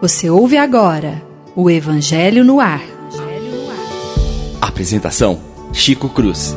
Você 0.00 0.30
ouve 0.30 0.56
agora 0.56 1.22
o 1.56 1.70
Evangelho 1.70 2.44
no 2.44 2.60
Ar. 2.60 2.82
Apresentação: 4.60 5.40
Chico 5.72 6.08
Cruz. 6.08 6.54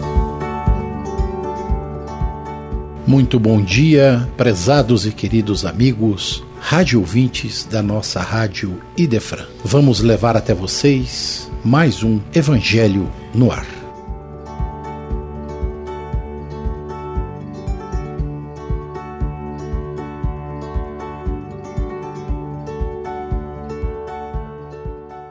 Muito 3.07 3.39
bom 3.39 3.59
dia, 3.59 4.29
prezados 4.37 5.07
e 5.07 5.11
queridos 5.11 5.65
amigos, 5.65 6.43
rádio 6.59 6.99
ouvintes 6.99 7.65
da 7.65 7.81
nossa 7.81 8.19
rádio 8.21 8.79
Idefran. 8.95 9.47
Vamos 9.63 9.99
levar 10.01 10.37
até 10.37 10.53
vocês 10.53 11.49
mais 11.65 12.03
um 12.03 12.19
Evangelho 12.35 13.09
no 13.33 13.51
Ar. 13.51 13.78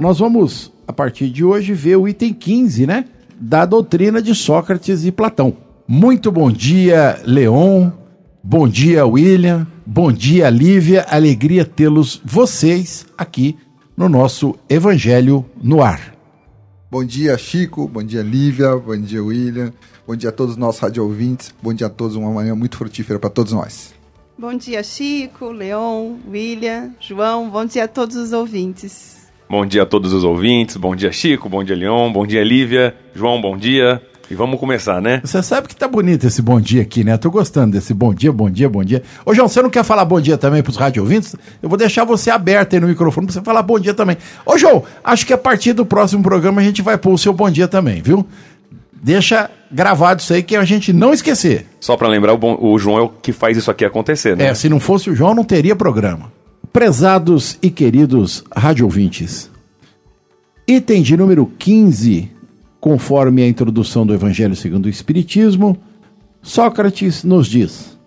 Nós 0.09 0.21
vamos, 0.21 0.73
a 0.87 0.93
partir 0.95 1.29
de 1.29 1.45
hoje, 1.45 1.75
ver 1.75 1.97
o 1.97 2.09
item 2.09 2.33
15, 2.33 2.87
né? 2.87 3.05
Da 3.39 3.67
doutrina 3.67 4.23
de 4.23 4.34
Sócrates 4.34 5.05
e 5.05 5.12
Platão. 5.12 5.55
Muito 5.87 6.33
bom 6.33 6.51
dia, 6.51 7.21
Leon. 7.27 7.91
Bom 8.43 8.67
dia, 8.67 9.07
William. 9.07 9.67
Bom 9.84 10.11
dia, 10.11 10.48
Lívia. 10.48 11.05
Alegria 11.11 11.62
tê-los 11.62 12.23
vocês 12.25 13.05
aqui 13.19 13.59
no 13.95 14.09
nosso 14.09 14.55
Evangelho 14.67 15.45
no 15.62 15.83
Ar. 15.83 16.15
Bom 16.91 17.05
dia, 17.05 17.37
Chico. 17.37 17.87
Bom 17.87 18.03
dia, 18.03 18.23
Lívia. 18.23 18.75
Bom 18.77 18.98
dia, 18.98 19.23
William. 19.23 19.75
Bom 20.06 20.17
dia 20.17 20.31
a 20.31 20.33
todos 20.33 20.53
os 20.55 20.59
nossos 20.59 20.81
rádio 20.81 21.05
ouvintes. 21.05 21.55
Bom 21.62 21.75
dia 21.75 21.87
a 21.87 21.91
todos. 21.91 22.17
Uma 22.17 22.33
manhã 22.33 22.55
muito 22.55 22.79
frutífera 22.79 23.19
para 23.19 23.29
todos 23.29 23.53
nós. 23.53 23.93
Bom 24.39 24.56
dia, 24.56 24.83
Chico, 24.83 25.51
Leon, 25.51 26.15
William, 26.27 26.93
João. 26.98 27.51
Bom 27.51 27.67
dia 27.67 27.84
a 27.84 27.89
todos 27.89 28.17
os 28.17 28.33
ouvintes. 28.33 29.17
Bom 29.51 29.65
dia 29.65 29.85
a 29.85 29.87
todos 29.87 30.13
os 30.13 30.25
ouvintes, 30.25 30.77
bom 30.77 30.95
dia 30.95 31.11
Chico, 31.11 31.49
bom 31.49 31.65
dia 31.65 31.75
Leon, 31.75 32.13
bom 32.13 32.27
dia 32.27 32.45
Lívia, 32.45 32.95
João, 33.15 33.41
bom 33.41 33.57
dia. 33.57 34.03
E 34.31 34.35
vamos 34.35 34.61
começar, 34.61 35.01
né? 35.01 35.23
Você 35.25 35.43
sabe 35.43 35.69
que 35.69 35.75
tá 35.75 35.89
bonito 35.89 36.27
esse 36.27 36.43
bom 36.43 36.61
dia 36.61 36.83
aqui, 36.83 37.03
né? 37.03 37.17
Tô 37.17 37.31
gostando 37.31 37.73
desse 37.73 37.95
bom 37.95 38.13
dia, 38.13 38.31
bom 38.31 38.51
dia, 38.51 38.69
bom 38.69 38.85
dia. 38.85 39.03
Ô, 39.25 39.33
João, 39.33 39.49
você 39.49 39.63
não 39.63 39.71
quer 39.71 39.83
falar 39.83 40.05
bom 40.05 40.21
dia 40.21 40.37
também 40.37 40.63
pros 40.63 40.77
rádio 40.77 41.03
ouvintes? 41.03 41.35
Eu 41.63 41.69
vou 41.71 41.79
deixar 41.79 42.05
você 42.05 42.31
aberto 42.31 42.75
aí 42.75 42.81
no 42.81 42.87
microfone 42.89 43.27
pra 43.27 43.33
você 43.33 43.41
falar 43.41 43.63
bom 43.63 43.81
dia 43.81 43.95
também. 43.95 44.19
Ô, 44.45 44.59
João, 44.59 44.85
acho 45.03 45.25
que 45.25 45.33
a 45.33 45.39
partir 45.39 45.73
do 45.73 45.87
próximo 45.87 46.23
programa 46.23 46.61
a 46.61 46.65
gente 46.65 46.83
vai 46.83 46.99
pôr 46.99 47.15
o 47.15 47.19
seu 47.19 47.33
bom 47.33 47.51
dia 47.51 47.67
também, 47.67 48.03
viu? 48.03 48.27
Deixa 48.93 49.49
gravado 49.73 50.21
isso 50.21 50.35
aí 50.35 50.43
que 50.43 50.57
a 50.57 50.65
gente 50.65 50.93
não 50.93 51.15
esquecer. 51.15 51.65
Só 51.81 51.97
para 51.97 52.07
lembrar, 52.07 52.35
o, 52.35 52.39
bom, 52.39 52.59
o 52.61 52.79
João 52.79 52.99
é 52.99 53.01
o 53.01 53.09
que 53.09 53.33
faz 53.33 53.57
isso 53.57 53.71
aqui 53.71 53.83
acontecer, 53.83 54.37
né? 54.37 54.49
É, 54.49 54.55
se 54.55 54.69
não 54.69 54.79
fosse 54.79 55.09
o 55.09 55.15
João, 55.15 55.35
não 55.35 55.45
teria 55.45 55.75
programa. 55.75 56.37
Prezados 56.79 57.59
e 57.61 57.71
queridos 57.71 58.45
rádio 58.55 58.84
ouvintes, 58.84 59.51
Item 60.65 61.03
de 61.03 61.17
número 61.17 61.45
15, 61.59 62.31
conforme 62.81 63.43
a 63.43 63.48
introdução 63.48 64.07
do 64.07 64.15
Evangelho 64.15 64.55
segundo 64.55 64.87
o 64.87 64.89
Espiritismo, 64.89 65.77
Sócrates 66.41 67.25
nos 67.25 67.48
diz: 67.48 67.98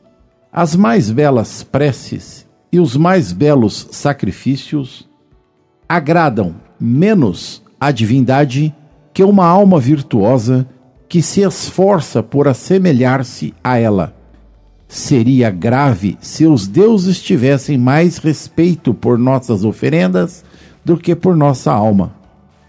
As 0.54 0.74
mais 0.74 1.12
belas 1.12 1.64
preces 1.64 2.48
e 2.72 2.80
os 2.80 2.96
mais 2.96 3.34
belos 3.34 3.90
sacrifícios 3.92 5.06
agradam 5.90 6.56
menos 6.80 7.62
a 7.78 7.92
divindade 7.92 8.74
que 9.14 9.22
uma 9.22 9.46
alma 9.46 9.82
virtuosa 9.82 10.66
que 11.10 11.22
se 11.22 11.42
esforça 11.42 12.24
por 12.24 12.48
assemelhar-se 12.48 13.54
a 13.62 13.78
ela. 13.78 14.21
Seria 14.92 15.50
grave 15.50 16.18
se 16.20 16.46
os 16.46 16.68
deuses 16.68 17.22
tivessem 17.22 17.78
mais 17.78 18.18
respeito 18.18 18.94
por 18.94 19.18
nossas 19.18 19.64
oferendas 19.64 20.44
do 20.84 20.98
que 20.98 21.16
por 21.16 21.34
nossa 21.34 21.72
alma. 21.72 22.12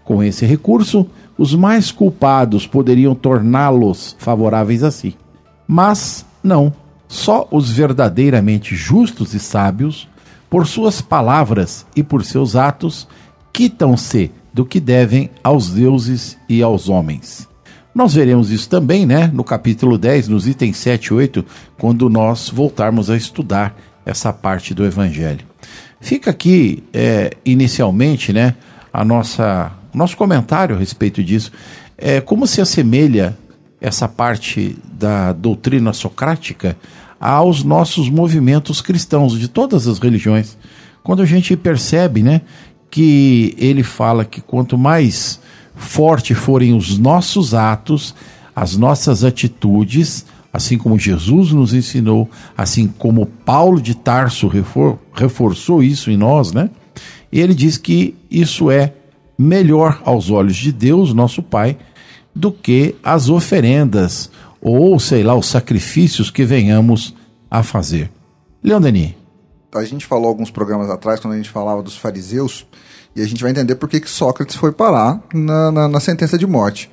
Com 0.05 0.23
esse 0.23 0.45
recurso, 0.45 1.05
os 1.37 1.53
mais 1.53 1.91
culpados 1.91 2.65
poderiam 2.65 3.13
torná-los 3.13 4.15
favoráveis 4.17 4.83
a 4.83 4.89
si. 4.89 5.17
Mas 5.67 6.25
não, 6.41 6.71
só 7.09 7.45
os 7.51 7.69
verdadeiramente 7.69 8.73
justos 8.73 9.33
e 9.33 9.39
sábios, 9.39 10.07
por 10.49 10.65
suas 10.65 11.01
palavras 11.01 11.85
e 11.93 12.01
por 12.01 12.23
seus 12.23 12.55
atos, 12.55 13.05
quitam-se 13.51 14.31
do 14.53 14.65
que 14.65 14.79
devem 14.79 15.29
aos 15.43 15.71
deuses 15.71 16.37
e 16.47 16.63
aos 16.63 16.87
homens. 16.87 17.49
Nós 17.93 18.15
veremos 18.15 18.49
isso 18.49 18.67
também, 18.67 19.05
né, 19.05 19.29
no 19.31 19.43
capítulo 19.43 19.97
10, 19.97 20.27
nos 20.27 20.47
itens 20.47 20.77
7 20.77 21.07
e 21.07 21.13
8, 21.13 21.45
quando 21.77 22.09
nós 22.09 22.49
voltarmos 22.49 23.09
a 23.09 23.15
estudar 23.15 23.77
essa 24.05 24.33
parte 24.33 24.73
do 24.73 24.83
Evangelho. 24.83 25.45
Fica 26.01 26.31
aqui, 26.31 26.83
é, 26.91 27.31
inicialmente, 27.45 28.33
né, 28.33 28.55
a 28.91 29.05
nossa 29.05 29.71
nosso 29.93 30.17
comentário 30.17 30.75
a 30.75 30.79
respeito 30.79 31.23
disso. 31.23 31.51
É, 31.97 32.19
como 32.19 32.47
se 32.47 32.59
assemelha 32.59 33.37
essa 33.79 34.07
parte 34.07 34.75
da 34.91 35.31
doutrina 35.31 35.93
socrática 35.93 36.75
aos 37.19 37.63
nossos 37.63 38.09
movimentos 38.09 38.81
cristãos 38.81 39.37
de 39.37 39.47
todas 39.47 39.87
as 39.87 39.99
religiões? 39.99 40.57
Quando 41.03 41.21
a 41.21 41.25
gente 41.25 41.55
percebe, 41.55 42.23
né, 42.23 42.41
que 42.89 43.55
ele 43.57 43.83
fala 43.83 44.25
que 44.25 44.41
quanto 44.41 44.77
mais 44.77 45.39
forte 45.75 46.33
forem 46.33 46.75
os 46.75 46.97
nossos 46.97 47.53
atos, 47.53 48.15
as 48.55 48.75
nossas 48.77 49.23
atitudes, 49.23 50.25
assim 50.51 50.77
como 50.77 50.99
Jesus 50.99 51.51
nos 51.51 51.73
ensinou, 51.73 52.29
assim 52.55 52.87
como 52.87 53.25
Paulo 53.25 53.81
de 53.81 53.95
Tarso 53.95 54.47
refor 54.47 54.99
reforçou 55.13 55.81
isso 55.81 56.11
em 56.11 56.17
nós, 56.17 56.51
né? 56.51 56.69
Ele 57.31 57.55
diz 57.55 57.77
que 57.77 58.15
isso 58.29 58.69
é 58.69 58.93
melhor 59.37 60.01
aos 60.05 60.29
olhos 60.29 60.55
de 60.55 60.71
Deus, 60.71 61.13
nosso 61.13 61.41
Pai, 61.41 61.77
do 62.35 62.51
que 62.51 62.95
as 63.03 63.29
oferendas 63.29 64.29
ou, 64.61 64.99
sei 64.99 65.23
lá, 65.23 65.35
os 65.35 65.47
sacrifícios 65.47 66.29
que 66.31 66.45
venhamos 66.45 67.15
a 67.49 67.63
fazer. 67.63 68.11
Leon 68.63 68.79
Denis. 68.79 69.13
A 69.73 69.83
gente 69.83 70.05
falou 70.05 70.27
alguns 70.27 70.51
programas 70.51 70.89
atrás, 70.89 71.19
quando 71.19 71.33
a 71.33 71.37
gente 71.37 71.49
falava 71.49 71.81
dos 71.81 71.97
fariseus, 71.97 72.65
e 73.15 73.21
a 73.21 73.27
gente 73.27 73.41
vai 73.41 73.51
entender 73.51 73.75
por 73.75 73.89
que, 73.89 73.99
que 73.99 74.09
Sócrates 74.09 74.55
foi 74.55 74.71
parar 74.71 75.21
na, 75.33 75.71
na, 75.71 75.87
na 75.87 75.99
sentença 75.99 76.37
de 76.37 76.47
morte. 76.47 76.89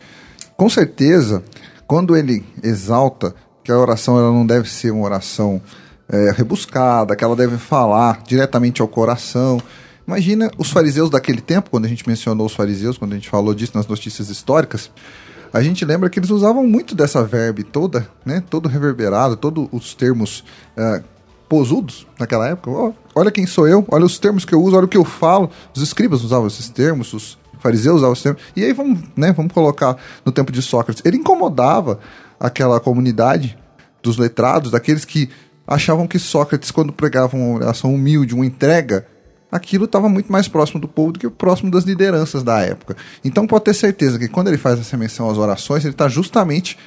Com 0.57 0.69
certeza, 0.69 1.43
quando 1.87 2.17
ele 2.17 2.45
exalta 2.63 3.35
que 3.65 3.73
a 3.73 3.79
oração 3.79 4.19
ela 4.19 4.33
não 4.33 4.47
deve 4.47 4.69
ser 4.69 4.91
uma 4.91 5.05
oração 5.05 5.61
é, 6.09 6.31
rebuscada, 6.33 7.17
que 7.17 7.25
ela 7.25 7.37
deve 7.37 7.57
falar 7.57 8.23
diretamente 8.27 8.83
ao 8.83 8.89
coração, 8.89 9.61
Imagina 10.11 10.51
os 10.59 10.73
fariseus 10.73 11.09
daquele 11.09 11.41
tempo, 11.41 11.71
quando 11.71 11.85
a 11.85 11.89
gente 11.89 12.09
mencionou 12.09 12.47
os 12.47 12.53
fariseus, 12.53 12.99
quando 12.99 13.13
a 13.13 13.15
gente 13.15 13.29
falou 13.29 13.55
disso 13.55 13.77
nas 13.77 13.87
notícias 13.87 14.29
históricas, 14.29 14.91
a 15.53 15.63
gente 15.63 15.85
lembra 15.85 16.11
que 16.11 16.19
eles 16.19 16.31
usavam 16.31 16.67
muito 16.67 16.97
dessa 16.97 17.23
verbe 17.23 17.63
toda, 17.63 18.09
né? 18.27 18.43
Todo 18.51 18.69
reverberado, 18.69 19.37
todos 19.37 19.69
os 19.71 19.95
termos 19.95 20.41
uh, 20.77 21.01
posudos 21.51 22.07
naquela 22.17 22.49
época. 22.49 22.95
Olha 23.13 23.31
quem 23.33 23.45
sou 23.45 23.67
eu, 23.67 23.85
olha 23.91 24.05
os 24.05 24.21
termos 24.21 24.45
que 24.45 24.55
eu 24.55 24.63
uso, 24.63 24.77
olha 24.77 24.85
o 24.85 24.89
que 24.89 24.97
eu 24.97 25.05
falo. 25.05 25.51
Os 25.75 25.83
escribas 25.83 26.23
usavam 26.23 26.47
esses 26.47 26.69
termos, 26.69 27.13
os 27.13 27.37
fariseus 27.59 27.97
usavam 27.97 28.13
esses 28.13 28.23
termos. 28.23 28.41
E 28.55 28.65
aí 28.65 28.73
vamos, 28.73 29.01
né, 29.17 29.33
vamos 29.33 29.53
colocar 29.53 29.97
no 30.25 30.31
tempo 30.31 30.53
de 30.53 30.63
Sócrates. 30.63 31.03
Ele 31.05 31.17
incomodava 31.17 31.99
aquela 32.39 32.79
comunidade 32.79 33.59
dos 34.01 34.17
letrados, 34.17 34.71
daqueles 34.71 35.05
que 35.05 35.29
achavam 35.67 36.07
que 36.07 36.21
Sócrates, 36.21 36.71
quando 36.71 36.93
pregava 36.93 37.37
uma 37.37 37.57
oração 37.57 37.93
humilde, 37.93 38.33
uma 38.33 38.47
entrega, 38.47 39.05
aquilo 39.51 39.87
estava 39.87 40.09
muito 40.09 40.31
mais 40.31 40.47
próximo 40.47 40.81
do 40.81 40.87
povo 40.87 41.13
do 41.13 41.19
que 41.19 41.29
próximo 41.29 41.69
das 41.69 41.83
lideranças 41.83 42.45
da 42.45 42.61
época. 42.61 42.97
Então 43.25 43.45
pode 43.45 43.65
ter 43.65 43.75
certeza 43.75 44.21
que 44.21 44.29
quando 44.29 44.47
ele 44.47 44.57
faz 44.57 44.79
essa 44.79 44.97
menção 44.97 45.29
às 45.29 45.37
orações, 45.37 45.85
ele 45.85 45.95
está 45.95 46.09
justamente 46.09 46.79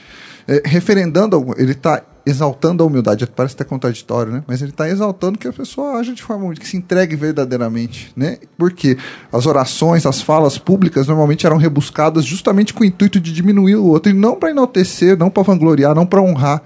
é, 0.48 0.62
referendando, 0.66 1.54
ele 1.58 1.74
está 1.74 2.02
exaltando 2.26 2.84
a 2.84 2.86
humildade. 2.88 3.28
Parece 3.28 3.56
até 3.56 3.64
contraditório, 3.64 4.32
né? 4.32 4.44
Mas 4.48 4.62
ele 4.62 4.72
está 4.72 4.88
exaltando 4.88 5.38
que 5.38 5.48
a 5.48 5.54
pessoa 5.54 6.00
haja 6.00 6.14
de 6.14 6.22
forma 6.22 6.54
que 6.54 6.68
se 6.68 6.78
entregue 6.78 7.16
verdadeiramente, 7.16 8.12
né? 8.16 8.38
Porque 8.58 8.98
as 9.32 9.46
orações, 9.46 10.06
as 10.06 10.22
falas 10.22 10.58
públicas 10.58 11.08
normalmente 11.08 11.46
eram 11.46 11.58
rebuscadas 11.58 12.26
justamente 12.26 12.74
com 12.74 12.84
o 12.84 12.86
intuito 12.86 13.20
de 13.20 13.34
diminuir 13.34 13.76
o 13.76 13.86
outro 13.86 14.12
e 14.12 14.14
não 14.14 14.36
para 14.36 14.52
enaltecer, 14.52 15.18
não 15.18 15.30
para 15.30 15.44
vangloriar, 15.44 15.94
não 15.94 16.06
para 16.06 16.22
honrar 16.22 16.62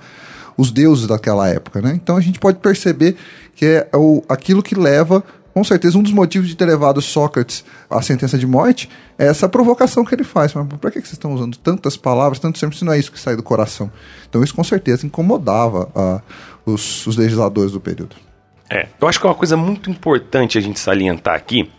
os 0.58 0.72
deuses 0.72 1.08
daquela 1.08 1.48
época, 1.48 1.82
né? 1.82 1.94
Então 1.96 2.18
a 2.18 2.22
gente 2.22 2.40
pode 2.40 2.60
perceber 2.60 3.16
que 3.56 3.66
é 3.66 3.90
o, 3.96 4.24
aquilo 4.28 4.64
que 4.64 4.76
leva 4.76 5.24
com 5.58 5.64
certeza 5.64 5.98
um 5.98 6.04
dos 6.04 6.12
motivos 6.12 6.48
de 6.48 6.56
ter 6.56 6.66
levado 6.66 7.02
Sócrates 7.02 7.66
à 7.90 8.00
sentença 8.00 8.38
de 8.38 8.46
morte 8.46 8.88
é 9.18 9.26
essa 9.26 9.50
provocação 9.50 10.06
que 10.06 10.14
ele 10.14 10.24
faz. 10.24 10.54
Mas 10.54 10.68
para 10.80 10.92
que 10.92 11.00
vocês 11.00 11.14
estão 11.14 11.34
usando 11.34 11.58
tantas 11.58 11.98
palavras, 11.98 12.38
tanto 12.38 12.60
sempre, 12.60 12.78
se 12.78 12.86
não 12.86 12.94
é 12.94 13.00
isso 13.00 13.12
que 13.12 13.20
sai 13.20 13.36
do 13.36 13.42
coração? 13.42 13.92
Então 14.30 14.44
isso 14.44 14.54
com 14.54 14.64
certeza 14.64 15.08
incomodava 15.08 15.90
uh, 15.96 16.72
os, 16.72 17.08
os 17.08 17.18
legisladores 17.18 17.72
do 17.72 17.80
período. 17.80 18.16
É, 18.70 18.88
eu 19.02 19.08
acho 19.08 19.20
que 19.20 19.26
é 19.26 19.30
uma 19.30 19.36
coisa 19.36 19.58
muito 19.58 19.90
importante 19.90 20.60
a 20.60 20.62
gente 20.62 20.80
salientar 20.80 21.34
aqui, 21.34 21.72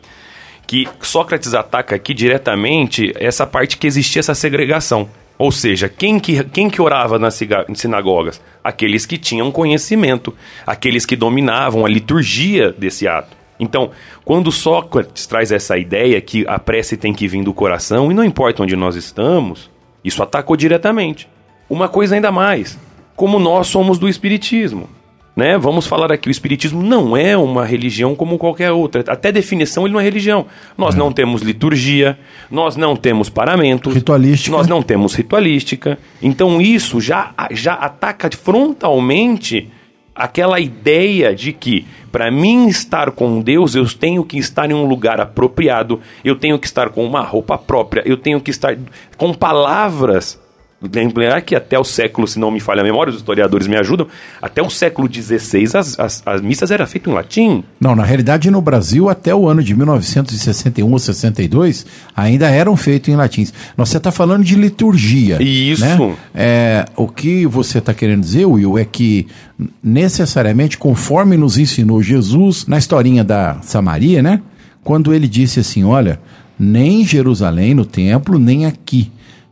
que 0.66 0.88
Sócrates 1.00 1.54
ataca 1.54 1.94
aqui 1.94 2.12
diretamente 2.12 3.12
essa 3.14 3.46
parte 3.46 3.76
que 3.76 3.86
existia 3.86 4.18
essa 4.18 4.34
segregação 4.34 5.08
Ou 5.38 5.52
seja, 5.52 5.88
quem 5.88 6.18
que, 6.18 6.42
quem 6.42 6.68
que 6.68 6.82
orava 6.82 7.16
nas 7.16 7.38
sinagogas? 7.76 8.40
Aqueles 8.64 9.06
que 9.06 9.16
tinham 9.16 9.52
conhecimento, 9.52 10.34
aqueles 10.66 11.06
que 11.06 11.14
dominavam 11.14 11.86
a 11.86 11.88
liturgia 11.88 12.72
desse 12.72 13.06
ato. 13.06 13.37
Então, 13.58 13.90
quando 14.24 14.52
Sócrates 14.52 15.26
traz 15.26 15.50
essa 15.50 15.76
ideia 15.76 16.20
que 16.20 16.44
a 16.46 16.58
prece 16.58 16.96
tem 16.96 17.12
que 17.12 17.26
vir 17.26 17.42
do 17.42 17.52
coração, 17.52 18.10
e 18.10 18.14
não 18.14 18.24
importa 18.24 18.62
onde 18.62 18.76
nós 18.76 18.94
estamos, 18.94 19.70
isso 20.04 20.22
atacou 20.22 20.56
diretamente. 20.56 21.28
Uma 21.68 21.88
coisa 21.88 22.14
ainda 22.14 22.30
mais, 22.30 22.78
como 23.16 23.38
nós 23.38 23.66
somos 23.66 23.98
do 23.98 24.08
Espiritismo. 24.08 24.88
Né? 25.38 25.56
Vamos 25.56 25.86
falar 25.86 26.10
aqui, 26.10 26.28
o 26.28 26.32
Espiritismo 26.32 26.82
não 26.82 27.16
é 27.16 27.36
uma 27.36 27.64
religião 27.64 28.12
como 28.16 28.38
qualquer 28.38 28.72
outra. 28.72 29.04
Até 29.06 29.30
definição 29.30 29.84
ele 29.84 29.92
não 29.92 30.00
é 30.00 30.02
religião. 30.02 30.46
Nós 30.76 30.96
não 30.96 31.12
temos 31.12 31.42
liturgia, 31.42 32.18
nós 32.50 32.74
não 32.74 32.96
temos 32.96 33.28
paramentos, 33.28 33.94
Ritualística. 33.94 34.56
nós 34.56 34.66
não 34.66 34.82
temos 34.82 35.14
ritualística. 35.14 35.96
Então 36.20 36.60
isso 36.60 37.00
já, 37.00 37.32
já 37.52 37.74
ataca 37.74 38.28
frontalmente 38.36 39.70
aquela 40.18 40.58
ideia 40.60 41.34
de 41.34 41.52
que 41.52 41.86
para 42.10 42.30
mim 42.30 42.66
estar 42.68 43.10
com 43.12 43.40
Deus, 43.40 43.74
eu 43.74 43.86
tenho 43.86 44.24
que 44.24 44.38
estar 44.38 44.70
em 44.70 44.74
um 44.74 44.84
lugar 44.84 45.20
apropriado, 45.20 46.00
eu 46.24 46.34
tenho 46.34 46.58
que 46.58 46.66
estar 46.66 46.90
com 46.90 47.04
uma 47.04 47.22
roupa 47.22 47.56
própria, 47.56 48.02
eu 48.04 48.16
tenho 48.16 48.40
que 48.40 48.50
estar 48.50 48.76
com 49.16 49.32
palavras. 49.32 50.40
Lembrar 50.80 51.40
que 51.40 51.56
até 51.56 51.76
o 51.76 51.82
século, 51.82 52.28
se 52.28 52.38
não 52.38 52.52
me 52.52 52.60
falha 52.60 52.82
a 52.82 52.84
memória, 52.84 53.10
os 53.10 53.16
historiadores 53.16 53.66
me 53.66 53.76
ajudam, 53.76 54.06
até 54.40 54.62
o 54.62 54.70
século 54.70 55.12
XVI 55.12 55.76
as, 55.76 55.98
as, 55.98 56.22
as 56.24 56.40
missas 56.40 56.70
eram 56.70 56.86
feitas 56.86 57.12
em 57.12 57.16
latim. 57.16 57.64
Não, 57.80 57.96
na 57.96 58.04
realidade 58.04 58.48
no 58.48 58.62
Brasil 58.62 59.08
até 59.08 59.34
o 59.34 59.48
ano 59.48 59.60
de 59.60 59.74
1961 59.74 60.88
ou 60.88 60.98
62 61.00 61.84
ainda 62.14 62.48
eram 62.48 62.76
feitos 62.76 63.08
em. 63.08 63.16
Nós, 63.16 63.88
Você 63.88 63.96
está 63.96 64.12
falando 64.12 64.44
de 64.44 64.54
liturgia. 64.54 65.42
Isso. 65.42 65.84
Né? 65.84 66.16
É, 66.32 66.84
o 66.94 67.08
que 67.08 67.44
você 67.44 67.78
está 67.78 67.92
querendo 67.92 68.20
dizer, 68.20 68.46
Will, 68.46 68.78
é 68.78 68.84
que 68.84 69.26
necessariamente, 69.82 70.78
conforme 70.78 71.36
nos 71.36 71.58
ensinou 71.58 72.00
Jesus 72.00 72.66
na 72.66 72.78
historinha 72.78 73.24
da 73.24 73.60
Samaria, 73.62 74.22
né? 74.22 74.40
Quando 74.84 75.12
ele 75.12 75.26
disse 75.26 75.58
assim: 75.58 75.82
olha, 75.82 76.20
nem 76.56 77.02
em 77.02 77.04
Jerusalém, 77.04 77.74
no 77.74 77.84
templo, 77.84 78.38
nem 78.38 78.64
aqui. 78.64 79.10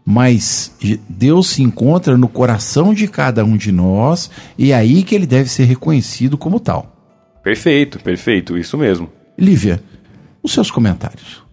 Mas 0.08 0.72
Deus 1.08 1.48
se 1.48 1.64
encontra 1.64 2.16
no 2.16 2.28
coração 2.28 2.94
de 2.94 3.08
cada 3.08 3.44
um 3.44 3.56
de 3.56 3.72
nós 3.72 4.30
e 4.56 4.70
é 4.70 4.76
aí 4.76 5.02
que 5.02 5.16
ele 5.16 5.26
deve 5.26 5.50
ser 5.50 5.64
reconhecido 5.64 6.38
como 6.38 6.60
tal. 6.60 6.94
Perfeito, 7.42 7.98
perfeito, 7.98 8.56
isso 8.56 8.78
mesmo. 8.78 9.10
Lívia, 9.36 9.82
os 10.40 10.52
seus 10.52 10.70
comentários. 10.70 11.44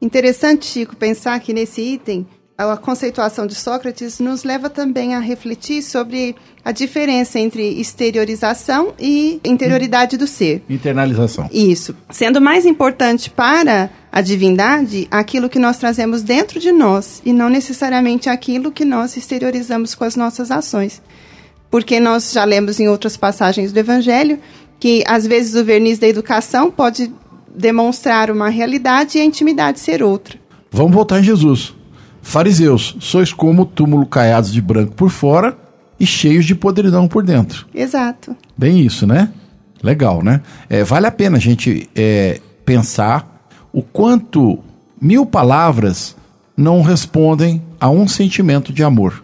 Interessante, 0.00 0.66
Chico, 0.66 0.94
pensar 0.94 1.40
que 1.40 1.54
nesse 1.54 1.80
item 1.80 2.26
a 2.70 2.76
conceituação 2.76 3.46
de 3.46 3.54
Sócrates 3.54 4.20
nos 4.20 4.44
leva 4.44 4.70
também 4.70 5.14
a 5.14 5.18
refletir 5.18 5.82
sobre 5.82 6.36
a 6.64 6.70
diferença 6.70 7.38
entre 7.38 7.80
exteriorização 7.80 8.94
e 8.98 9.40
interioridade 9.44 10.16
do 10.16 10.26
ser. 10.26 10.62
Internalização. 10.68 11.48
Isso. 11.52 11.94
Sendo 12.10 12.40
mais 12.40 12.64
importante 12.64 13.28
para 13.30 13.90
a 14.10 14.20
divindade 14.20 15.08
aquilo 15.10 15.48
que 15.48 15.58
nós 15.58 15.78
trazemos 15.78 16.22
dentro 16.22 16.60
de 16.60 16.70
nós 16.70 17.20
e 17.24 17.32
não 17.32 17.48
necessariamente 17.48 18.28
aquilo 18.28 18.70
que 18.70 18.84
nós 18.84 19.16
exteriorizamos 19.16 19.94
com 19.94 20.04
as 20.04 20.14
nossas 20.14 20.50
ações. 20.50 21.02
Porque 21.70 21.98
nós 21.98 22.32
já 22.32 22.44
lemos 22.44 22.78
em 22.78 22.88
outras 22.88 23.16
passagens 23.16 23.72
do 23.72 23.78
Evangelho 23.78 24.38
que 24.78 25.02
às 25.06 25.26
vezes 25.26 25.54
o 25.54 25.64
verniz 25.64 25.98
da 25.98 26.06
educação 26.06 26.70
pode 26.70 27.12
demonstrar 27.54 28.30
uma 28.30 28.48
realidade 28.48 29.18
e 29.18 29.20
a 29.20 29.24
intimidade 29.24 29.80
ser 29.80 30.02
outra. 30.02 30.38
Vamos 30.70 30.92
voltar 30.92 31.20
em 31.20 31.22
Jesus. 31.22 31.74
Fariseus, 32.22 32.96
sois 33.00 33.32
como 33.32 33.66
túmulo 33.66 34.06
caiados 34.06 34.52
de 34.52 34.62
branco 34.62 34.94
por 34.94 35.10
fora 35.10 35.58
e 35.98 36.06
cheios 36.06 36.46
de 36.46 36.54
podridão 36.54 37.06
por 37.06 37.22
dentro. 37.22 37.66
Exato. 37.74 38.34
Bem 38.56 38.80
isso, 38.80 39.06
né? 39.06 39.30
Legal, 39.82 40.22
né? 40.22 40.40
É, 40.70 40.84
vale 40.84 41.06
a 41.06 41.10
pena 41.10 41.36
a 41.36 41.40
gente 41.40 41.90
é, 41.94 42.40
pensar 42.64 43.46
o 43.72 43.82
quanto 43.82 44.60
mil 45.00 45.26
palavras 45.26 46.16
não 46.56 46.80
respondem 46.80 47.60
a 47.80 47.90
um 47.90 48.06
sentimento 48.06 48.72
de 48.72 48.84
amor. 48.84 49.22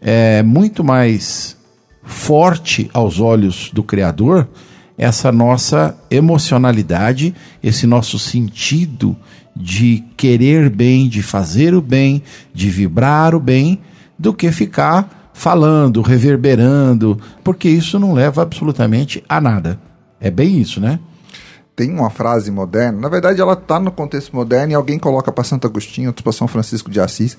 É 0.00 0.42
muito 0.42 0.84
mais 0.84 1.56
forte 2.02 2.88
aos 2.94 3.20
olhos 3.20 3.70
do 3.72 3.82
Criador 3.82 4.48
essa 4.96 5.32
nossa 5.32 5.96
emocionalidade, 6.10 7.34
esse 7.62 7.86
nosso 7.86 8.18
sentido 8.18 9.16
de 9.60 10.04
querer 10.16 10.70
bem, 10.70 11.08
de 11.08 11.22
fazer 11.22 11.74
o 11.74 11.82
bem, 11.82 12.22
de 12.52 12.70
vibrar 12.70 13.34
o 13.34 13.40
bem, 13.40 13.80
do 14.18 14.32
que 14.32 14.50
ficar 14.50 15.30
falando, 15.32 16.02
reverberando, 16.02 17.18
porque 17.44 17.68
isso 17.68 17.98
não 17.98 18.12
leva 18.12 18.42
absolutamente 18.42 19.22
a 19.28 19.40
nada. 19.40 19.80
É 20.20 20.30
bem 20.30 20.58
isso, 20.58 20.80
né? 20.80 20.98
Tem 21.74 21.90
uma 21.90 22.10
frase 22.10 22.50
moderna, 22.50 23.00
na 23.00 23.08
verdade 23.08 23.40
ela 23.40 23.54
está 23.54 23.80
no 23.80 23.90
contexto 23.90 24.36
moderno 24.36 24.72
e 24.72 24.74
alguém 24.74 24.98
coloca 24.98 25.32
para 25.32 25.44
Santo 25.44 25.66
Agostinho, 25.66 26.08
outro 26.08 26.22
para 26.22 26.32
São 26.32 26.46
Francisco 26.46 26.90
de 26.90 27.00
Assis, 27.00 27.38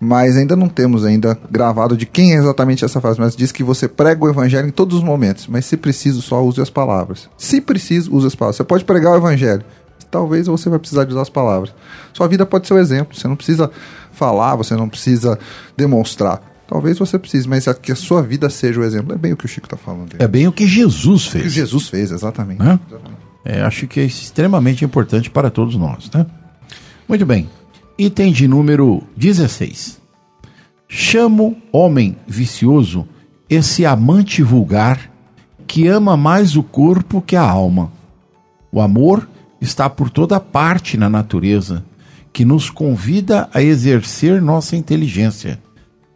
mas 0.00 0.36
ainda 0.36 0.54
não 0.54 0.68
temos 0.68 1.04
ainda 1.04 1.38
gravado 1.50 1.96
de 1.96 2.06
quem 2.06 2.32
é 2.32 2.36
exatamente 2.36 2.84
essa 2.84 3.00
frase, 3.00 3.18
mas 3.18 3.34
diz 3.34 3.50
que 3.50 3.64
você 3.64 3.88
prega 3.88 4.24
o 4.24 4.28
evangelho 4.28 4.68
em 4.68 4.72
todos 4.72 4.98
os 4.98 5.02
momentos, 5.02 5.46
mas 5.48 5.64
se 5.64 5.76
preciso 5.76 6.22
só 6.22 6.42
use 6.44 6.60
as 6.60 6.70
palavras. 6.70 7.28
Se 7.36 7.60
preciso, 7.60 8.14
use 8.14 8.26
as 8.26 8.34
palavras. 8.34 8.56
Você 8.56 8.64
pode 8.64 8.84
pregar 8.84 9.12
o 9.12 9.16
evangelho, 9.16 9.64
talvez 10.10 10.46
você 10.46 10.68
vai 10.68 10.78
precisar 10.78 11.04
de 11.04 11.10
usar 11.10 11.22
as 11.22 11.30
palavras. 11.30 11.74
Sua 12.12 12.26
vida 12.26 12.44
pode 12.46 12.66
ser 12.66 12.74
o 12.74 12.78
exemplo, 12.78 13.16
você 13.16 13.28
não 13.28 13.36
precisa 13.36 13.70
falar, 14.12 14.56
você 14.56 14.74
não 14.74 14.88
precisa 14.88 15.38
demonstrar. 15.76 16.42
Talvez 16.66 16.98
você 16.98 17.18
precise, 17.18 17.48
mas 17.48 17.66
que 17.80 17.92
a 17.92 17.96
sua 17.96 18.20
vida 18.22 18.50
seja 18.50 18.78
o 18.78 18.84
exemplo. 18.84 19.14
É 19.14 19.18
bem 19.18 19.32
o 19.32 19.36
que 19.36 19.46
o 19.46 19.48
Chico 19.48 19.66
está 19.66 19.76
falando. 19.76 20.12
aí. 20.12 20.18
É 20.22 20.28
bem 20.28 20.46
o 20.46 20.52
que 20.52 20.66
Jesus 20.66 21.26
o 21.26 21.30
que 21.30 21.38
fez. 21.38 21.52
Jesus 21.52 21.88
fez, 21.88 22.10
exatamente. 22.12 22.62
Né? 22.62 22.78
É, 23.42 23.62
acho 23.62 23.86
que 23.86 23.98
é 23.98 24.04
extremamente 24.04 24.84
importante 24.84 25.30
para 25.30 25.48
todos 25.48 25.76
nós, 25.76 26.10
né? 26.12 26.26
Muito 27.08 27.24
bem. 27.24 27.48
Item 27.98 28.30
de 28.30 28.46
número 28.46 29.02
16. 29.16 29.98
Chamo 30.86 31.56
homem 31.72 32.16
vicioso 32.26 33.08
esse 33.48 33.86
amante 33.86 34.42
vulgar 34.42 35.10
que 35.66 35.86
ama 35.86 36.16
mais 36.16 36.54
o 36.54 36.62
corpo 36.62 37.22
que 37.22 37.34
a 37.34 37.42
alma. 37.42 37.90
O 38.70 38.80
amor 38.80 39.26
está 39.60 39.88
por 39.88 40.10
toda 40.10 40.38
parte 40.40 40.96
na 40.96 41.08
natureza, 41.08 41.84
que 42.32 42.44
nos 42.44 42.70
convida 42.70 43.48
a 43.52 43.62
exercer 43.62 44.40
nossa 44.40 44.76
inteligência. 44.76 45.60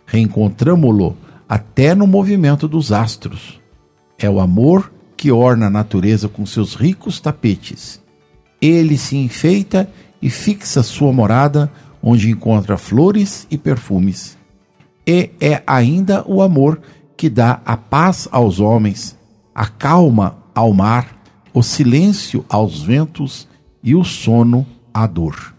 Reencontramo-lo 0.06 1.16
até 1.48 1.94
no 1.94 2.06
movimento 2.06 2.68
dos 2.68 2.92
astros. 2.92 3.60
É 4.18 4.28
o 4.28 4.40
amor 4.40 4.92
que 5.16 5.30
orna 5.32 5.66
a 5.66 5.70
natureza 5.70 6.28
com 6.28 6.44
seus 6.46 6.74
ricos 6.74 7.20
tapetes. 7.20 8.00
Ele 8.60 8.96
se 8.96 9.16
enfeita 9.16 9.90
e 10.20 10.30
fixa 10.30 10.82
sua 10.82 11.12
morada 11.12 11.70
onde 12.02 12.30
encontra 12.30 12.76
flores 12.76 13.46
e 13.50 13.56
perfumes. 13.56 14.36
E 15.06 15.30
é 15.40 15.62
ainda 15.66 16.24
o 16.26 16.42
amor 16.42 16.80
que 17.16 17.28
dá 17.28 17.60
a 17.64 17.76
paz 17.76 18.28
aos 18.30 18.60
homens, 18.60 19.16
a 19.54 19.66
calma 19.66 20.38
ao 20.54 20.72
mar, 20.72 21.21
o 21.54 21.62
silêncio 21.62 22.44
aos 22.48 22.82
ventos 22.82 23.46
e 23.82 23.94
o 23.94 24.04
sono 24.04 24.66
à 24.92 25.06
dor. 25.06 25.54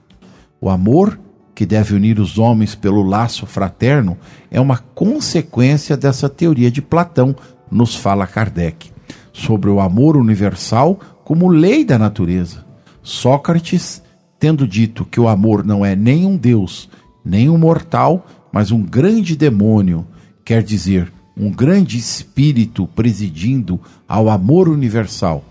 O 0.59 0.69
amor, 0.69 1.19
que 1.53 1.65
deve 1.65 1.93
unir 1.93 2.19
os 2.19 2.38
homens 2.38 2.73
pelo 2.73 3.03
laço 3.03 3.45
fraterno, 3.45 4.17
é 4.50 4.59
uma 4.59 4.77
consequência 4.77 5.95
dessa 5.95 6.27
teoria 6.27 6.71
de 6.71 6.81
Platão, 6.81 7.35
nos 7.69 7.95
fala 7.95 8.27
Kardec, 8.27 8.91
sobre 9.31 9.69
o 9.69 9.79
amor 9.79 10.15
universal 10.15 11.00
como 11.23 11.47
lei 11.47 11.83
da 11.83 11.97
natureza. 11.97 12.65
Sócrates, 13.01 14.01
tendo 14.39 14.67
dito 14.67 15.05
que 15.05 15.19
o 15.19 15.27
amor 15.27 15.63
não 15.65 15.85
é 15.85 15.95
nem 15.95 16.25
um 16.25 16.38
deus, 16.38 16.89
nem 17.23 17.50
um 17.50 17.57
mortal, 17.57 18.25
mas 18.51 18.71
um 18.71 18.81
grande 18.81 19.35
demônio, 19.35 20.05
quer 20.45 20.63
dizer, 20.63 21.12
um 21.35 21.51
grande 21.51 21.97
espírito 21.97 22.88
presidindo 22.88 23.79
ao 24.07 24.29
amor 24.29 24.69
universal, 24.69 25.43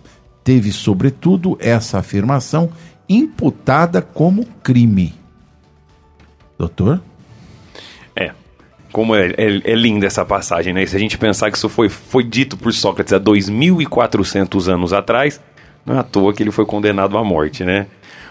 teve, 0.44 0.72
sobretudo, 0.72 1.56
essa 1.60 1.98
afirmação 1.98 2.70
imputada 3.08 4.00
como 4.00 4.46
crime. 4.62 5.14
Doutor? 6.58 7.00
É. 8.14 8.32
Como 8.92 9.14
é, 9.14 9.30
é, 9.30 9.72
é 9.72 9.74
linda 9.74 10.06
essa 10.06 10.24
passagem, 10.24 10.72
né? 10.72 10.84
Se 10.86 10.96
a 10.96 10.98
gente 10.98 11.18
pensar 11.18 11.50
que 11.50 11.56
isso 11.56 11.68
foi, 11.68 11.88
foi 11.88 12.22
dito 12.22 12.56
por 12.56 12.72
Sócrates 12.72 13.12
há 13.12 13.20
2.400 13.20 14.72
anos 14.72 14.92
atrás, 14.92 15.40
não 15.84 15.96
é 15.96 15.98
à 15.98 16.02
toa 16.02 16.32
que 16.32 16.42
ele 16.42 16.50
foi 16.50 16.64
condenado 16.64 17.18
à 17.18 17.24
morte, 17.24 17.64
né? 17.64 17.86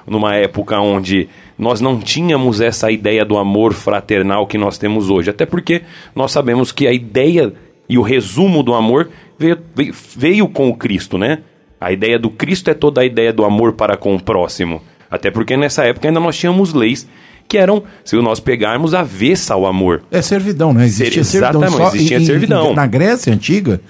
Numa 0.08 0.36
época 0.36 0.80
onde 0.80 1.30
nós 1.58 1.80
não 1.80 2.00
tínhamos 2.00 2.60
essa 2.60 2.90
ideia 2.90 3.24
do 3.24 3.38
amor 3.38 3.74
fraternal 3.74 4.48
que 4.48 4.58
nós 4.58 4.78
temos 4.78 5.10
hoje. 5.10 5.30
Até 5.30 5.46
porque 5.46 5.84
nós 6.16 6.32
sabemos 6.32 6.72
que 6.72 6.88
a 6.88 6.94
ideia 6.94 7.54
e 7.88 7.98
o 7.98 8.02
resumo 8.02 8.64
do 8.64 8.74
amor 8.74 9.10
veio, 9.38 9.60
veio, 9.76 9.94
veio 10.16 10.48
com 10.48 10.70
o 10.70 10.76
Cristo, 10.76 11.18
né? 11.18 11.40
A 11.82 11.92
ideia 11.92 12.20
do 12.20 12.30
Cristo 12.30 12.70
é 12.70 12.76
toda 12.76 13.02
a 13.02 13.06
ideia 13.06 13.34
do 13.34 13.44
amor 13.44 13.74
para 13.74 13.98
com 13.98 14.16
o 14.16 14.22
próximo. 14.22 14.82
Até 15.10 15.32
porque 15.32 15.58
nessa 15.58 15.84
época 15.84 16.08
ainda 16.08 16.20
nós 16.20 16.38
tínhamos 16.38 16.74
leis 16.74 17.08
que 17.48 17.58
eram, 17.58 17.84
se 18.06 18.16
nós 18.18 18.40
pegarmos, 18.40 18.94
avessa 18.94 19.56
ao 19.56 19.66
amor. 19.66 20.04
É 20.10 20.22
servidão, 20.22 20.72
né? 20.74 20.86
Existia 20.86 21.22
Ser- 21.24 21.40
servidão. 21.42 21.64
exatamente, 21.64 21.96
existia 21.98 22.18
em- 22.18 22.22
em- 22.22 22.26
servidão. 22.26 22.74
na 22.74 22.88
Grécia 22.88 23.34
antiga, 23.34 23.82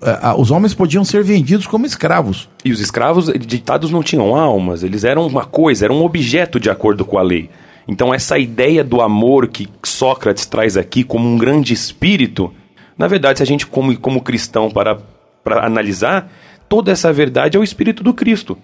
ah, 0.00 0.34
os 0.38 0.50
homens 0.50 0.72
podiam 0.72 1.04
ser 1.04 1.22
vendidos 1.22 1.66
como 1.66 1.84
escravos. 1.84 2.48
E 2.64 2.72
os 2.72 2.80
escravos 2.80 3.26
ditados 3.46 3.90
não 3.90 4.02
tinham 4.02 4.34
almas, 4.34 4.82
eles 4.82 5.04
eram 5.04 5.26
uma 5.26 5.44
coisa, 5.44 5.84
eram 5.84 5.96
um 5.96 6.04
objeto 6.04 6.58
de 6.58 6.70
acordo 6.70 7.04
com 7.04 7.18
a 7.18 7.22
lei. 7.22 7.50
Então, 7.86 8.14
essa 8.14 8.38
ideia 8.38 8.82
do 8.84 9.02
amor 9.02 9.48
que 9.48 9.68
Sócrates 9.82 10.46
traz 10.46 10.76
aqui 10.78 11.02
como 11.04 11.28
um 11.28 11.36
grande 11.36 11.74
espírito, 11.74 12.50
na 12.96 13.06
verdade, 13.08 13.40
se 13.40 13.42
a 13.42 13.46
gente, 13.46 13.66
como, 13.66 13.94
como 13.98 14.22
cristão, 14.22 14.70
para, 14.70 14.96
para 15.44 15.66
analisar, 15.66 16.30
toda 16.70 16.92
essa 16.92 17.12
verdade 17.12 17.56
é 17.56 17.60
o 17.60 17.64
espírito 17.64 18.04
do 18.04 18.14
Cristo. 18.14 18.56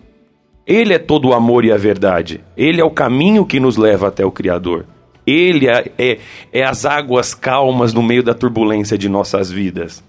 Ele 0.64 0.94
é 0.94 0.98
todo 0.98 1.28
o 1.28 1.34
amor 1.34 1.64
e 1.64 1.72
a 1.72 1.76
verdade. 1.76 2.40
Ele 2.56 2.80
é 2.80 2.84
o 2.84 2.90
caminho 2.90 3.44
que 3.44 3.58
nos 3.58 3.76
leva 3.76 4.06
até 4.06 4.24
o 4.24 4.30
Criador. 4.30 4.86
Ele 5.26 5.68
é, 5.68 5.90
é, 5.98 6.18
é 6.52 6.62
as 6.62 6.86
águas 6.86 7.34
calmas 7.34 7.92
no 7.92 8.04
meio 8.04 8.22
da 8.22 8.32
turbulência 8.32 8.96
de 8.96 9.08
nossas 9.08 9.50
vidas. 9.50 10.04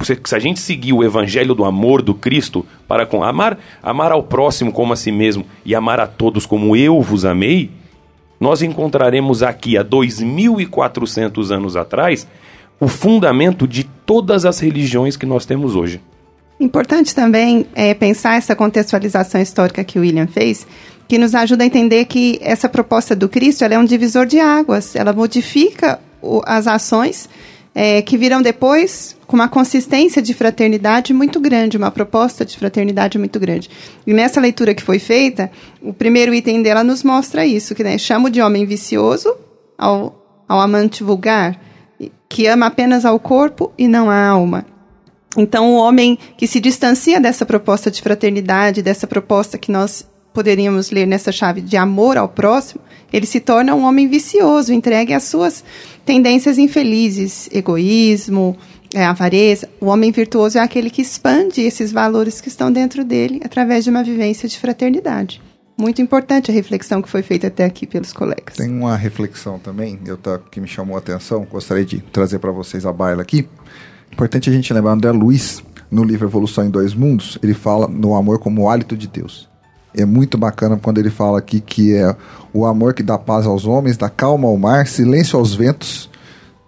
Se 0.00 0.34
a 0.34 0.38
gente 0.38 0.60
seguir 0.60 0.92
o 0.92 1.02
evangelho 1.02 1.52
do 1.52 1.64
amor 1.64 2.02
do 2.02 2.14
Cristo 2.14 2.64
para 2.86 3.04
com 3.04 3.22
amar, 3.22 3.58
amar 3.82 4.12
ao 4.12 4.22
próximo 4.22 4.72
como 4.72 4.92
a 4.92 4.96
si 4.96 5.10
mesmo 5.10 5.44
e 5.64 5.74
amar 5.74 5.98
a 5.98 6.06
todos 6.06 6.46
como 6.46 6.76
eu 6.76 7.02
vos 7.02 7.24
amei, 7.24 7.70
nós 8.38 8.62
encontraremos 8.62 9.42
aqui 9.42 9.76
há 9.76 9.82
2400 9.82 11.50
anos 11.50 11.76
atrás 11.76 12.28
o 12.78 12.86
fundamento 12.86 13.66
de 13.66 13.84
todas 13.84 14.46
as 14.46 14.60
religiões 14.60 15.16
que 15.16 15.26
nós 15.26 15.44
temos 15.44 15.74
hoje. 15.74 16.00
Importante 16.60 17.14
também 17.14 17.66
é 17.74 17.94
pensar 17.94 18.36
essa 18.36 18.54
contextualização 18.54 19.40
histórica 19.40 19.82
que 19.82 19.98
o 19.98 20.02
William 20.02 20.26
fez, 20.26 20.66
que 21.08 21.16
nos 21.16 21.34
ajuda 21.34 21.64
a 21.64 21.66
entender 21.66 22.04
que 22.04 22.38
essa 22.42 22.68
proposta 22.68 23.16
do 23.16 23.28
Cristo 23.30 23.64
é 23.64 23.78
um 23.78 23.84
divisor 23.84 24.26
de 24.26 24.38
águas, 24.38 24.94
ela 24.94 25.12
modifica 25.12 25.98
o- 26.22 26.42
as 26.46 26.66
ações 26.66 27.28
é, 27.72 28.02
que 28.02 28.18
virão 28.18 28.42
depois 28.42 29.16
com 29.28 29.36
uma 29.36 29.48
consistência 29.48 30.20
de 30.20 30.34
fraternidade 30.34 31.14
muito 31.14 31.38
grande, 31.38 31.76
uma 31.76 31.90
proposta 31.90 32.44
de 32.44 32.56
fraternidade 32.56 33.16
muito 33.16 33.38
grande. 33.38 33.70
E 34.04 34.12
nessa 34.12 34.40
leitura 34.40 34.74
que 34.74 34.82
foi 34.82 34.98
feita, 34.98 35.48
o 35.80 35.92
primeiro 35.92 36.34
item 36.34 36.62
dela 36.64 36.82
nos 36.82 37.04
mostra 37.04 37.46
isso, 37.46 37.72
que 37.72 37.84
né, 37.84 37.96
chama 37.96 38.28
de 38.28 38.42
homem 38.42 38.66
vicioso 38.66 39.32
ao, 39.78 40.44
ao 40.48 40.60
amante 40.60 41.04
vulgar, 41.04 41.60
que 42.28 42.48
ama 42.48 42.66
apenas 42.66 43.04
ao 43.04 43.20
corpo 43.20 43.72
e 43.78 43.86
não 43.86 44.10
à 44.10 44.20
alma. 44.26 44.66
Então, 45.36 45.72
o 45.72 45.76
homem 45.76 46.18
que 46.36 46.46
se 46.46 46.58
distancia 46.58 47.20
dessa 47.20 47.46
proposta 47.46 47.90
de 47.90 48.02
fraternidade, 48.02 48.82
dessa 48.82 49.06
proposta 49.06 49.56
que 49.56 49.70
nós 49.70 50.04
poderíamos 50.32 50.90
ler 50.90 51.06
nessa 51.06 51.32
chave 51.32 51.60
de 51.60 51.76
amor 51.76 52.16
ao 52.16 52.28
próximo, 52.28 52.80
ele 53.12 53.26
se 53.26 53.40
torna 53.40 53.74
um 53.74 53.84
homem 53.84 54.08
vicioso, 54.08 54.72
entregue 54.72 55.12
às 55.12 55.24
suas 55.24 55.64
tendências 56.04 56.58
infelizes, 56.58 57.48
egoísmo, 57.52 58.56
é, 58.94 59.04
avareza. 59.04 59.68
O 59.80 59.86
homem 59.86 60.10
virtuoso 60.10 60.58
é 60.58 60.60
aquele 60.60 60.90
que 60.90 61.02
expande 61.02 61.60
esses 61.60 61.92
valores 61.92 62.40
que 62.40 62.48
estão 62.48 62.70
dentro 62.70 63.04
dele 63.04 63.40
através 63.44 63.84
de 63.84 63.90
uma 63.90 64.02
vivência 64.02 64.48
de 64.48 64.58
fraternidade. 64.58 65.40
Muito 65.78 66.02
importante 66.02 66.50
a 66.50 66.54
reflexão 66.54 67.00
que 67.00 67.08
foi 67.08 67.22
feita 67.22 67.46
até 67.46 67.64
aqui 67.64 67.86
pelos 67.86 68.12
colegas. 68.12 68.56
Tem 68.56 68.68
uma 68.68 68.94
reflexão 68.96 69.58
também, 69.58 69.98
eu 70.04 70.16
tá, 70.16 70.38
que 70.38 70.60
me 70.60 70.68
chamou 70.68 70.94
a 70.94 70.98
atenção, 70.98 71.46
gostaria 71.50 71.86
de 71.86 72.00
trazer 72.00 72.38
para 72.38 72.52
vocês 72.52 72.84
a 72.84 72.92
baila 72.92 73.22
aqui. 73.22 73.48
Importante 74.20 74.50
a 74.50 74.52
gente 74.52 74.70
lembrar, 74.74 74.92
André 74.92 75.10
Luiz, 75.12 75.64
no 75.90 76.04
livro 76.04 76.28
Evolução 76.28 76.66
em 76.66 76.68
Dois 76.68 76.92
Mundos, 76.92 77.38
ele 77.42 77.54
fala 77.54 77.88
no 77.88 78.14
amor 78.14 78.38
como 78.38 78.60
o 78.60 78.68
hálito 78.68 78.94
de 78.94 79.08
Deus. 79.08 79.48
É 79.96 80.04
muito 80.04 80.36
bacana 80.36 80.76
quando 80.76 80.98
ele 80.98 81.08
fala 81.08 81.38
aqui 81.38 81.58
que 81.58 81.94
é 81.94 82.14
o 82.52 82.66
amor 82.66 82.92
que 82.92 83.02
dá 83.02 83.16
paz 83.16 83.46
aos 83.46 83.64
homens, 83.64 83.96
dá 83.96 84.10
calma 84.10 84.46
ao 84.46 84.58
mar, 84.58 84.86
silêncio 84.86 85.38
aos 85.38 85.54
ventos, 85.54 86.10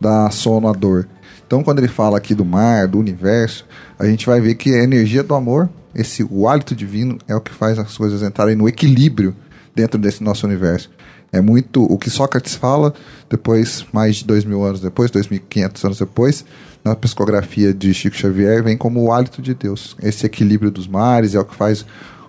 dá 0.01 0.31
sono 0.31 0.67
à 0.67 0.73
dor. 0.73 1.07
Então, 1.47 1.63
quando 1.63 1.81
ele 1.81 1.89
fala 1.89 2.17
aqui 2.17 2.35
do 2.35 2.43
mar, 2.43 2.89
do 2.89 2.99
universo, 2.99 3.67
a 3.99 4.07
gente 4.07 4.25
vai 4.25 4.41
ver 4.41 4.55
que 4.55 4.75
a 4.75 4.83
energia 4.83 5.23
do 5.23 5.35
amor, 5.35 5.69
esse 5.95 6.27
o 6.31 6.49
hálito 6.49 6.75
divino, 6.75 7.19
é 7.29 7.37
o 7.37 7.41
que 7.43 7.53
faz 7.53 7.79
as 7.79 7.99
coisas 7.99 8.23
entrarem 8.23 8.57
no 8.57 8.67
equilíbrio 8.67 9.37
dentro 9.75 10.01
desse 10.01 10.25
nosso 10.25 10.47
universo. 10.47 10.91
É 11.31 11.43
muito 11.43 11.83
o 11.85 11.99
que 11.99 12.09
Sócrates 12.09 12.55
fala, 12.55 12.95
depois, 13.29 13.87
mais 13.93 14.17
de 14.17 14.25
dois 14.25 14.43
mil 14.43 14.63
anos 14.65 14.81
depois, 14.81 15.11
2.500 15.11 15.85
anos 15.85 15.99
depois, 15.99 16.45
na 16.85 16.97
psicografia 16.97 17.73
de 17.73 17.93
Chico 17.95 18.17
Xavier, 18.17 18.63
vem 18.63 18.77
como 18.77 19.03
o 19.03 19.13
hálito 19.13 19.41
de 19.41 19.55
Deus. 19.55 19.97
Esse 20.03 20.27
equilíbrio 20.27 20.71
dos 20.71 20.87
mares 20.87 21.35
é 21.35 21.41
o 21.41 21.45
que 21.45 21.55
faz 21.55 21.87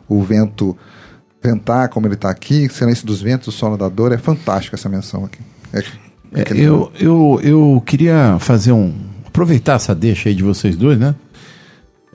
o 0.07 0.22
vento 0.22 0.77
ventar 1.41 1.89
como 1.89 2.07
ele 2.07 2.13
está 2.13 2.29
aqui, 2.29 2.69
silêncio 2.69 3.05
dos 3.05 3.22
ventos, 3.22 3.48
o 3.48 3.51
sono 3.51 3.77
da 3.77 3.89
dor. 3.89 4.12
É 4.12 4.17
fantástico 4.17 4.75
essa 4.75 4.88
menção 4.88 5.25
aqui. 5.25 5.39
É, 5.74 5.83
É, 6.36 6.45
eu, 6.53 6.91
eu, 7.00 7.39
eu 7.43 7.83
queria 7.86 8.38
fazer 8.39 8.72
um. 8.72 8.93
aproveitar 9.25 9.75
essa 9.75 9.93
deixa 9.93 10.29
aí 10.29 10.36
de 10.36 10.43
vocês 10.43 10.75
dois, 10.75 10.98
né? 10.98 11.13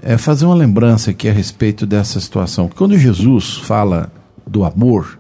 É 0.03 0.17
fazer 0.17 0.45
uma 0.45 0.55
lembrança 0.55 1.11
aqui 1.11 1.29
a 1.29 1.33
respeito 1.33 1.87
dessa 1.87 2.21
situação. 2.21 2.69
Quando 2.69 2.99
Jesus 2.99 3.57
fala 3.57 4.13
do 4.47 4.65
amor, 4.65 5.19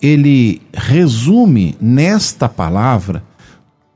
ele 0.00 0.62
resume 0.72 1.76
nesta 1.80 2.48
palavra 2.48 3.22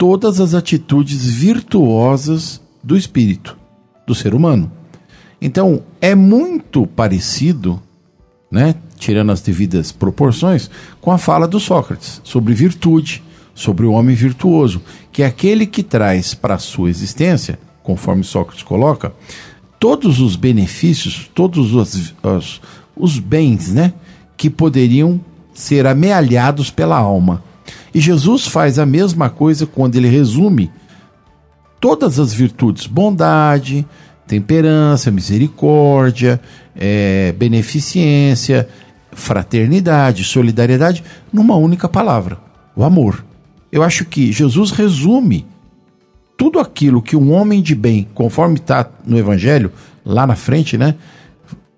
todas 0.04 0.38
as 0.38 0.52
atitudes 0.52 1.25
virtuosas 1.25 2.61
do 2.82 2.94
espírito, 2.94 3.56
do 4.06 4.14
ser 4.14 4.34
humano. 4.34 4.70
Então, 5.40 5.82
é 5.99 6.14
muito 6.14 6.87
parecido, 6.87 7.80
né, 8.50 8.75
tirando 8.99 9.32
as 9.32 9.40
devidas 9.40 9.92
proporções, 9.92 10.68
com 11.00 11.11
a 11.11 11.16
fala 11.16 11.49
do 11.49 11.58
Sócrates 11.58 12.20
sobre 12.23 12.52
virtude, 12.52 13.23
sobre 13.54 13.87
o 13.87 13.92
homem 13.92 14.14
virtuoso, 14.14 14.82
que 15.11 15.23
é 15.23 15.26
aquele 15.26 15.64
que 15.64 15.82
traz 15.82 16.34
para 16.34 16.56
a 16.56 16.58
sua 16.58 16.90
existência, 16.90 17.58
conforme 17.82 18.23
Sócrates 18.25 18.62
coloca, 18.62 19.11
todos 19.80 20.20
os 20.20 20.37
benefícios, 20.37 21.30
todos 21.34 21.73
os, 21.73 22.14
os, 22.23 22.61
os 22.94 23.18
bens, 23.18 23.73
né, 23.73 23.94
que 24.37 24.50
poderiam 24.50 25.18
ser 25.54 25.87
amealhados 25.87 26.70
pela 26.70 26.99
alma. 26.99 27.42
E 27.94 28.00
Jesus 28.00 28.46
faz 28.46 28.78
a 28.78 28.84
mesma 28.84 29.30
coisa 29.30 29.66
quando 29.66 29.94
ele 29.96 30.08
resume 30.08 30.70
todas 31.80 32.18
as 32.18 32.34
virtudes: 32.34 32.86
bondade, 32.86 33.86
temperança, 34.26 35.10
misericórdia, 35.10 36.40
eh, 36.74 37.32
beneficência, 37.38 38.68
fraternidade, 39.12 40.24
solidariedade, 40.24 41.04
numa 41.32 41.56
única 41.56 41.88
palavra: 41.88 42.38
o 42.74 42.82
amor. 42.82 43.24
Eu 43.70 43.82
acho 43.82 44.04
que 44.04 44.32
Jesus 44.32 44.70
resume 44.70 45.46
tudo 46.36 46.58
aquilo 46.58 47.02
que 47.02 47.16
um 47.16 47.32
homem 47.32 47.62
de 47.62 47.74
bem, 47.74 48.08
conforme 48.14 48.56
está 48.56 48.88
no 49.06 49.18
Evangelho, 49.18 49.72
lá 50.04 50.26
na 50.26 50.34
frente, 50.34 50.76
né? 50.76 50.96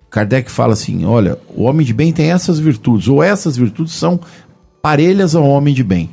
Kardec 0.09 0.49
fala 0.49 0.73
assim: 0.73 1.05
olha, 1.05 1.37
o 1.55 1.63
homem 1.63 1.85
de 1.85 1.93
bem 1.93 2.11
tem 2.11 2.31
essas 2.31 2.59
virtudes, 2.59 3.07
ou 3.07 3.21
essas 3.21 3.55
virtudes 3.55 3.93
são 3.93 4.19
parelhas 4.87 5.35
ao 5.35 5.43
homem 5.43 5.73
de 5.73 5.83
bem. 5.83 6.09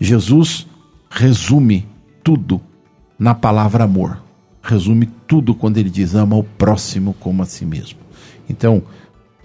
Jesus 0.00 0.66
resume 1.08 1.86
tudo 2.24 2.60
na 3.16 3.36
palavra 3.36 3.84
amor. 3.84 4.20
Resume 4.60 5.08
tudo 5.28 5.54
quando 5.54 5.78
ele 5.78 5.88
diz 5.88 6.16
ama 6.16 6.34
o 6.34 6.42
próximo 6.42 7.14
como 7.20 7.40
a 7.44 7.46
si 7.46 7.64
mesmo. 7.64 8.00
Então, 8.48 8.82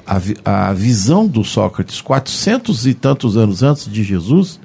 a, 0.03 0.69
a 0.69 0.73
visão 0.73 1.27
do 1.27 1.43
Sócrates, 1.43 2.01
400 2.01 2.87
e 2.87 2.95
tantos 2.95 3.37
anos 3.37 3.61
antes 3.61 3.85
de 3.85 4.03
Jesus, 4.03 4.59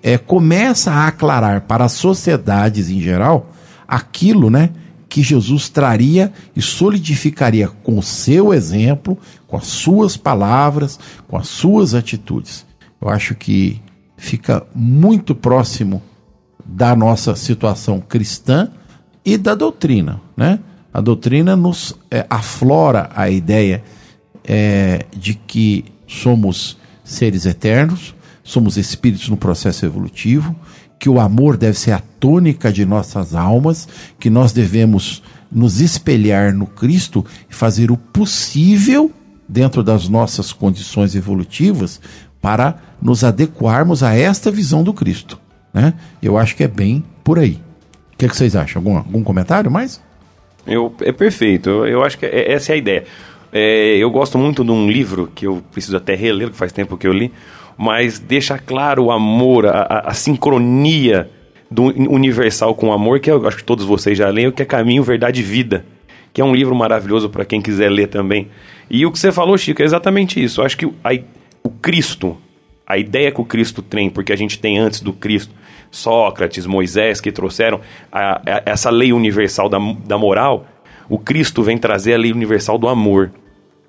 é, 0.00 0.16
começa 0.16 0.92
a 0.92 1.08
aclarar 1.08 1.62
para 1.62 1.86
as 1.86 1.92
sociedades 1.94 2.90
em 2.90 3.00
geral 3.00 3.50
aquilo 3.88 4.50
né, 4.50 4.70
que 5.08 5.20
Jesus 5.20 5.68
traria 5.68 6.32
e 6.54 6.62
solidificaria 6.62 7.66
com 7.66 7.98
o 7.98 8.02
seu 8.04 8.54
exemplo, 8.54 9.18
com 9.48 9.56
as 9.56 9.66
suas 9.66 10.16
palavras, 10.16 10.96
com 11.26 11.36
as 11.36 11.48
suas 11.48 11.92
atitudes. 11.92 12.70
Eu 13.02 13.08
acho 13.08 13.34
que 13.34 13.80
fica 14.16 14.64
muito 14.72 15.34
próximo 15.34 16.00
da 16.64 16.94
nossa 16.94 17.34
situação 17.34 18.00
cristã 18.00 18.70
e 19.24 19.36
da 19.36 19.56
doutrina. 19.56 20.20
Né? 20.36 20.60
A 20.94 21.00
doutrina 21.00 21.56
nos 21.56 21.98
é, 22.08 22.24
aflora 22.30 23.10
a 23.16 23.28
ideia 23.28 23.82
é, 24.44 25.04
de 25.16 25.34
que 25.34 25.84
somos 26.06 26.78
seres 27.02 27.44
eternos, 27.44 28.14
somos 28.44 28.76
espíritos 28.76 29.28
no 29.28 29.36
processo 29.36 29.84
evolutivo, 29.84 30.54
que 30.96 31.08
o 31.08 31.18
amor 31.18 31.56
deve 31.56 31.76
ser 31.76 31.90
a 31.90 32.02
tônica 32.20 32.72
de 32.72 32.86
nossas 32.86 33.34
almas, 33.34 33.88
que 34.20 34.30
nós 34.30 34.52
devemos 34.52 35.24
nos 35.50 35.80
espelhar 35.80 36.54
no 36.54 36.66
Cristo 36.66 37.26
e 37.50 37.54
fazer 37.54 37.90
o 37.90 37.96
possível 37.96 39.10
dentro 39.48 39.82
das 39.82 40.08
nossas 40.08 40.52
condições 40.52 41.16
evolutivas 41.16 42.00
para 42.42 42.76
nos 43.00 43.22
adequarmos 43.24 44.02
a 44.02 44.14
esta 44.14 44.50
visão 44.50 44.82
do 44.82 44.92
Cristo. 44.92 45.38
Né? 45.72 45.94
Eu 46.22 46.36
acho 46.36 46.54
que 46.56 46.64
é 46.64 46.68
bem 46.68 47.02
por 47.24 47.38
aí. 47.38 47.58
O 48.12 48.16
que, 48.18 48.26
é 48.26 48.28
que 48.28 48.36
vocês 48.36 48.54
acham? 48.54 48.80
Algum, 48.80 48.96
algum 48.98 49.22
comentário 49.22 49.70
mais? 49.70 50.02
Eu, 50.66 50.94
é 51.00 51.12
perfeito, 51.12 51.70
eu, 51.70 51.86
eu 51.86 52.04
acho 52.04 52.18
que 52.18 52.26
é- 52.26 52.52
essa 52.52 52.72
é 52.72 52.74
a 52.74 52.78
ideia. 52.78 53.04
É, 53.52 53.96
eu 53.96 54.10
gosto 54.10 54.36
muito 54.38 54.64
de 54.64 54.70
um 54.70 54.90
livro 54.90 55.30
que 55.34 55.46
eu 55.46 55.62
preciso 55.72 55.96
até 55.96 56.14
reler, 56.14 56.50
que 56.50 56.56
faz 56.56 56.72
tempo 56.72 56.96
que 56.96 57.06
eu 57.06 57.12
li, 57.12 57.32
mas 57.76 58.18
deixa 58.18 58.58
claro 58.58 59.04
o 59.04 59.10
amor, 59.10 59.66
a, 59.66 59.80
a, 59.82 59.98
a 60.10 60.14
sincronia 60.14 61.30
do 61.70 61.84
universal 61.84 62.74
com 62.74 62.88
o 62.88 62.92
amor, 62.92 63.18
que 63.20 63.30
eu 63.30 63.46
acho 63.46 63.56
que 63.58 63.64
todos 63.64 63.84
vocês 63.84 64.16
já 64.16 64.28
leram, 64.28 64.52
que 64.52 64.62
é 64.62 64.64
Caminho, 64.64 65.02
Verdade 65.02 65.40
e 65.40 65.42
Vida, 65.44 65.84
que 66.32 66.40
é 66.40 66.44
um 66.44 66.54
livro 66.54 66.74
maravilhoso 66.74 67.28
para 67.28 67.44
quem 67.44 67.60
quiser 67.60 67.90
ler 67.90 68.08
também. 68.08 68.48
E 68.90 69.04
o 69.06 69.10
que 69.12 69.18
você 69.18 69.32
falou, 69.32 69.56
Chico, 69.56 69.80
é 69.82 69.84
exatamente 69.84 70.42
isso. 70.42 70.60
Eu 70.60 70.66
acho 70.66 70.76
que 70.76 70.86
a, 71.02 71.10
o 71.62 71.70
Cristo, 71.70 72.36
a 72.86 72.98
ideia 72.98 73.30
que 73.30 73.40
o 73.40 73.44
Cristo 73.44 73.82
tem, 73.82 74.10
porque 74.10 74.32
a 74.32 74.36
gente 74.36 74.58
tem 74.58 74.78
antes 74.78 75.00
do 75.00 75.12
Cristo, 75.12 75.54
Sócrates, 75.90 76.66
Moisés, 76.66 77.20
que 77.20 77.30
trouxeram 77.30 77.80
a, 78.10 78.36
a, 78.36 78.62
essa 78.64 78.90
lei 78.90 79.12
universal 79.12 79.68
da, 79.68 79.78
da 80.04 80.18
moral, 80.18 80.66
o 81.08 81.18
Cristo 81.18 81.62
vem 81.62 81.76
trazer 81.76 82.14
a 82.14 82.18
lei 82.18 82.32
universal 82.32 82.78
do 82.78 82.88
amor, 82.88 83.30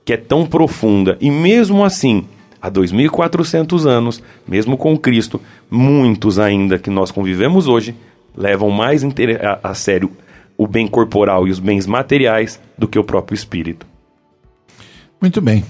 que 0.03 0.13
é 0.13 0.17
tão 0.17 0.45
profunda. 0.45 1.17
E 1.21 1.31
mesmo 1.31 1.83
assim, 1.83 2.27
há 2.61 2.69
2.400 2.69 3.85
anos, 3.85 4.21
mesmo 4.47 4.77
com 4.77 4.97
Cristo, 4.97 5.39
muitos 5.69 6.39
ainda 6.39 6.77
que 6.77 6.89
nós 6.89 7.11
convivemos 7.11 7.67
hoje 7.67 7.95
levam 8.35 8.69
mais 8.69 9.03
a, 9.03 9.69
a 9.69 9.73
sério 9.73 10.11
o 10.57 10.67
bem 10.67 10.87
corporal 10.87 11.47
e 11.47 11.51
os 11.51 11.59
bens 11.59 11.87
materiais 11.87 12.59
do 12.77 12.87
que 12.87 12.99
o 12.99 13.03
próprio 13.03 13.35
espírito. 13.35 13.85
Muito 15.21 15.41
bem. 15.41 15.63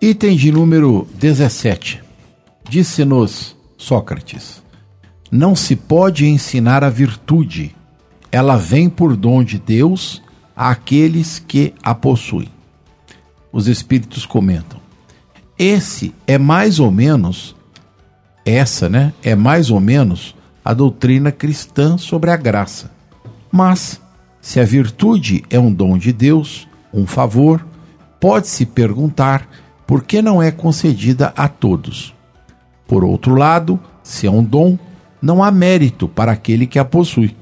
Item 0.00 0.36
de 0.36 0.52
número 0.52 1.08
17. 1.14 2.02
Disse-nos 2.68 3.56
Sócrates: 3.78 4.62
Não 5.30 5.56
se 5.56 5.74
pode 5.74 6.26
ensinar 6.26 6.84
a 6.84 6.90
virtude, 6.90 7.74
ela 8.30 8.58
vem 8.58 8.90
por 8.90 9.16
dom 9.16 9.42
de 9.42 9.58
Deus 9.58 10.22
àqueles 10.54 11.38
que 11.38 11.72
a 11.82 11.94
possuem. 11.94 12.50
Os 13.50 13.68
espíritos 13.68 14.26
comentam: 14.26 14.78
Esse 15.58 16.14
é 16.26 16.36
mais 16.36 16.78
ou 16.78 16.90
menos, 16.90 17.56
essa, 18.44 18.90
né? 18.90 19.14
É 19.22 19.34
mais 19.34 19.70
ou 19.70 19.80
menos 19.80 20.36
a 20.62 20.74
doutrina 20.74 21.32
cristã 21.32 21.96
sobre 21.96 22.30
a 22.30 22.36
graça. 22.36 22.90
Mas, 23.50 23.98
se 24.42 24.60
a 24.60 24.64
virtude 24.64 25.42
é 25.48 25.58
um 25.58 25.72
dom 25.72 25.96
de 25.96 26.12
Deus, 26.12 26.68
um 26.92 27.06
favor, 27.06 27.66
pode-se 28.20 28.66
perguntar 28.66 29.48
por 29.86 30.02
que 30.02 30.20
não 30.20 30.42
é 30.42 30.50
concedida 30.50 31.32
a 31.36 31.48
todos. 31.48 32.14
Por 32.86 33.04
outro 33.04 33.34
lado, 33.34 33.78
se 34.02 34.26
é 34.26 34.30
um 34.30 34.42
dom, 34.42 34.78
não 35.20 35.42
há 35.42 35.50
mérito 35.50 36.08
para 36.08 36.32
aquele 36.32 36.66
que 36.66 36.78
a 36.78 36.84
possui. 36.84 37.34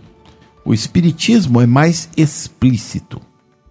O 0.64 0.72
Espiritismo 0.72 1.60
é 1.60 1.66
mais 1.66 2.08
explícito. 2.16 3.20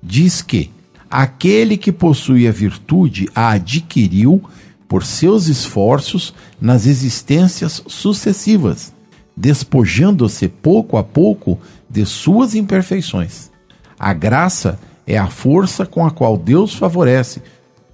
Diz 0.01 0.41
que 0.41 0.71
aquele 1.09 1.77
que 1.77 1.91
possui 1.91 2.47
a 2.47 2.51
virtude 2.51 3.29
a 3.33 3.51
adquiriu 3.51 4.43
por 4.87 5.03
seus 5.03 5.47
esforços 5.47 6.33
nas 6.61 6.85
existências 6.85 7.81
sucessivas, 7.87 8.93
despojando-se 9.35 10.47
pouco 10.47 10.97
a 10.97 11.03
pouco 11.03 11.59
de 11.89 12.05
suas 12.05 12.53
imperfeições. 12.53 13.49
A 13.97 14.13
graça 14.13 14.79
é 15.07 15.17
a 15.17 15.27
força 15.27 15.85
com 15.85 16.05
a 16.05 16.11
qual 16.11 16.37
Deus 16.37 16.75
favorece 16.75 17.41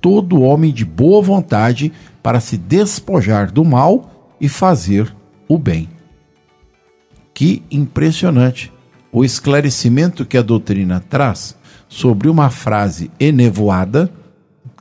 todo 0.01 0.41
homem 0.41 0.72
de 0.72 0.86
boa 0.86 1.22
vontade 1.22 1.91
para 2.22 2.39
se 2.39 2.58
despojar 2.58 3.51
do 3.51 3.63
mal 3.63 4.34
e 4.39 4.48
fazer 4.48 5.13
o 5.48 5.58
bem. 5.58 5.89
Que 7.34 7.63
impressionante! 7.72 8.72
O 9.12 9.25
esclarecimento 9.25 10.25
que 10.25 10.38
a 10.38 10.41
doutrina 10.41 11.03
traz 11.10 11.58
sobre 11.88 12.29
uma 12.29 12.50
frase 12.50 13.10
enevoada 13.20 14.12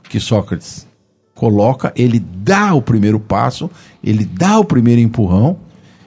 que 0.03 0.19
Sócrates 0.19 0.87
coloca, 1.33 1.93
ele 1.95 2.19
dá 2.19 2.73
o 2.73 2.81
primeiro 2.81 3.19
passo, 3.19 3.71
ele 4.03 4.25
dá 4.25 4.59
o 4.59 4.65
primeiro 4.65 4.99
empurrão. 4.99 5.57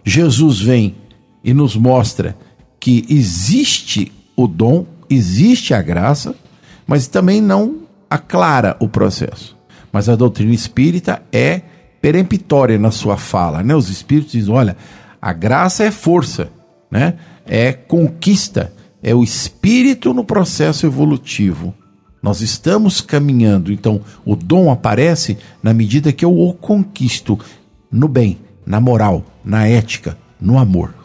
Jesus 0.04 0.60
vem 0.60 0.94
e 1.42 1.54
nos 1.54 1.74
mostra 1.74 2.36
que 2.78 3.06
existe 3.08 4.12
o 4.36 4.46
dom, 4.46 4.86
existe 5.08 5.72
a 5.72 5.80
graça, 5.80 6.34
mas 6.86 7.06
também 7.06 7.40
não 7.40 7.81
aclara 8.12 8.76
o 8.78 8.88
processo. 8.88 9.56
Mas 9.90 10.08
a 10.08 10.16
doutrina 10.16 10.52
espírita 10.52 11.22
é 11.32 11.62
peremptória 12.00 12.78
na 12.78 12.90
sua 12.90 13.16
fala, 13.16 13.62
né? 13.62 13.74
Os 13.74 13.88
espíritos 13.88 14.32
dizem, 14.32 14.52
olha, 14.52 14.76
a 15.20 15.32
graça 15.32 15.84
é 15.84 15.90
força, 15.90 16.48
né? 16.90 17.14
É 17.46 17.72
conquista, 17.72 18.72
é 19.02 19.14
o 19.14 19.24
espírito 19.24 20.12
no 20.12 20.24
processo 20.24 20.84
evolutivo. 20.84 21.74
Nós 22.22 22.40
estamos 22.40 23.00
caminhando, 23.00 23.72
então 23.72 24.00
o 24.24 24.36
dom 24.36 24.70
aparece 24.70 25.38
na 25.62 25.72
medida 25.72 26.12
que 26.12 26.24
eu 26.24 26.38
o 26.38 26.52
conquisto 26.52 27.38
no 27.90 28.08
bem, 28.08 28.38
na 28.64 28.80
moral, 28.80 29.24
na 29.44 29.66
ética, 29.66 30.18
no 30.40 30.58
amor. 30.58 31.01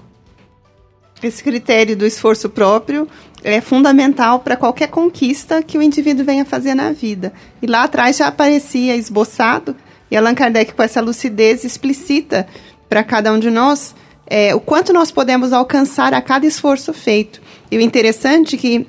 Esse 1.21 1.43
critério 1.43 1.95
do 1.95 2.06
esforço 2.06 2.47
próprio 2.49 3.08
é 3.43 3.60
fundamental 3.60 4.39
para 4.39 4.56
qualquer 4.56 4.88
conquista 4.88 5.63
que 5.63 5.77
o 5.77 5.82
indivíduo 5.82 6.25
venha 6.25 6.45
fazer 6.45 6.75
na 6.75 6.91
vida. 6.91 7.34
E 7.62 7.65
lá 7.65 7.84
atrás 7.84 8.17
já 8.17 8.27
aparecia 8.27 8.95
esboçado, 8.95 9.75
e 10.12 10.15
Allan 10.15 10.36
Kardec, 10.36 10.73
com 10.73 10.84
essa 10.84 11.01
lucidez, 11.01 11.63
explicita 11.63 12.47
para 12.88 13.03
cada 13.03 13.34
um 13.34 13.39
de 13.39 13.49
nós 13.49 13.95
é, 14.25 14.53
o 14.53 14.60
quanto 14.60 14.93
nós 14.93 15.12
podemos 15.12 15.53
alcançar 15.53 16.13
a 16.13 16.21
cada 16.21 16.45
esforço 16.45 16.93
feito. 16.93 17.41
E 17.71 17.77
o 17.77 17.82
interessante 17.82 18.56
é 18.56 18.60
que 18.60 18.88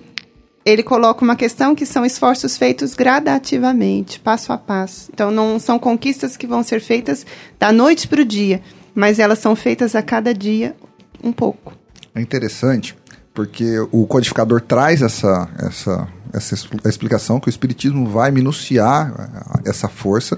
ele 0.65 0.83
coloca 0.83 1.25
uma 1.25 1.35
questão 1.35 1.75
que 1.75 1.87
são 1.87 2.05
esforços 2.05 2.59
feitos 2.59 2.95
gradativamente, 2.95 4.21
passo 4.21 4.53
a 4.53 4.59
passo. 4.59 5.09
Então, 5.13 5.31
não 5.31 5.59
são 5.59 5.79
conquistas 5.79 6.37
que 6.37 6.47
vão 6.47 6.63
ser 6.63 6.81
feitas 6.81 7.25
da 7.59 7.73
noite 7.73 8.07
para 8.07 8.21
o 8.21 8.25
dia, 8.25 8.61
mas 8.95 9.19
elas 9.19 9.39
são 9.39 9.57
feitas 9.57 9.95
a 9.97 10.03
cada 10.03 10.35
dia 10.35 10.77
um 11.23 11.33
pouco. 11.33 11.78
É 12.19 12.23
interessante 12.23 12.97
porque 13.33 13.79
o 13.93 14.05
codificador 14.05 14.61
traz 14.61 15.01
essa, 15.01 15.49
essa, 15.61 16.09
essa 16.33 16.55
explicação 16.89 17.39
que 17.39 17.49
o 17.49 17.51
Espiritismo 17.51 18.05
vai 18.05 18.33
minuciar 18.33 19.61
essa 19.65 19.89
força. 19.89 20.37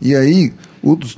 E 0.00 0.14
aí, 0.14 0.54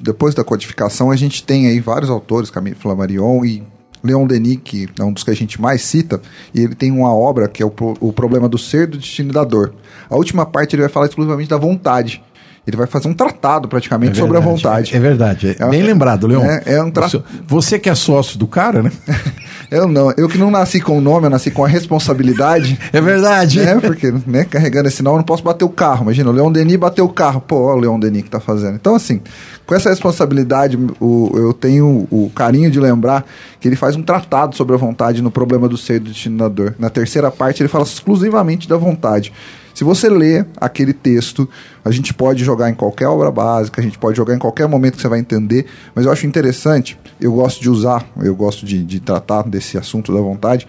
depois 0.00 0.34
da 0.34 0.42
codificação, 0.42 1.08
a 1.12 1.14
gente 1.14 1.44
tem 1.44 1.68
aí 1.68 1.78
vários 1.78 2.10
autores, 2.10 2.50
Camille 2.50 2.74
Flammarion 2.74 3.44
e 3.44 3.62
Leon 4.02 4.26
Denis, 4.26 4.58
que 4.64 4.88
é 4.98 5.04
um 5.04 5.12
dos 5.12 5.22
que 5.22 5.30
a 5.30 5.36
gente 5.36 5.60
mais 5.60 5.82
cita, 5.82 6.20
e 6.52 6.62
ele 6.62 6.74
tem 6.74 6.90
uma 6.90 7.14
obra 7.14 7.46
que 7.46 7.62
é 7.62 7.66
o, 7.66 7.72
o 8.00 8.12
problema 8.12 8.48
do 8.48 8.58
ser, 8.58 8.88
do 8.88 8.98
destino 8.98 9.32
da 9.32 9.44
dor. 9.44 9.72
A 10.08 10.16
última 10.16 10.44
parte 10.44 10.74
ele 10.74 10.82
vai 10.82 10.90
falar 10.90 11.06
exclusivamente 11.06 11.50
da 11.50 11.58
vontade 11.58 12.24
ele 12.66 12.76
vai 12.76 12.86
fazer 12.86 13.08
um 13.08 13.14
tratado 13.14 13.68
praticamente 13.68 14.20
é 14.20 14.22
verdade, 14.22 14.26
sobre 14.26 14.36
a 14.36 14.40
vontade. 14.40 14.94
É, 14.94 14.96
é 14.96 15.00
verdade, 15.00 15.56
é, 15.58 15.68
bem 15.68 15.82
lembrado, 15.82 16.26
Leon. 16.26 16.44
É, 16.44 16.74
é 16.74 16.82
um 16.82 16.90
tra... 16.90 17.08
Você 17.46 17.78
que 17.78 17.88
é 17.88 17.94
sócio 17.94 18.38
do 18.38 18.46
cara, 18.46 18.82
né? 18.82 18.92
eu 19.70 19.88
não, 19.88 20.12
eu 20.16 20.28
que 20.28 20.36
não 20.36 20.50
nasci 20.50 20.80
com 20.80 20.98
o 20.98 21.00
nome, 21.00 21.26
eu 21.26 21.30
nasci 21.30 21.50
com 21.50 21.64
a 21.64 21.68
responsabilidade. 21.68 22.78
é 22.92 23.00
verdade. 23.00 23.60
Né? 23.60 23.80
Porque, 23.80 24.12
né, 24.26 24.44
carregando 24.44 24.88
esse 24.88 25.02
nome, 25.02 25.14
eu 25.14 25.18
não 25.18 25.24
posso 25.24 25.42
bater 25.42 25.64
o 25.64 25.68
carro. 25.68 26.02
Imagina, 26.02 26.30
o 26.30 26.32
Leon 26.32 26.52
Denis 26.52 26.76
bateu 26.76 27.04
o 27.04 27.08
carro. 27.08 27.40
Pô, 27.40 27.62
olha 27.62 27.76
o 27.76 27.80
Leon 27.80 27.98
Denis 27.98 28.22
que 28.22 28.30
tá 28.30 28.40
fazendo. 28.40 28.74
Então, 28.74 28.94
assim, 28.94 29.20
com 29.66 29.74
essa 29.74 29.88
responsabilidade, 29.88 30.78
o, 31.00 31.32
eu 31.34 31.52
tenho 31.52 32.06
o 32.10 32.30
carinho 32.34 32.70
de 32.70 32.78
lembrar 32.78 33.24
que 33.58 33.68
ele 33.68 33.76
faz 33.76 33.96
um 33.96 34.02
tratado 34.02 34.56
sobre 34.56 34.74
a 34.74 34.78
vontade 34.78 35.22
no 35.22 35.30
problema 35.30 35.68
do 35.68 35.76
ser 35.76 36.00
do 36.00 36.10
destino 36.10 36.38
da 36.38 36.48
dor. 36.48 36.74
Na 36.78 36.90
terceira 36.90 37.30
parte, 37.30 37.62
ele 37.62 37.68
fala 37.68 37.84
exclusivamente 37.84 38.68
da 38.68 38.76
vontade. 38.76 39.32
Se 39.80 39.84
você 39.84 40.10
lê 40.10 40.44
aquele 40.58 40.92
texto, 40.92 41.48
a 41.82 41.90
gente 41.90 42.12
pode 42.12 42.44
jogar 42.44 42.68
em 42.68 42.74
qualquer 42.74 43.06
obra 43.06 43.30
básica, 43.30 43.80
a 43.80 43.82
gente 43.82 43.96
pode 43.96 44.14
jogar 44.14 44.34
em 44.34 44.38
qualquer 44.38 44.68
momento 44.68 44.96
que 44.96 45.00
você 45.00 45.08
vai 45.08 45.18
entender, 45.18 45.64
mas 45.94 46.04
eu 46.04 46.12
acho 46.12 46.26
interessante, 46.26 46.98
eu 47.18 47.32
gosto 47.32 47.62
de 47.62 47.70
usar, 47.70 48.06
eu 48.22 48.36
gosto 48.36 48.66
de, 48.66 48.84
de 48.84 49.00
tratar 49.00 49.48
desse 49.48 49.78
assunto 49.78 50.12
da 50.12 50.20
vontade, 50.20 50.68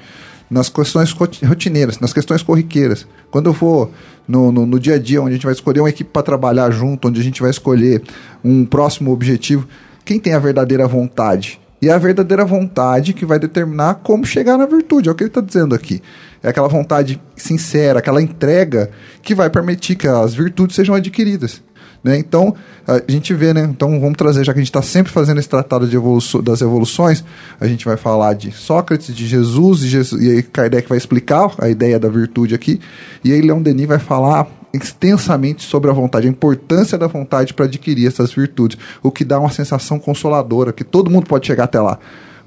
nas 0.49 0.69
questões 0.69 1.11
rotineiras, 1.11 1.99
nas 1.99 2.13
questões 2.13 2.41
corriqueiras. 2.41 3.05
Quando 3.29 3.47
eu 3.47 3.53
for 3.53 3.91
no, 4.25 4.49
no, 4.49 4.65
no 4.65 4.79
dia 4.79 4.95
a 4.95 4.97
dia, 4.97 5.21
onde 5.21 5.31
a 5.31 5.33
gente 5.33 5.43
vai 5.45 5.53
escolher 5.53 5.81
uma 5.81 5.89
equipe 5.89 6.09
para 6.09 6.23
trabalhar 6.23 6.71
junto, 6.71 7.09
onde 7.09 7.19
a 7.19 7.23
gente 7.23 7.41
vai 7.41 7.51
escolher 7.51 8.01
um 8.41 8.65
próximo 8.65 9.11
objetivo, 9.11 9.67
quem 10.05 10.21
tem 10.21 10.33
a 10.33 10.39
verdadeira 10.39 10.87
vontade? 10.87 11.59
E 11.81 11.89
é 11.89 11.91
a 11.91 11.97
verdadeira 11.97 12.45
vontade 12.45 13.13
que 13.13 13.25
vai 13.25 13.39
determinar 13.39 13.95
como 13.95 14.25
chegar 14.25 14.57
na 14.57 14.65
virtude, 14.65 15.09
é 15.09 15.11
o 15.11 15.15
que 15.15 15.23
ele 15.23 15.29
está 15.29 15.41
dizendo 15.41 15.73
aqui. 15.73 16.01
É 16.43 16.49
aquela 16.49 16.67
vontade 16.67 17.19
sincera, 17.35 17.99
aquela 17.99 18.21
entrega 18.21 18.91
que 19.21 19.33
vai 19.33 19.49
permitir 19.49 19.95
que 19.95 20.07
as 20.07 20.33
virtudes 20.33 20.75
sejam 20.75 20.93
adquiridas. 20.93 21.61
Né? 22.03 22.17
Então, 22.17 22.55
a 22.87 22.99
gente 23.11 23.33
vê, 23.33 23.53
né? 23.53 23.61
Então, 23.63 23.99
vamos 23.99 24.17
trazer, 24.17 24.43
já 24.43 24.53
que 24.53 24.59
a 24.59 24.61
gente 24.61 24.69
está 24.69 24.81
sempre 24.81 25.11
fazendo 25.11 25.39
esse 25.39 25.49
tratado 25.49 25.87
de 25.87 25.97
das 26.43 26.61
evoluções, 26.61 27.23
a 27.59 27.67
gente 27.67 27.85
vai 27.85 27.95
falar 27.95 28.33
de 28.33 28.51
Sócrates, 28.51 29.15
de 29.15 29.27
Jesus, 29.27 29.83
e, 29.83 29.87
Jesus, 29.87 30.23
e 30.23 30.31
aí 30.31 30.43
Kardec 30.43 30.89
vai 30.89 30.97
explicar 30.97 31.53
a 31.59 31.69
ideia 31.69 31.99
da 31.99 32.09
virtude 32.09 32.55
aqui, 32.55 32.79
e 33.23 33.31
aí 33.31 33.41
Leon 33.41 33.61
Denis 33.61 33.87
vai 33.87 33.99
falar 33.99 34.47
extensamente 34.73 35.63
sobre 35.63 35.89
a 35.89 35.93
vontade, 35.93 36.27
a 36.27 36.29
importância 36.29 36.97
da 36.97 37.07
vontade 37.07 37.53
para 37.53 37.65
adquirir 37.65 38.07
essas 38.07 38.33
virtudes, 38.33 38.77
o 39.01 39.11
que 39.11 39.25
dá 39.25 39.39
uma 39.39 39.49
sensação 39.49 39.99
consoladora, 39.99 40.73
que 40.73 40.83
todo 40.83 41.09
mundo 41.09 41.27
pode 41.27 41.47
chegar 41.47 41.65
até 41.65 41.79
lá. 41.79 41.99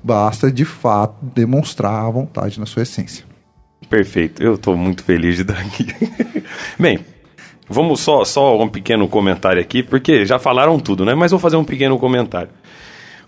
Basta, 0.03 0.51
de 0.51 0.65
fato, 0.65 1.15
demonstrar 1.23 2.05
a 2.05 2.11
vontade 2.11 2.61
na 2.61 2.67
sua 2.67 2.83
essência. 2.83 3.25
Perfeito, 3.89 4.43
eu 4.43 4.55
estou 4.55 4.77
muito 4.77 5.03
feliz 5.03 5.37
de 5.37 5.43
estar 5.43 5.59
aqui. 5.59 5.87
Bem, 6.79 7.01
Vamos 7.69 8.01
só, 8.01 8.25
só 8.25 8.61
um 8.61 8.69
pequeno 8.69 9.09
comentário 9.09 9.61
aqui, 9.61 9.83
porque 9.83 10.27
já 10.27 10.39
falaram 10.39 10.79
tudo, 10.79 11.05
né? 11.05 11.15
Mas 11.15 11.31
vou 11.31 11.41
fazer 11.41 11.57
um 11.57 11.65
pequeno 11.65 11.99
comentário. 11.99 12.51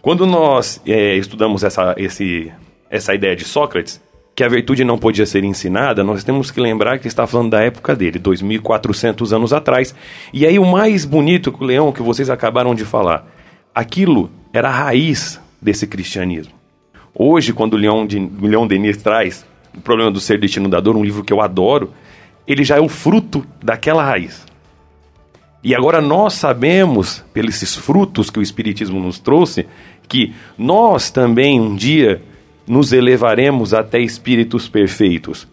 Quando 0.02 0.26
nós 0.26 0.80
é, 0.87 1.16
estudamos 1.16 1.64
essa, 1.64 1.94
esse, 1.96 2.52
essa 2.90 3.14
ideia 3.14 3.35
de 3.35 3.44
Sócrates, 3.44 4.00
que 4.37 4.44
a 4.44 4.49
virtude 4.49 4.85
não 4.85 4.99
podia 4.99 5.25
ser 5.25 5.42
ensinada, 5.44 6.05
nós 6.05 6.22
temos 6.22 6.51
que 6.51 6.61
lembrar 6.61 6.99
que 6.99 7.09
está 7.09 7.27
falando 7.27 7.53
da 7.53 7.62
época 7.62 7.96
dele, 7.96 8.18
2.400 8.18 9.35
anos 9.35 9.51
atrás. 9.51 9.94
E 10.31 10.44
aí 10.44 10.59
o 10.59 10.66
mais 10.66 11.07
bonito 11.07 11.57
Leão, 11.59 11.90
que 11.90 12.03
vocês 12.03 12.29
acabaram 12.29 12.75
de 12.75 12.85
falar, 12.85 13.27
aquilo 13.75 14.31
era 14.53 14.68
a 14.68 14.72
raiz 14.72 15.40
desse 15.61 15.87
cristianismo. 15.87 16.53
Hoje, 17.14 17.55
quando 17.55 17.72
o 17.72 17.77
Leão, 17.79 18.07
de, 18.07 18.18
Leão 18.18 18.66
Denis 18.66 18.99
traz 18.99 19.46
o 19.75 19.81
problema 19.81 20.11
do 20.11 20.20
ser 20.20 20.38
destino 20.38 20.68
da 20.68 20.81
dor, 20.81 20.96
um 20.96 21.03
livro 21.03 21.25
que 21.25 21.33
eu 21.33 21.40
adoro, 21.40 21.94
ele 22.46 22.62
já 22.62 22.77
é 22.77 22.81
o 22.81 22.90
fruto 22.90 23.42
daquela 23.62 24.05
raiz. 24.05 24.44
E 25.64 25.75
agora 25.75 26.03
nós 26.03 26.35
sabemos, 26.35 27.25
pelos 27.33 27.75
frutos 27.77 28.29
que 28.29 28.38
o 28.38 28.42
Espiritismo 28.42 29.01
nos 29.01 29.18
trouxe, 29.18 29.66
que 30.07 30.35
nós 30.59 31.11
também 31.11 31.59
um 31.59 31.75
dia 31.75 32.20
nos 32.66 32.92
elevaremos 32.92 33.72
até 33.72 34.00
espíritos 34.00 34.68
perfeitos. 34.68 35.46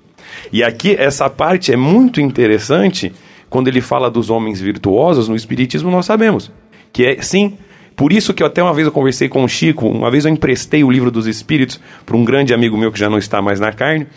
E 0.51 0.63
aqui 0.63 0.95
essa 0.95 1.29
parte 1.29 1.71
é 1.71 1.75
muito 1.75 2.19
interessante 2.19 3.13
quando 3.49 3.67
ele 3.67 3.81
fala 3.81 4.09
dos 4.09 4.29
homens 4.29 4.59
virtuosos 4.59 5.27
no 5.27 5.35
Espiritismo, 5.35 5.91
nós 5.91 6.05
sabemos 6.05 6.51
que 6.91 7.05
é 7.05 7.21
sim. 7.21 7.57
Por 7.95 8.11
isso 8.11 8.33
que 8.33 8.41
eu, 8.41 8.47
até 8.47 8.63
uma 8.63 8.73
vez 8.73 8.87
eu 8.87 8.91
conversei 8.91 9.29
com 9.29 9.43
o 9.43 9.47
Chico, 9.47 9.87
uma 9.87 10.09
vez 10.09 10.25
eu 10.25 10.31
emprestei 10.31 10.83
o 10.83 10.89
livro 10.89 11.11
dos 11.11 11.27
Espíritos 11.27 11.79
para 12.03 12.17
um 12.17 12.25
grande 12.25 12.51
amigo 12.51 12.75
meu 12.75 12.91
que 12.91 12.97
já 12.97 13.07
não 13.07 13.19
está 13.19 13.39
mais 13.39 13.59
na 13.59 13.71
carne, 13.71 14.07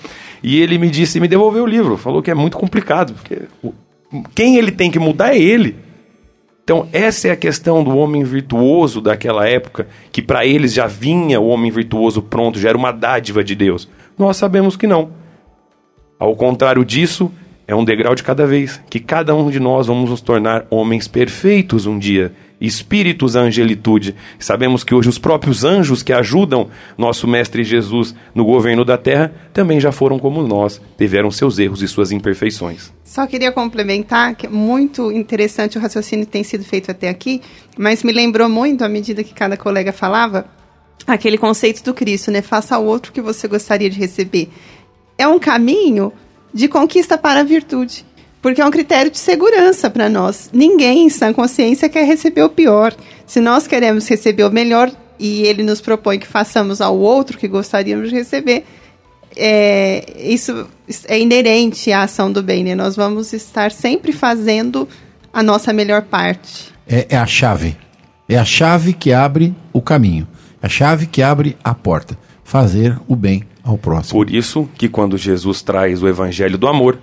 e 0.43 0.59
ele 0.63 0.79
me 0.79 0.89
disse, 0.89 1.21
me 1.21 1.29
devolveu 1.29 1.65
o 1.65 1.67
livro, 1.67 1.99
falou 1.99 2.23
que 2.23 2.31
é 2.31 2.35
muito 2.35 2.57
complicado, 2.57 3.13
porque 3.13 3.43
quem 4.35 4.57
ele 4.57 4.71
tem 4.71 4.91
que 4.91 4.99
mudar 4.99 5.35
é 5.35 5.39
ele. 5.39 5.77
Então, 6.67 6.89
essa 6.93 7.29
é 7.29 7.31
a 7.31 7.37
questão 7.37 7.85
do 7.85 7.97
homem 7.97 8.25
virtuoso 8.25 9.01
daquela 9.01 9.49
época, 9.49 9.87
que 10.11 10.21
para 10.21 10.45
eles 10.45 10.75
já 10.75 10.89
vinha 10.89 11.41
o 11.41 11.47
homem 11.47 11.71
virtuoso 11.71 12.21
pronto, 12.21 12.59
já 12.59 12.71
era 12.71 12.77
uma 12.77 12.91
dádiva 12.91 13.45
de 13.45 13.55
Deus. 13.55 13.89
Nós 14.19 14.37
sabemos 14.37 14.77
que 14.77 14.85
não. 14.85 15.13
Ao 16.19 16.35
contrário 16.35 16.85
disso, 16.85 17.31
é 17.69 17.75
um 17.77 17.85
degrau 17.85 18.17
de 18.17 18.25
cada 18.25 18.49
vez, 18.49 18.83
que 18.91 18.99
cada 18.99 19.33
um 19.33 19.49
de 19.49 19.61
nós 19.61 19.87
vamos 19.87 20.11
nos 20.11 20.21
tornar 20.21 20.67
homens 20.69 21.07
perfeitos 21.07 21.87
um 21.87 22.01
dia 22.01 22.33
espíritos 22.61 23.37
angelitude. 23.37 24.15
Sabemos 24.39 24.83
que 24.83 24.95
hoje 24.95 25.09
os 25.09 25.19
próprios 25.19 25.65
anjos 25.65 26.03
que 26.03 26.13
ajudam 26.13 26.69
nosso 26.97 27.27
Mestre 27.27 27.65
Jesus 27.65 28.15
no 28.35 28.45
governo 28.45 28.85
da 28.85 28.97
terra 28.97 29.33
também 29.53 29.79
já 29.79 29.93
foram 29.93 30.19
como 30.19 30.43
nós, 30.43 30.81
tiveram 30.97 31.31
seus 31.31 31.59
erros 31.59 31.83
e 31.83 31.89
suas 31.89 32.13
imperfeições. 32.13 32.93
Só 33.05 33.27
queria 33.27 33.53
complementar 33.53 34.35
que 34.35 34.47
é 34.47 34.51
muito 34.51 35.13
interessante 35.13 35.79
o 35.79 35.81
raciocínio 35.81 36.27
que 36.27 36.33
tem 36.33 36.45
sido 36.45 36.65
feito 36.65 36.91
até 36.91 37.09
aqui, 37.09 37.41
mas 37.77 38.03
me 38.03 38.13
lembrou 38.13 38.49
muito, 38.49 38.85
à 38.85 38.89
medida 38.89 39.23
que 39.23 39.35
cada 39.35 39.57
colega 39.57 39.93
falava, 39.93 40.47
aquele 41.07 41.39
conceito 41.39 41.83
do 41.85 41.95
Cristo, 41.95 42.31
né? 42.31 42.43
Faça 42.43 42.77
ao 42.77 42.85
outro 42.85 43.13
que 43.13 43.21
você 43.21 43.47
gostaria 43.47 43.89
de 43.89 43.99
receber. 43.99 44.49
É 45.19 45.27
um 45.29 45.39
caminho 45.39 46.13
de 46.53 46.69
conquista 46.69 47.17
para 47.17 47.41
a 47.41 47.45
virtude 47.45 48.05
porque 48.47 48.61
é 48.61 48.65
um 48.65 48.71
critério 48.71 49.11
de 49.11 49.19
segurança 49.19 49.91
para 49.91 50.09
nós. 50.09 50.49
Ninguém 50.53 51.07
em 51.07 51.11
sã 51.11 51.33
consciência 51.33 51.89
quer 51.89 52.07
receber 52.07 52.45
o 52.45 52.49
pior. 52.49 52.95
Se 53.27 53.41
nós 53.41 53.67
queremos 53.67 54.09
receber 54.09 54.45
o 54.45 54.53
melhor 54.53 54.89
e 55.19 55.43
ele 55.43 55.65
nos 55.65 55.81
propõe 55.81 56.17
que 56.17 56.29
façamos 56.29 56.81
ao 56.81 56.97
outro 56.97 57.39
que 57.39 57.49
gostaríamos 57.49 58.09
de 58.09 58.15
receber, 58.15 58.65
é, 59.37 60.05
isso 60.17 60.69
é 61.09 61.19
inerente 61.19 61.91
à 61.91 62.05
ação 62.05 62.31
do 62.31 62.41
bem. 62.41 62.63
Né? 62.63 62.77
Nós 62.77 62.95
vamos 62.95 63.33
estar 63.33 63.73
sempre 63.73 64.13
fazendo 64.13 64.89
a 65.33 65.43
nossa 65.43 65.73
melhor 65.73 66.03
parte. 66.03 66.73
É, 66.87 67.05
é 67.09 67.17
a 67.17 67.27
chave. 67.27 67.77
É 68.29 68.39
a 68.39 68.45
chave 68.45 68.93
que 68.93 69.13
abre 69.13 69.57
o 69.73 69.83
caminho. 69.83 70.25
É 70.63 70.67
a 70.67 70.69
chave 70.69 71.09
que 71.09 71.21
abre 71.21 71.57
a 71.65 71.75
porta. 71.75 72.17
Fazer 72.45 72.97
o 73.09 73.17
bem 73.17 73.43
ao 73.65 73.77
próximo. 73.77 74.13
Por 74.13 74.31
isso 74.31 74.71
que 74.77 74.89
quando 74.89 75.19
Jesus 75.19 75.63
traz 75.63 76.01
o 76.01 76.07
evangelho 76.07 76.57
do 76.57 76.69
amor, 76.69 76.97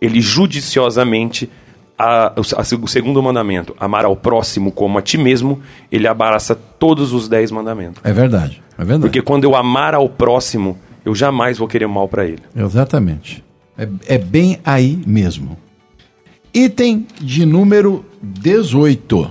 ele 0.00 0.20
judiciosamente 0.20 1.50
a, 1.98 2.28
a, 2.28 2.76
o 2.80 2.88
segundo 2.88 3.20
mandamento, 3.22 3.74
amar 3.78 4.04
ao 4.04 4.14
próximo 4.14 4.70
como 4.70 4.98
a 4.98 5.02
ti 5.02 5.18
mesmo, 5.18 5.60
ele 5.90 6.06
abraça 6.06 6.54
todos 6.54 7.12
os 7.12 7.28
dez 7.28 7.50
mandamentos. 7.50 8.00
É 8.04 8.12
verdade, 8.12 8.62
é 8.78 8.84
verdade. 8.84 9.00
Porque 9.00 9.20
quando 9.20 9.44
eu 9.44 9.56
amar 9.56 9.94
ao 9.94 10.08
próximo, 10.08 10.78
eu 11.04 11.14
jamais 11.14 11.58
vou 11.58 11.66
querer 11.66 11.88
mal 11.88 12.06
para 12.08 12.24
ele. 12.24 12.42
Exatamente. 12.54 13.44
É, 13.76 13.88
é 14.06 14.18
bem 14.18 14.60
aí 14.64 15.00
mesmo. 15.06 15.56
Item 16.54 17.06
de 17.20 17.44
número 17.44 18.04
18. 18.22 19.30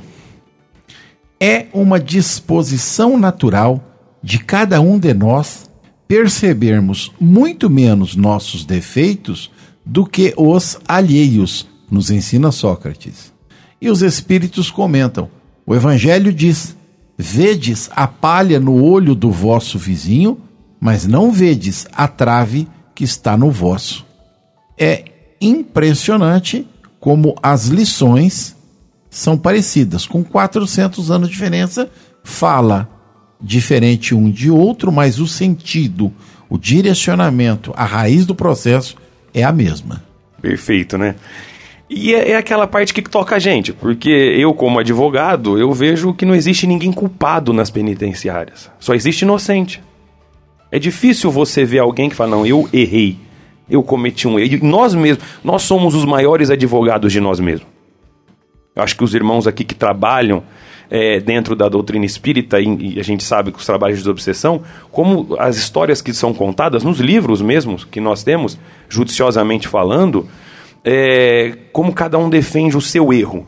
É 1.39 1.67
uma 1.71 1.99
disposição 1.99 3.17
natural 3.17 3.83
de 4.21 4.39
cada 4.39 4.81
um 4.81 4.97
de 4.99 5.13
nós 5.13 5.69
percebermos 6.07 7.11
muito 7.19 7.69
menos 7.69 8.15
nossos 8.15 8.65
defeitos 8.65 9.51
do 9.87 10.05
que 10.05 10.33
os 10.35 10.77
alheios, 10.85 11.65
nos 11.89 12.11
ensina 12.11 12.51
Sócrates. 12.51 13.31
E 13.81 13.89
os 13.89 14.01
espíritos 14.01 14.69
comentam: 14.69 15.29
o 15.65 15.73
Evangelho 15.73 16.33
diz: 16.33 16.75
Vedes 17.17 17.89
a 17.95 18.05
palha 18.05 18.59
no 18.59 18.83
olho 18.83 19.15
do 19.15 19.31
vosso 19.31 19.79
vizinho, 19.79 20.37
mas 20.79 21.07
não 21.07 21.31
vedes 21.31 21.87
a 21.93 22.07
trave 22.07 22.67
que 22.93 23.05
está 23.05 23.37
no 23.37 23.49
vosso. 23.49 24.05
É 24.77 25.05
impressionante 25.39 26.67
como 26.99 27.35
as 27.41 27.67
lições 27.67 28.55
são 29.09 29.37
parecidas, 29.37 30.05
com 30.05 30.23
400 30.23 31.09
anos 31.09 31.29
de 31.29 31.33
diferença, 31.33 31.89
fala 32.23 32.89
diferente 33.41 34.13
um 34.13 34.29
de 34.29 34.51
outro, 34.51 34.91
mas 34.91 35.19
o 35.19 35.27
sentido, 35.27 36.11
o 36.49 36.57
direcionamento, 36.57 37.71
a 37.75 37.85
raiz 37.85 38.25
do 38.25 38.35
processo 38.35 38.97
é 39.39 39.43
a 39.43 39.51
mesma. 39.51 40.03
Perfeito, 40.41 40.97
né? 40.97 41.15
E 41.89 42.13
é, 42.13 42.31
é, 42.31 42.35
aquela 42.35 42.67
parte 42.67 42.93
que 42.93 43.01
toca 43.01 43.35
a 43.35 43.39
gente, 43.39 43.71
porque 43.71 44.09
eu, 44.09 44.53
como 44.53 44.79
advogado, 44.79 45.57
eu 45.57 45.71
vejo 45.71 46.13
que 46.13 46.25
não 46.25 46.35
existe 46.35 46.67
ninguém 46.67 46.91
culpado 46.91 47.53
nas 47.53 47.69
penitenciárias. 47.69 48.69
Só 48.79 48.93
existe 48.93 49.21
inocente. 49.21 49.81
É 50.69 50.77
difícil 50.77 51.31
você 51.31 51.63
ver 51.63 51.79
alguém 51.79 52.09
que 52.09 52.15
fala, 52.15 52.31
não, 52.31 52.45
eu 52.45 52.67
errei, 52.73 53.17
eu 53.69 53.81
cometi 53.81 54.27
um 54.27 54.37
erro. 54.37 54.59
Nós 54.65 54.93
mesmos, 54.93 55.23
nós 55.43 55.61
somos 55.61 55.95
os 55.95 56.03
maiores 56.03 56.49
advogados 56.49 57.13
de 57.13 57.21
nós 57.21 57.39
mesmos. 57.39 57.67
Eu 58.75 58.83
acho 58.83 58.95
que 58.95 59.03
os 59.03 59.15
irmãos 59.15 59.47
aqui 59.47 59.63
que 59.63 59.73
trabalham 59.73 60.43
é, 60.89 61.19
dentro 61.19 61.55
da 61.55 61.67
doutrina 61.67 62.05
espírita, 62.05 62.59
e, 62.59 62.95
e, 62.95 62.99
a 62.99 63.03
gente 63.03 63.23
sabe 63.23 63.51
que 63.51 63.59
os 63.59 63.65
trabalhos 63.65 64.01
de 64.01 64.09
obsessão, 64.09 64.61
como 64.91 65.35
as 65.39 65.57
histórias 65.57 66.01
que 66.01 66.13
são 66.13 66.33
contadas 66.33 66.83
nos 66.83 66.99
livros 66.99 67.41
mesmos 67.41 67.83
que 67.83 67.99
nós 67.99 68.23
temos, 68.23 68.57
judiciosamente 68.87 69.67
falando, 69.67 70.27
é, 70.83 71.57
como 71.71 71.93
cada 71.93 72.17
um 72.17 72.29
defende 72.29 72.77
o 72.77 72.81
seu 72.81 73.11
erro, 73.11 73.45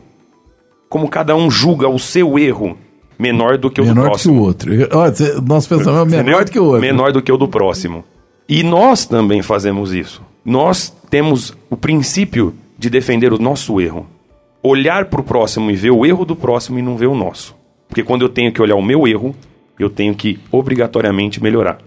como 0.88 1.08
cada 1.08 1.34
um 1.34 1.50
julga 1.50 1.88
o 1.88 1.98
seu 1.98 2.38
erro 2.38 2.76
menor 3.18 3.58
do 3.58 3.70
que 3.70 3.80
o 3.80 3.84
menor 3.84 4.02
do 4.02 4.08
próximo. 4.08 4.34
Menor 4.34 4.54
que 4.54 4.66
o 4.66 4.98
outro. 4.98 5.42
Nosso 5.42 5.68
pensamento 5.68 6.14
é 6.14 6.22
menor 6.22 6.44
do 6.44 6.50
que 6.50 6.58
o 6.58 6.64
outro. 6.64 6.80
Menor 6.80 7.12
do 7.12 7.22
que 7.22 7.30
o 7.30 7.36
do 7.36 7.48
próximo. 7.48 8.04
E 8.48 8.62
nós 8.62 9.06
também 9.06 9.42
fazemos 9.42 9.92
isso. 9.92 10.22
Nós 10.44 10.92
temos 11.08 11.54
o 11.68 11.76
princípio 11.76 12.54
de 12.78 12.90
defender 12.90 13.32
o 13.32 13.38
nosso 13.38 13.80
erro 13.80 14.06
olhar 14.62 15.06
para 15.06 15.20
o 15.20 15.24
próximo 15.24 15.70
e 15.70 15.76
ver 15.76 15.90
o 15.90 16.04
erro 16.04 16.24
do 16.24 16.36
próximo 16.36 16.78
e 16.78 16.82
não 16.82 16.96
ver 16.96 17.06
o 17.06 17.14
nosso. 17.14 17.56
Porque 17.88 18.02
quando 18.02 18.22
eu 18.22 18.28
tenho 18.28 18.52
que 18.52 18.62
olhar 18.62 18.76
o 18.76 18.82
meu 18.82 19.06
erro, 19.06 19.34
eu 19.78 19.90
tenho 19.90 20.14
que 20.14 20.38
obrigatoriamente 20.50 21.42
melhorar. 21.42 21.78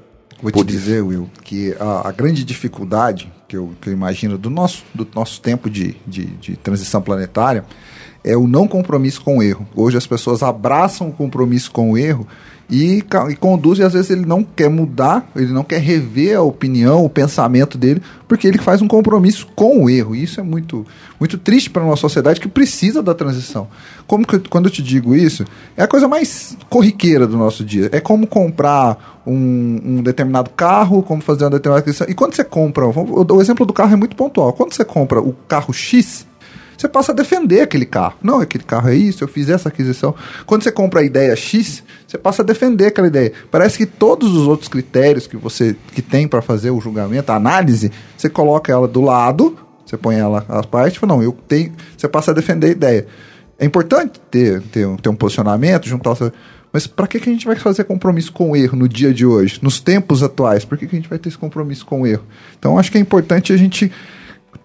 Vou 0.41 0.51
te 0.51 0.63
dizer, 0.63 1.01
Will, 1.01 1.29
que 1.41 1.73
a, 1.79 2.09
a, 2.09 2.11
grande 2.11 2.43
dificuldade 2.43 3.31
que 3.47 3.55
eu, 3.55 3.71
que 3.79 3.87
eu 3.87 3.93
imagino 3.93 4.37
do 4.37 4.49
nosso, 4.49 4.83
do 4.93 5.07
nosso 5.15 5.39
tempo 5.39 5.69
de, 5.69 5.95
de, 6.05 6.25
de 6.25 6.57
transição 6.57 7.01
planetária 7.01 7.63
é 8.25 8.35
o 8.35 8.45
não 8.45 8.67
compromisso 8.67 9.21
com 9.21 9.37
o 9.37 9.43
erro. 9.43 9.65
Hoje 9.73 9.97
as 9.97 10.05
pessoas 10.05 10.43
abraçam 10.43 11.07
o 11.07 11.13
compromisso 11.13 11.71
com 11.71 11.91
o 11.91 11.97
erro 11.97 12.27
e, 12.69 13.03
e 13.29 13.35
conduz, 13.35 13.79
e 13.79 13.83
às 13.83 13.93
vezes 13.93 14.09
ele 14.09 14.25
não 14.25 14.43
quer 14.43 14.69
mudar, 14.69 15.29
ele 15.35 15.51
não 15.51 15.63
quer 15.63 15.79
rever 15.79 16.37
a 16.37 16.41
opinião, 16.41 17.03
o 17.03 17.09
pensamento 17.09 17.77
dele, 17.77 18.01
porque 18.27 18.47
ele 18.47 18.57
faz 18.57 18.81
um 18.81 18.87
compromisso 18.87 19.47
com 19.55 19.83
o 19.83 19.89
erro. 19.89 20.15
E 20.15 20.23
isso 20.23 20.39
é 20.39 20.43
muito, 20.43 20.85
muito 21.19 21.37
triste 21.37 21.69
para 21.69 21.83
uma 21.83 21.95
sociedade 21.95 22.39
que 22.39 22.47
precisa 22.47 23.03
da 23.03 23.13
transição. 23.13 23.67
Como 24.07 24.25
que, 24.25 24.39
quando 24.39 24.65
eu 24.65 24.71
te 24.71 24.81
digo 24.81 25.15
isso, 25.15 25.45
é 25.77 25.83
a 25.83 25.87
coisa 25.87 26.07
mais 26.07 26.57
corriqueira 26.69 27.27
do 27.27 27.37
nosso 27.37 27.63
dia. 27.63 27.89
É 27.91 27.99
como 27.99 28.25
comprar 28.25 29.21
um, 29.25 29.81
um 29.83 30.01
determinado 30.01 30.49
carro, 30.49 31.03
como 31.03 31.21
fazer 31.21 31.43
uma 31.43 31.51
determinada 31.51 31.81
aquisição. 31.81 32.07
E 32.09 32.13
quando 32.13 32.35
você 32.35 32.43
compra, 32.43 32.85
o 32.87 33.41
exemplo 33.41 33.65
do 33.65 33.73
carro 33.73 33.93
é 33.93 33.97
muito 33.97 34.15
pontual. 34.15 34.53
Quando 34.53 34.73
você 34.73 34.85
compra 34.85 35.21
o 35.21 35.33
carro 35.47 35.73
X, 35.73 36.25
você 36.77 36.87
passa 36.87 37.11
a 37.11 37.15
defender 37.15 37.61
aquele 37.61 37.85
carro. 37.85 38.15
Não, 38.21 38.39
aquele 38.39 38.63
carro 38.63 38.89
é 38.89 38.95
isso, 38.95 39.23
eu 39.23 39.27
fiz 39.27 39.49
essa 39.49 39.69
aquisição. 39.69 40.13
Quando 40.45 40.63
você 40.63 40.71
compra 40.71 41.01
a 41.01 41.03
ideia 41.03 41.35
X, 41.35 41.83
você 42.07 42.17
passa 42.17 42.41
a 42.41 42.45
defender 42.45 42.87
aquela 42.87 43.07
ideia. 43.07 43.31
Parece 43.49 43.77
que 43.77 43.85
todos 43.85 44.33
os 44.35 44.47
outros 44.47 44.67
critérios 44.67 45.27
que 45.27 45.37
você 45.37 45.75
que 45.93 46.01
tem 46.01 46.27
para 46.27 46.41
fazer 46.41 46.71
o 46.71 46.81
julgamento, 46.81 47.31
a 47.31 47.35
análise, 47.35 47.91
você 48.17 48.29
coloca 48.29 48.71
ela 48.71 48.87
do 48.87 49.01
lado 49.01 49.57
Você 49.85 49.97
põe 49.97 50.15
ela 50.15 50.45
à 50.47 50.63
parte 50.63 50.99
fala, 50.99 51.13
não, 51.15 51.23
eu 51.23 51.31
tenho. 51.47 51.73
Você 51.97 52.07
passa 52.07 52.31
a 52.31 52.33
defender 52.33 52.67
a 52.67 52.71
ideia. 52.71 53.07
É 53.59 53.65
importante 53.65 54.19
ter, 54.31 54.61
ter, 54.61 54.87
ter 54.97 55.09
um 55.09 55.15
posicionamento, 55.15 55.87
juntar 55.87 56.11
o. 56.11 56.31
Mas 56.71 56.87
para 56.87 57.05
que, 57.05 57.19
que 57.19 57.29
a 57.29 57.31
gente 57.31 57.45
vai 57.45 57.55
fazer 57.55 57.83
compromisso 57.83 58.33
com 58.33 58.51
o 58.51 58.55
erro 58.55 58.75
no 58.75 58.89
dia 58.89 59.13
de 59.13 59.25
hoje, 59.25 59.59
nos 59.61 59.79
tempos 59.79 60.23
atuais? 60.23 60.65
Por 60.65 60.75
que, 60.75 60.87
que 60.87 60.95
a 60.95 60.99
gente 60.99 61.07
vai 61.07 61.19
ter 61.19 61.29
esse 61.29 61.37
compromisso 61.37 61.85
com 61.85 62.01
o 62.01 62.07
erro? 62.07 62.23
Então, 62.57 62.79
acho 62.79 62.91
que 62.91 62.97
é 62.97 63.01
importante 63.01 63.53
a 63.53 63.57
gente 63.57 63.91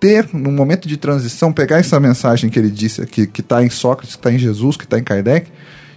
ter, 0.00 0.28
no 0.32 0.52
momento 0.52 0.87
de 0.87 0.96
transição, 0.96 1.52
pegar 1.52 1.78
essa 1.78 1.98
mensagem 1.98 2.48
que 2.50 2.58
ele 2.58 2.70
disse 2.70 3.02
aqui, 3.02 3.26
que 3.26 3.40
está 3.40 3.62
em 3.62 3.70
Sócrates, 3.70 4.16
que 4.16 4.20
está 4.20 4.32
em 4.32 4.38
Jesus, 4.38 4.76
que 4.76 4.84
está 4.84 4.98
em 4.98 5.02
Kardec, 5.02 5.50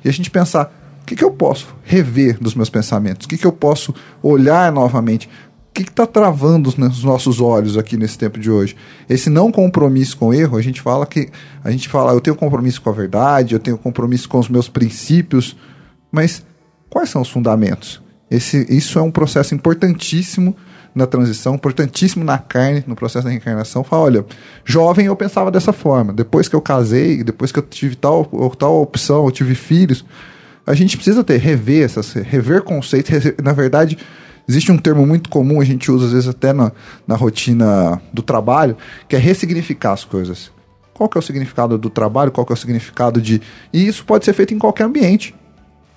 e 0.04 0.10
a 0.10 0.12
gente 0.12 0.30
pensar: 0.32 0.72
o 1.02 1.06
que, 1.06 1.16
que 1.16 1.24
eu 1.24 1.32
posso 1.32 1.76
rever 1.84 2.38
dos 2.40 2.56
meus 2.56 2.70
pensamentos? 2.70 3.26
O 3.26 3.30
que, 3.30 3.38
que 3.38 3.46
eu 3.46 3.52
posso 3.52 3.94
olhar 4.22 4.72
novamente? 4.72 5.30
O 5.70 5.74
que 5.74 5.84
está 5.84 6.06
travando 6.06 6.68
os 6.68 6.76
nossos 7.04 7.40
olhos 7.40 7.78
aqui 7.78 7.96
nesse 7.96 8.18
tempo 8.18 8.38
de 8.38 8.52
hoje? 8.52 8.76
Esse 9.10 9.30
não 9.30 9.52
compromisso 9.52 10.18
com 10.18 10.28
o 10.28 10.34
erro, 10.34 10.58
a 10.58 10.62
gente 10.62 10.82
fala 10.82 11.06
que 11.06 11.30
a 11.64 11.72
gente 11.72 11.88
fala, 11.88 12.12
eu 12.12 12.20
tenho 12.20 12.36
compromisso 12.36 12.82
com 12.82 12.90
a 12.90 12.94
verdade, 12.94 13.54
eu 13.56 13.60
tenho 13.60 13.78
compromisso 13.78 14.28
com 14.28 14.38
os 14.38 14.50
meus 14.50 14.68
princípios, 14.68 15.56
mas 16.12 16.46
quais 16.90 17.10
são 17.10 17.22
os 17.22 17.30
fundamentos? 17.30 18.02
Esse, 18.30 18.66
isso 18.70 19.00
é 19.00 19.02
um 19.02 19.12
processo 19.12 19.56
importantíssimo 19.56 20.56
na 20.94 21.06
transição, 21.06 21.56
importantíssimo 21.56 22.24
na 22.24 22.38
carne, 22.38 22.84
no 22.86 22.96
processo 22.96 23.26
da 23.26 23.32
reencarnação. 23.32 23.84
Fala, 23.84 24.04
olha, 24.04 24.26
jovem 24.66 25.06
eu 25.06 25.16
pensava 25.16 25.50
dessa 25.50 25.72
forma. 25.72 26.14
Depois 26.14 26.48
que 26.48 26.56
eu 26.56 26.62
casei, 26.62 27.24
depois 27.24 27.52
que 27.52 27.60
eu 27.60 27.64
tive 27.64 27.96
tal 27.96 28.26
tal 28.58 28.82
opção, 28.82 29.26
eu 29.26 29.32
tive 29.32 29.56
filhos, 29.56 30.06
a 30.66 30.74
gente 30.74 30.96
precisa 30.96 31.24
ter 31.24 31.38
rever 31.38 31.84
essas, 31.84 32.14
rever 32.14 32.62
conceitos. 32.62 33.12
Na 33.44 33.54
verdade, 33.54 33.98
existe 34.48 34.72
um 34.72 34.78
termo 34.78 35.06
muito 35.06 35.30
comum, 35.30 35.62
a 35.62 35.66
gente 35.66 35.92
usa 35.92 36.06
às 36.06 36.12
vezes 36.12 36.28
até 36.28 36.54
na, 36.54 36.72
na 37.08 37.16
rotina 37.16 38.02
do 38.14 38.22
trabalho, 38.22 38.76
que 39.08 39.16
é 39.16 39.20
ressignificar 39.20 39.94
as 39.94 40.04
coisas. 40.04 40.52
Qual 40.94 41.10
que 41.10 41.18
é 41.18 41.20
o 41.20 41.22
significado 41.22 41.78
do 41.78 41.90
trabalho? 41.90 42.32
Qual 42.32 42.46
que 42.46 42.54
é 42.54 42.56
o 42.56 42.58
significado 42.58 43.20
de. 43.22 43.42
E 43.74 43.88
isso 43.88 44.06
pode 44.06 44.24
ser 44.26 44.34
feito 44.34 44.54
em 44.54 44.60
qualquer 44.60 44.84
ambiente. 44.84 45.34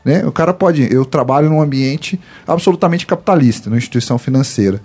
Né? 0.05 0.27
O 0.27 0.33
cara 0.33 0.53
pode. 0.53 0.93
Eu 0.93 1.05
trabalho 1.05 1.49
num 1.49 1.61
ambiente 1.61 2.21
absolutamente 2.47 3.07
capitalista, 3.07 3.71
numa 3.71 3.79
instituição 3.79 4.19
financeira. 4.19 4.81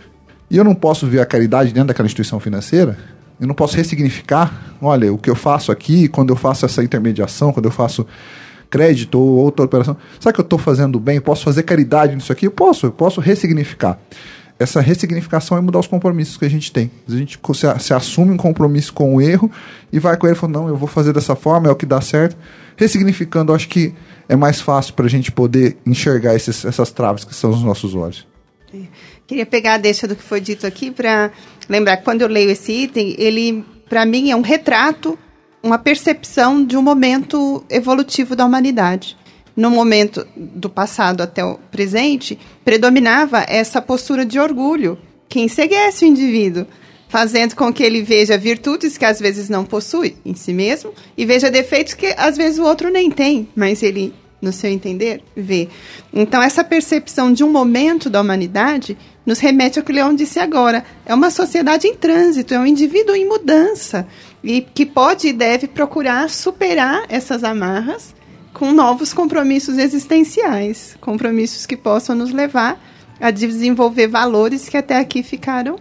E 0.49 0.57
eu 0.57 0.63
não 0.63 0.73
posso 0.73 1.05
ver 1.05 1.19
a 1.19 1.25
caridade 1.25 1.71
dentro 1.73 1.89
daquela 1.89 2.05
instituição 2.05 2.39
financeira? 2.39 2.97
Eu 3.39 3.47
não 3.47 3.55
posso 3.55 3.75
ressignificar? 3.77 4.75
Olha, 4.81 5.13
o 5.13 5.17
que 5.17 5.29
eu 5.29 5.35
faço 5.35 5.71
aqui, 5.71 6.07
quando 6.07 6.29
eu 6.29 6.35
faço 6.35 6.65
essa 6.65 6.83
intermediação, 6.83 7.53
quando 7.53 7.65
eu 7.65 7.71
faço 7.71 8.05
crédito 8.69 9.19
ou 9.19 9.37
outra 9.37 9.65
operação, 9.65 9.97
será 10.19 10.31
que 10.33 10.39
eu 10.39 10.43
estou 10.43 10.59
fazendo 10.59 10.99
bem? 10.99 11.19
Posso 11.19 11.43
fazer 11.43 11.63
caridade 11.63 12.15
nisso 12.15 12.31
aqui? 12.31 12.47
Eu 12.47 12.51
posso, 12.51 12.87
eu 12.87 12.91
posso 12.91 13.19
ressignificar. 13.21 13.97
Essa 14.59 14.81
ressignificação 14.81 15.57
é 15.57 15.61
mudar 15.61 15.79
os 15.79 15.87
compromissos 15.87 16.35
que 16.35 16.43
a 16.43 16.49
gente 16.49 16.69
tem. 16.69 16.91
A 17.07 17.11
gente 17.13 17.39
se, 17.53 17.79
se 17.79 17.93
assume 17.93 18.33
um 18.33 18.37
compromisso 18.37 18.91
com 18.91 19.15
o 19.15 19.21
erro 19.21 19.49
e 19.91 19.99
vai 19.99 20.17
com 20.17 20.27
ele 20.27 20.35
e 20.35 20.37
fala, 20.37 20.51
não, 20.51 20.67
eu 20.67 20.75
vou 20.75 20.87
fazer 20.87 21.13
dessa 21.13 21.33
forma, 21.33 21.69
é 21.69 21.71
o 21.71 21.75
que 21.75 21.85
dá 21.85 22.01
certo. 22.01 22.35
Ressignificando, 22.75 23.53
acho 23.53 23.69
que 23.69 23.93
é 24.27 24.35
mais 24.35 24.59
fácil 24.59 24.93
para 24.93 25.05
a 25.05 25.09
gente 25.09 25.31
poder 25.31 25.77
enxergar 25.85 26.35
esses, 26.35 26.65
essas 26.65 26.91
traves 26.91 27.23
que 27.23 27.33
são 27.33 27.51
os 27.51 27.63
nossos 27.63 27.95
olhos. 27.95 28.27
Queria 29.25 29.45
pegar 29.45 29.75
a 29.75 29.77
deixa 29.77 30.07
do 30.07 30.15
que 30.15 30.23
foi 30.23 30.41
dito 30.41 30.67
aqui 30.67 30.91
para 30.91 31.31
lembrar 31.67 31.97
que 31.97 32.03
quando 32.03 32.21
eu 32.21 32.27
leio 32.27 32.49
esse 32.51 32.71
item, 32.71 33.15
ele, 33.17 33.63
para 33.87 34.05
mim, 34.05 34.29
é 34.29 34.35
um 34.35 34.41
retrato, 34.41 35.17
uma 35.63 35.77
percepção 35.77 36.65
de 36.65 36.75
um 36.75 36.81
momento 36.81 37.63
evolutivo 37.69 38.35
da 38.35 38.45
humanidade. 38.45 39.17
No 39.59 39.69
momento 39.69 40.25
do 40.37 40.69
passado 40.69 41.19
até 41.19 41.43
o 41.43 41.59
presente, 41.69 42.39
predominava 42.63 43.45
essa 43.45 43.81
postura 43.81 44.25
de 44.25 44.39
orgulho 44.39 44.97
que 45.27 45.41
enseguece 45.41 46.05
o 46.05 46.07
indivíduo, 46.07 46.65
fazendo 47.09 47.57
com 47.57 47.73
que 47.73 47.83
ele 47.83 48.01
veja 48.01 48.37
virtudes 48.37 48.97
que 48.97 49.03
às 49.03 49.19
vezes 49.19 49.49
não 49.49 49.65
possui 49.65 50.15
em 50.25 50.33
si 50.33 50.53
mesmo 50.53 50.93
e 51.17 51.25
veja 51.25 51.51
defeitos 51.51 51.93
que 51.93 52.15
às 52.17 52.37
vezes 52.37 52.57
o 52.57 52.63
outro 52.63 52.89
nem 52.89 53.11
tem, 53.11 53.49
mas 53.53 53.83
ele, 53.83 54.13
no 54.41 54.53
seu 54.53 54.69
entender, 54.69 55.21
vê. 55.35 55.67
Então, 56.13 56.41
essa 56.41 56.63
percepção 56.63 57.33
de 57.33 57.43
um 57.43 57.51
momento 57.51 58.09
da 58.09 58.21
humanidade 58.21 58.97
nos 59.25 59.39
remete 59.39 59.77
ao 59.77 59.83
que 59.83 59.91
Leão 59.91 60.15
disse 60.15 60.39
agora. 60.39 60.85
É 61.05 61.13
uma 61.13 61.29
sociedade 61.29 61.85
em 61.85 61.95
trânsito, 61.95 62.53
é 62.53 62.59
um 62.59 62.65
indivíduo 62.65 63.13
em 63.13 63.27
mudança 63.27 64.07
e 64.41 64.61
que 64.61 64.85
pode 64.85 65.27
e 65.27 65.33
deve 65.33 65.67
procurar 65.67 66.29
superar 66.29 67.03
essas 67.09 67.43
amarras 67.43 68.17
com 68.59 68.73
novos 68.73 69.13
compromissos 69.13 69.77
existenciais, 69.77 70.97
compromissos 70.99 71.65
que 71.65 71.77
possam 71.77 72.13
nos 72.13 72.33
levar 72.33 72.77
a 73.17 73.31
desenvolver 73.31 74.07
valores 74.07 74.67
que 74.67 74.75
até 74.75 74.99
aqui 74.99 75.23
ficaram 75.23 75.77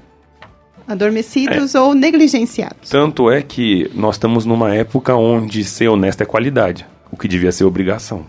adormecidos 0.86 1.74
é. 1.74 1.80
ou 1.80 1.92
negligenciados. 1.92 2.88
Tanto 2.88 3.28
é 3.32 3.42
que 3.42 3.90
nós 3.92 4.14
estamos 4.14 4.44
numa 4.44 4.72
época 4.72 5.16
onde 5.16 5.64
ser 5.64 5.88
honesto 5.88 6.20
é 6.20 6.24
qualidade, 6.24 6.86
o 7.10 7.16
que 7.16 7.26
devia 7.26 7.50
ser 7.50 7.64
obrigação. 7.64 8.24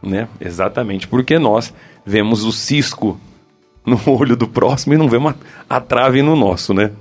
Né? 0.00 0.28
Exatamente, 0.40 1.08
porque 1.08 1.36
nós 1.36 1.74
vemos 2.06 2.44
o 2.44 2.52
cisco 2.52 3.18
no 3.84 3.98
olho 4.06 4.36
do 4.36 4.46
próximo 4.46 4.94
e 4.94 4.96
não 4.96 5.08
vemos 5.08 5.34
a, 5.68 5.78
a 5.78 5.80
trave 5.80 6.22
no 6.22 6.36
nosso, 6.36 6.72
né? 6.72 6.92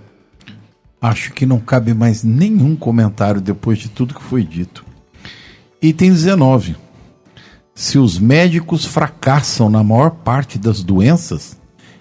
Acho 0.99 1.33
que 1.33 1.45
não 1.45 1.59
cabe 1.59 1.93
mais 1.93 2.23
nenhum 2.23 2.75
comentário 2.75 3.39
depois 3.39 3.77
de 3.77 3.89
tudo 3.89 4.15
que 4.15 4.23
foi 4.23 4.41
dito. 4.43 4.83
Item 5.83 6.11
19. 6.11 6.77
Se 7.75 7.99
os 7.99 8.17
médicos 8.17 8.85
fracassam 8.85 9.69
na 9.69 9.83
maior 9.83 10.11
parte 10.11 10.57
das 10.57 10.81
doenças, 10.81 11.59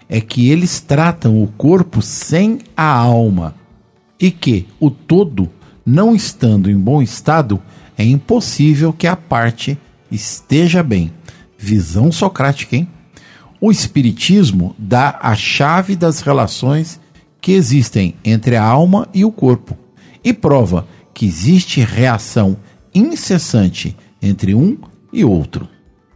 é 0.08 0.20
que 0.20 0.50
eles 0.50 0.78
tratam 0.78 1.42
o 1.42 1.48
corpo 1.48 2.00
sem 2.00 2.60
a 2.76 2.86
alma 2.86 3.56
e 4.20 4.30
que 4.30 4.68
o 4.78 4.88
todo, 4.88 5.50
não 5.84 6.14
estando 6.14 6.70
em 6.70 6.78
bom 6.78 7.02
estado, 7.02 7.60
é 7.98 8.04
impossível 8.04 8.92
que 8.92 9.08
a 9.08 9.16
parte 9.16 9.76
esteja 10.12 10.80
bem. 10.80 11.12
Visão 11.58 12.12
socrática, 12.12 12.76
hein? 12.76 12.88
O 13.60 13.72
Espiritismo 13.72 14.76
dá 14.78 15.18
a 15.20 15.34
chave 15.34 15.96
das 15.96 16.20
relações 16.20 17.00
que 17.40 17.50
existem 17.50 18.14
entre 18.24 18.54
a 18.54 18.62
alma 18.62 19.08
e 19.12 19.24
o 19.24 19.32
corpo 19.32 19.76
e 20.22 20.32
prova 20.32 20.86
que 21.12 21.26
existe 21.26 21.80
reação 21.80 22.56
incessante 22.94 23.96
entre 24.20 24.54
um 24.54 24.78
e 25.12 25.24
outro. 25.24 25.68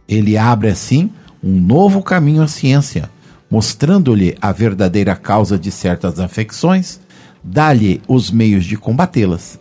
Ele 0.07 0.37
abre 0.37 0.69
assim 0.69 1.11
um 1.43 1.59
novo 1.59 2.01
caminho 2.01 2.41
à 2.41 2.47
ciência 2.47 3.09
mostrando-lhe 3.49 4.37
a 4.41 4.51
verdadeira 4.51 5.15
causa 5.15 5.57
de 5.57 5.71
certas 5.71 6.19
afecções, 6.19 6.99
dá-lhe 7.43 8.01
os 8.07 8.29
meios 8.29 8.65
de 8.65 8.77
combatê-las. 8.77 9.59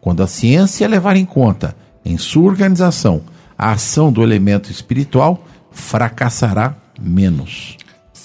Quando 0.00 0.22
a 0.22 0.26
ciência 0.26 0.88
levar 0.88 1.16
em 1.16 1.24
conta, 1.24 1.76
em 2.04 2.16
sua 2.16 2.44
organização, 2.44 3.22
a 3.58 3.72
ação 3.72 4.12
do 4.12 4.22
elemento 4.22 4.70
espiritual, 4.70 5.44
fracassará 5.70 6.74
menos. 6.98 7.76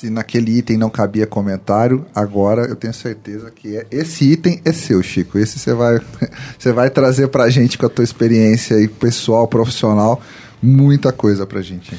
Se 0.02 0.10
naquele 0.10 0.58
item 0.58 0.78
não 0.78 0.90
cabia 0.90 1.28
comentário, 1.28 2.04
agora 2.16 2.64
eu 2.64 2.76
tenho 2.76 2.92
certeza 2.92 3.52
que 3.52 3.78
é, 3.78 3.86
esse 3.92 4.32
item 4.32 4.60
é 4.66 4.72
seu, 4.72 5.04
Chico. 5.04 5.38
Esse 5.38 5.60
você 5.60 5.76
vai, 5.76 6.00
você 6.58 6.74
vai 6.74 6.90
trazer 6.90 7.28
pra 7.28 7.52
gente 7.52 7.78
com 7.78 7.86
a 7.86 7.90
tua 7.90 8.04
experiência 8.04 8.78
aí, 8.78 8.88
pessoal, 8.88 9.48
profissional, 9.48 10.20
muita 10.60 11.12
coisa 11.12 11.46
pra 11.46 11.62
gente. 11.62 11.96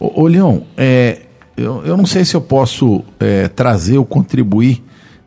Ô, 0.00 0.22
ô 0.22 0.26
Leon, 0.26 0.62
é, 0.76 1.26
eu, 1.56 1.86
eu 1.86 1.96
não 1.96 2.06
sei 2.06 2.24
se 2.24 2.34
eu 2.34 2.40
posso 2.40 3.04
é, 3.20 3.46
trazer 3.46 3.98
ou 3.98 4.04
contribuir 4.04 4.82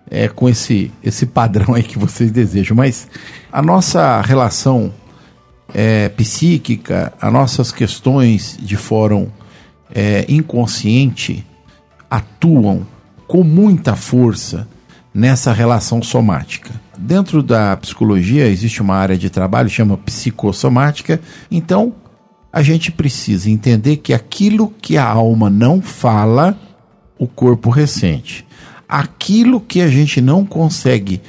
é, 0.10 0.28
com 0.28 0.50
esse, 0.50 0.92
esse 1.02 1.26
padrão 1.26 1.76
aí 1.76 1.84
que 1.84 1.98
vocês 1.98 2.30
desejam, 2.30 2.76
mas 2.76 3.08
a 3.50 3.62
nossa 3.62 4.20
relação 4.20 4.94
é, 5.74 6.10
psíquica, 6.10 7.14
as 7.22 7.32
nossas 7.32 7.72
questões 7.72 8.58
de 8.60 8.76
fórum 8.76 9.30
é, 9.96 10.26
inconsciente 10.28 11.46
atuam 12.12 12.86
com 13.26 13.42
muita 13.42 13.96
força 13.96 14.68
nessa 15.14 15.54
relação 15.54 16.04
somática. 16.04 16.70
Dentro 16.98 17.42
da 17.42 17.78
psicologia 17.78 18.46
existe 18.48 18.82
uma 18.82 18.96
área 18.96 19.18
de 19.18 19.30
trabalho 19.30 19.70
chama 19.70 19.98
psicossomática, 19.98 21.22
então 21.50 21.94
a 22.52 22.62
gente 22.62 22.92
precisa 22.92 23.50
entender 23.50 23.98
que 23.98 24.14
aquilo 24.14 24.74
que 24.82 24.98
a 24.98 25.08
alma 25.08 25.50
não 25.50 25.82
fala, 25.82 26.58
o 27.18 27.26
corpo 27.26 27.70
ressente. 27.70 28.46
Aquilo 28.90 29.62
que 29.62 29.82
a 29.82 29.88
gente 29.88 30.20
não 30.20 30.46
consegue 30.46 31.22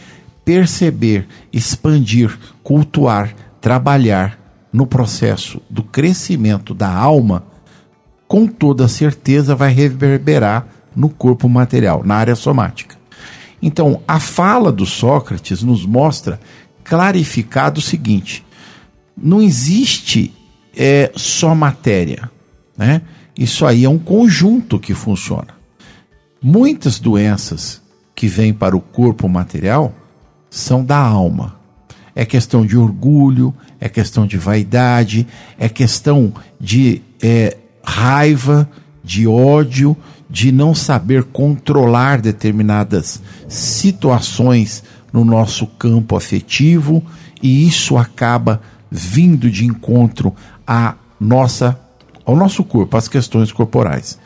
perceber, 0.45 1.29
expandir, 1.53 2.37
cultuar, 2.64 3.33
trabalhar 3.61 4.37
no 4.73 4.85
processo 4.85 5.62
do 5.71 5.85
crescimento 5.85 6.75
da 6.75 6.92
alma, 6.92 7.45
com 8.33 8.47
toda 8.47 8.88
certeza 8.88 9.55
vai 9.55 9.71
reverberar 9.75 10.66
no 10.97 11.11
corpo 11.11 11.51
material, 11.51 12.03
na 12.03 12.14
área 12.14 12.35
somática. 12.35 12.97
Então, 13.61 14.01
a 14.09 14.18
fala 14.18 14.73
do 14.73 14.87
Sócrates 14.87 15.62
nos 15.62 15.85
mostra 15.85 16.40
clarificado 16.83 17.79
o 17.79 17.83
seguinte: 17.83 18.42
não 19.14 19.42
existe 19.42 20.33
é 20.75 21.12
só 21.14 21.55
matéria. 21.55 22.31
Né? 22.75 23.03
Isso 23.37 23.66
aí 23.66 23.85
é 23.85 23.90
um 23.90 23.99
conjunto 23.99 24.79
que 24.79 24.95
funciona. 24.95 25.49
Muitas 26.42 26.99
doenças 26.99 27.83
que 28.14 28.29
vêm 28.29 28.55
para 28.55 28.75
o 28.75 28.81
corpo 28.81 29.29
material 29.29 29.95
são 30.49 30.83
da 30.83 30.97
alma. 30.97 31.61
É 32.14 32.25
questão 32.25 32.64
de 32.64 32.79
orgulho, 32.79 33.55
é 33.79 33.90
questão 33.90 34.27
de 34.27 34.38
vaidade, 34.38 35.27
é 35.59 35.68
questão 35.68 36.33
de 36.59 37.03
é, 37.23 37.59
raiva, 37.85 38.68
de 39.03 39.27
ódio, 39.27 39.97
de 40.29 40.51
não 40.51 40.75
saber 40.75 41.25
controlar 41.25 42.21
determinadas 42.21 43.21
situações 43.49 44.83
no 45.12 45.25
nosso 45.25 45.66
campo 45.66 46.16
afetivo, 46.16 47.03
e 47.42 47.66
isso 47.66 47.99
acaba 47.99 48.62
vindo 48.90 49.51
de 49.51 49.66
encontro 49.66 50.35
à 50.66 50.95
nossa, 51.21 51.79
ao 52.25 52.37
nosso 52.37 52.64
corpo, 52.64 52.97
às 52.97 53.09
questões 53.09 53.53
corporais. 53.53 54.18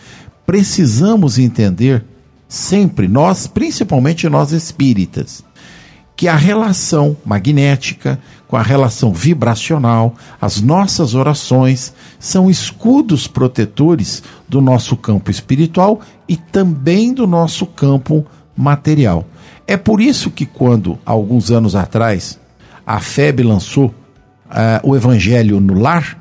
Precisamos 0.46 1.38
entender 1.38 2.04
sempre, 2.48 3.08
nós, 3.08 3.46
principalmente 3.46 4.28
nós 4.28 4.52
espíritas, 4.52 5.44
que 6.14 6.28
a 6.28 6.36
relação 6.36 7.16
magnética 7.24 8.18
com 8.48 8.56
a 8.56 8.62
relação 8.62 9.12
vibracional, 9.12 10.14
as 10.40 10.60
nossas 10.60 11.14
orações 11.14 11.92
são 12.18 12.48
escudos 12.48 13.26
protetores 13.26 14.22
do 14.48 14.60
nosso 14.60 14.96
campo 14.96 15.30
espiritual 15.30 16.00
e 16.28 16.36
também 16.36 17.12
do 17.12 17.26
nosso 17.26 17.66
campo 17.66 18.24
material. 18.56 19.26
É 19.66 19.76
por 19.76 20.00
isso 20.00 20.30
que 20.30 20.46
quando, 20.46 20.98
alguns 21.04 21.50
anos 21.50 21.74
atrás, 21.74 22.38
a 22.86 23.00
FEB 23.00 23.42
lançou 23.42 23.86
uh, 23.86 24.80
o 24.84 24.94
Evangelho 24.94 25.60
no 25.60 25.74
Lar, 25.74 26.16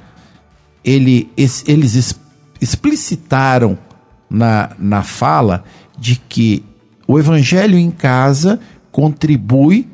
ele, 0.84 1.30
eles 1.38 2.18
explicitaram 2.60 3.78
na, 4.30 4.72
na 4.80 5.04
fala 5.04 5.64
de 5.98 6.16
que 6.16 6.64
o 7.08 7.20
Evangelho 7.20 7.78
em 7.78 7.92
casa 7.92 8.60
contribui 8.92 9.88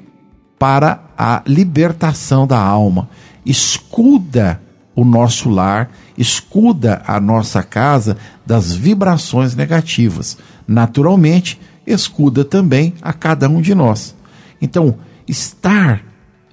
para 0.57 0.95
a 1.23 1.43
libertação 1.45 2.47
da 2.47 2.57
alma, 2.57 3.07
escuda 3.45 4.59
o 4.95 5.05
nosso 5.05 5.51
lar, 5.51 5.91
escuda 6.17 7.03
a 7.05 7.19
nossa 7.19 7.61
casa 7.61 8.17
das 8.43 8.73
vibrações 8.73 9.53
negativas. 9.53 10.39
Naturalmente, 10.67 11.61
escuda 11.85 12.43
também 12.43 12.95
a 13.03 13.13
cada 13.13 13.47
um 13.47 13.61
de 13.61 13.75
nós. 13.75 14.15
Então, 14.59 14.95
estar 15.27 16.03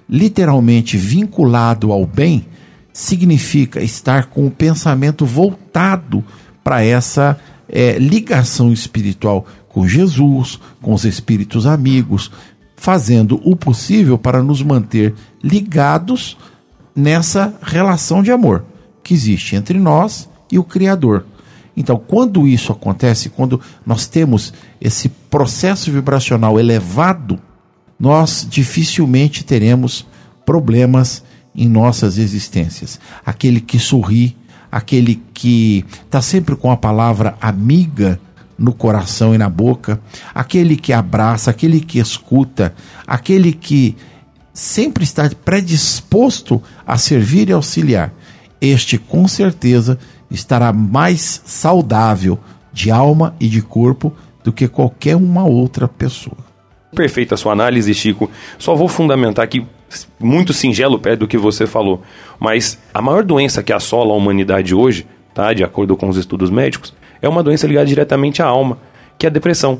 literalmente 0.07 0.97
vinculado 0.97 1.91
ao 1.91 2.05
bem 2.05 2.45
significa 2.93 3.81
estar 3.81 4.25
com 4.25 4.45
o 4.45 4.51
pensamento 4.51 5.25
voltado 5.25 6.23
para 6.63 6.83
essa 6.83 7.39
é, 7.67 7.97
ligação 7.97 8.71
espiritual 8.71 9.47
com 9.67 9.87
Jesus, 9.87 10.59
com 10.79 10.93
os 10.93 11.05
espíritos 11.05 11.65
amigos, 11.65 12.31
fazendo 12.79 13.41
o 13.43 13.57
possível 13.57 14.17
para 14.17 14.41
nos 14.41 14.61
manter 14.61 15.13
ligados 15.43 16.37
nessa 16.95 17.53
relação 17.61 18.23
de 18.23 18.31
amor 18.31 18.63
que 19.03 19.13
existe 19.13 19.55
entre 19.55 19.77
nós 19.77 20.29
e 20.49 20.57
o 20.57 20.63
Criador. 20.63 21.25
Então, 21.75 21.97
quando 21.97 22.47
isso 22.47 22.71
acontece, 22.71 23.29
quando 23.29 23.59
nós 23.85 24.07
temos 24.07 24.53
esse 24.79 25.09
processo 25.09 25.91
vibracional 25.91 26.57
elevado, 26.57 27.37
nós 27.99 28.47
dificilmente 28.49 29.43
teremos 29.43 30.07
problemas 30.45 31.21
em 31.53 31.67
nossas 31.67 32.17
existências. 32.17 32.97
Aquele 33.25 33.59
que 33.59 33.77
sorri, 33.77 34.37
aquele 34.71 35.21
que 35.33 35.85
está 36.05 36.21
sempre 36.21 36.55
com 36.55 36.71
a 36.71 36.77
palavra 36.77 37.37
amiga 37.41 38.19
no 38.59 38.73
coração 38.73 39.33
e 39.33 39.37
na 39.37 39.49
boca, 39.49 39.99
aquele 40.35 40.75
que 40.75 40.91
abraça, 40.91 41.49
aquele 41.49 41.79
que 41.79 41.99
escuta, 41.99 42.73
aquele 43.07 43.53
que 43.53 43.95
sempre 44.53 45.03
está 45.03 45.29
predisposto 45.43 46.61
a 46.85 46.97
servir 46.97 47.49
e 47.49 47.53
auxiliar. 47.53 48.13
Este 48.59 48.97
com 48.97 49.27
certeza 49.27 49.97
estará 50.29 50.73
mais 50.73 51.41
saudável 51.45 52.37
de 52.73 52.91
alma 52.91 53.33
e 53.39 53.47
de 53.47 53.61
corpo 53.61 54.13
do 54.43 54.51
que 54.51 54.67
qualquer 54.67 55.15
uma 55.15 55.45
outra 55.45 55.87
pessoa. 55.87 56.37
Perfeita 56.93 57.35
a 57.35 57.37
sua 57.37 57.53
análise, 57.53 57.93
Chico. 57.93 58.29
Só 58.57 58.75
vou 58.75 58.87
fundamentar 58.87 59.45
aqui 59.45 59.65
muito 60.19 60.53
singelo 60.53 60.99
perto 60.99 61.21
do 61.21 61.27
que 61.27 61.37
você 61.37 61.65
falou, 61.65 62.03
mas 62.39 62.79
a 62.93 63.01
maior 63.01 63.23
doença 63.23 63.63
que 63.63 63.73
assola 63.73 64.13
a 64.13 64.17
humanidade 64.17 64.75
hoje, 64.75 65.07
tá, 65.33 65.53
de 65.53 65.63
acordo 65.63 65.95
com 65.95 66.09
os 66.09 66.17
estudos 66.17 66.49
médicos, 66.49 66.93
é 67.21 67.27
uma 67.29 67.43
doença 67.43 67.67
ligada 67.67 67.85
diretamente 67.85 68.41
à 68.41 68.45
alma, 68.45 68.77
que 69.17 69.25
é 69.25 69.29
a 69.29 69.31
depressão. 69.31 69.79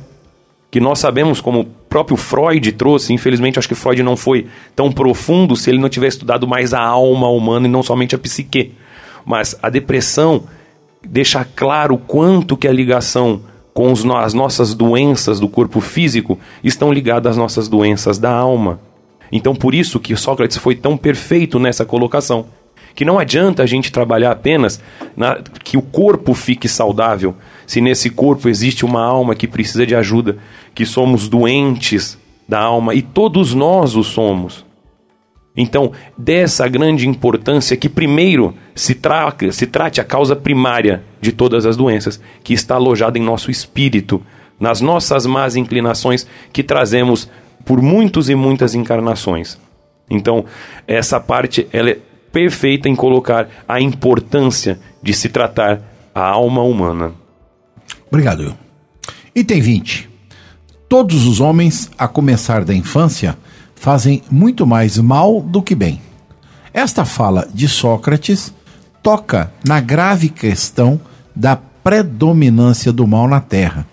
Que 0.72 0.80
nós 0.80 1.00
sabemos, 1.00 1.42
como 1.42 1.62
o 1.62 1.66
próprio 1.66 2.16
Freud 2.16 2.72
trouxe, 2.74 3.14
infelizmente 3.14 3.58
acho 3.58 3.68
que 3.68 3.76
Freud 3.76 4.04
não 4.04 4.16
foi 4.16 4.48
tão 4.76 4.92
profundo 4.92 5.56
se 5.56 5.70
ele 5.70 5.80
não 5.80 5.90
tivesse 5.90 6.18
estudado 6.18 6.48
mais 6.48 6.74
a 6.74 6.82
alma 6.82 7.28
humana 7.28 7.68
e 7.68 7.72
não 7.72 7.82
somente 7.82 8.16
a 8.16 8.20
psique. 8.20 8.74
Mas 9.26 9.58
a 9.62 9.70
depressão 9.70 10.44
deixa 11.04 11.44
claro 11.44 11.98
quanto 11.98 12.58
que 12.58 12.68
a 12.68 12.72
ligação 12.72 13.42
com 13.74 13.92
os, 13.92 14.06
as 14.06 14.34
nossas 14.34 14.74
doenças 14.74 15.40
do 15.40 15.48
corpo 15.48 15.80
físico 15.80 16.38
estão 16.64 16.92
ligadas 16.92 17.32
às 17.32 17.38
nossas 17.38 17.68
doenças 17.68 18.20
da 18.20 18.32
alma. 18.32 18.80
Então 19.32 19.56
por 19.56 19.74
isso 19.74 20.00
que 20.00 20.16
Sócrates 20.16 20.58
foi 20.58 20.76
tão 20.76 20.98
perfeito 20.98 21.60
nessa 21.60 21.86
colocação 21.86 22.46
que 23.00 23.06
não 23.06 23.18
adianta 23.18 23.64
a 23.64 23.66
gente 23.66 23.94
trabalhar 23.94 24.30
apenas 24.30 24.82
na, 25.16 25.42
que 25.64 25.78
o 25.78 25.82
corpo 25.82 26.34
fique 26.34 26.68
saudável, 26.68 27.34
se 27.66 27.80
nesse 27.80 28.10
corpo 28.10 28.50
existe 28.50 28.84
uma 28.84 29.02
alma 29.02 29.36
que 29.36 29.48
precisa 29.48 29.86
de 29.86 29.96
ajuda, 29.96 30.38
que 30.76 30.86
somos 30.86 31.30
doentes 31.30 32.18
da 32.46 32.60
alma 32.60 32.94
e 32.94 33.02
todos 33.02 33.54
nós 33.54 33.96
o 33.96 34.04
somos. 34.04 34.66
Então, 35.56 35.94
dessa 36.18 36.68
grande 36.68 37.08
importância 37.08 37.78
que 37.78 37.88
primeiro 37.88 38.54
se, 38.76 38.94
tra 38.94 39.34
se 39.50 39.66
trate 39.66 40.02
a 40.02 40.04
causa 40.04 40.36
primária 40.36 41.02
de 41.22 41.32
todas 41.32 41.66
as 41.66 41.78
doenças, 41.78 42.20
que 42.44 42.54
está 42.54 42.76
alojada 42.76 43.18
em 43.18 43.24
nosso 43.24 43.50
espírito, 43.50 44.22
nas 44.60 44.82
nossas 44.82 45.26
más 45.26 45.56
inclinações 45.56 46.28
que 46.52 46.64
trazemos 46.64 47.30
por 47.64 47.82
muitos 47.82 48.30
e 48.30 48.36
muitas 48.36 48.76
encarnações. 48.76 49.58
Então, 50.10 50.44
essa 50.86 51.18
parte 51.18 51.66
ela 51.72 51.92
é 51.92 52.00
perfeita 52.32 52.88
em 52.88 52.96
colocar 52.96 53.48
a 53.68 53.80
importância 53.80 54.80
de 55.02 55.14
se 55.14 55.30
tratar 55.30 55.82
a 56.14 56.22
alma 56.22 56.62
humana. 56.62 57.14
Obrigado. 58.08 58.56
Item 59.36 59.62
20. 59.62 60.10
Todos 60.88 61.26
os 61.26 61.40
homens, 61.40 61.90
a 61.98 62.08
começar 62.08 62.66
da 62.66 62.74
infância, 62.74 63.38
fazem 63.76 64.24
muito 64.30 64.66
mais 64.66 64.98
mal 64.98 65.40
do 65.40 65.62
que 65.62 65.76
bem. 65.76 66.02
Esta 66.74 67.06
fala 67.06 67.48
de 67.54 67.68
Sócrates 67.68 68.54
toca 69.02 69.52
na 69.66 69.80
grave 69.80 70.30
questão 70.30 71.00
da 71.36 71.56
predominância 71.56 72.92
do 72.92 73.08
mal 73.08 73.28
na 73.28 73.40
Terra, 73.40 73.88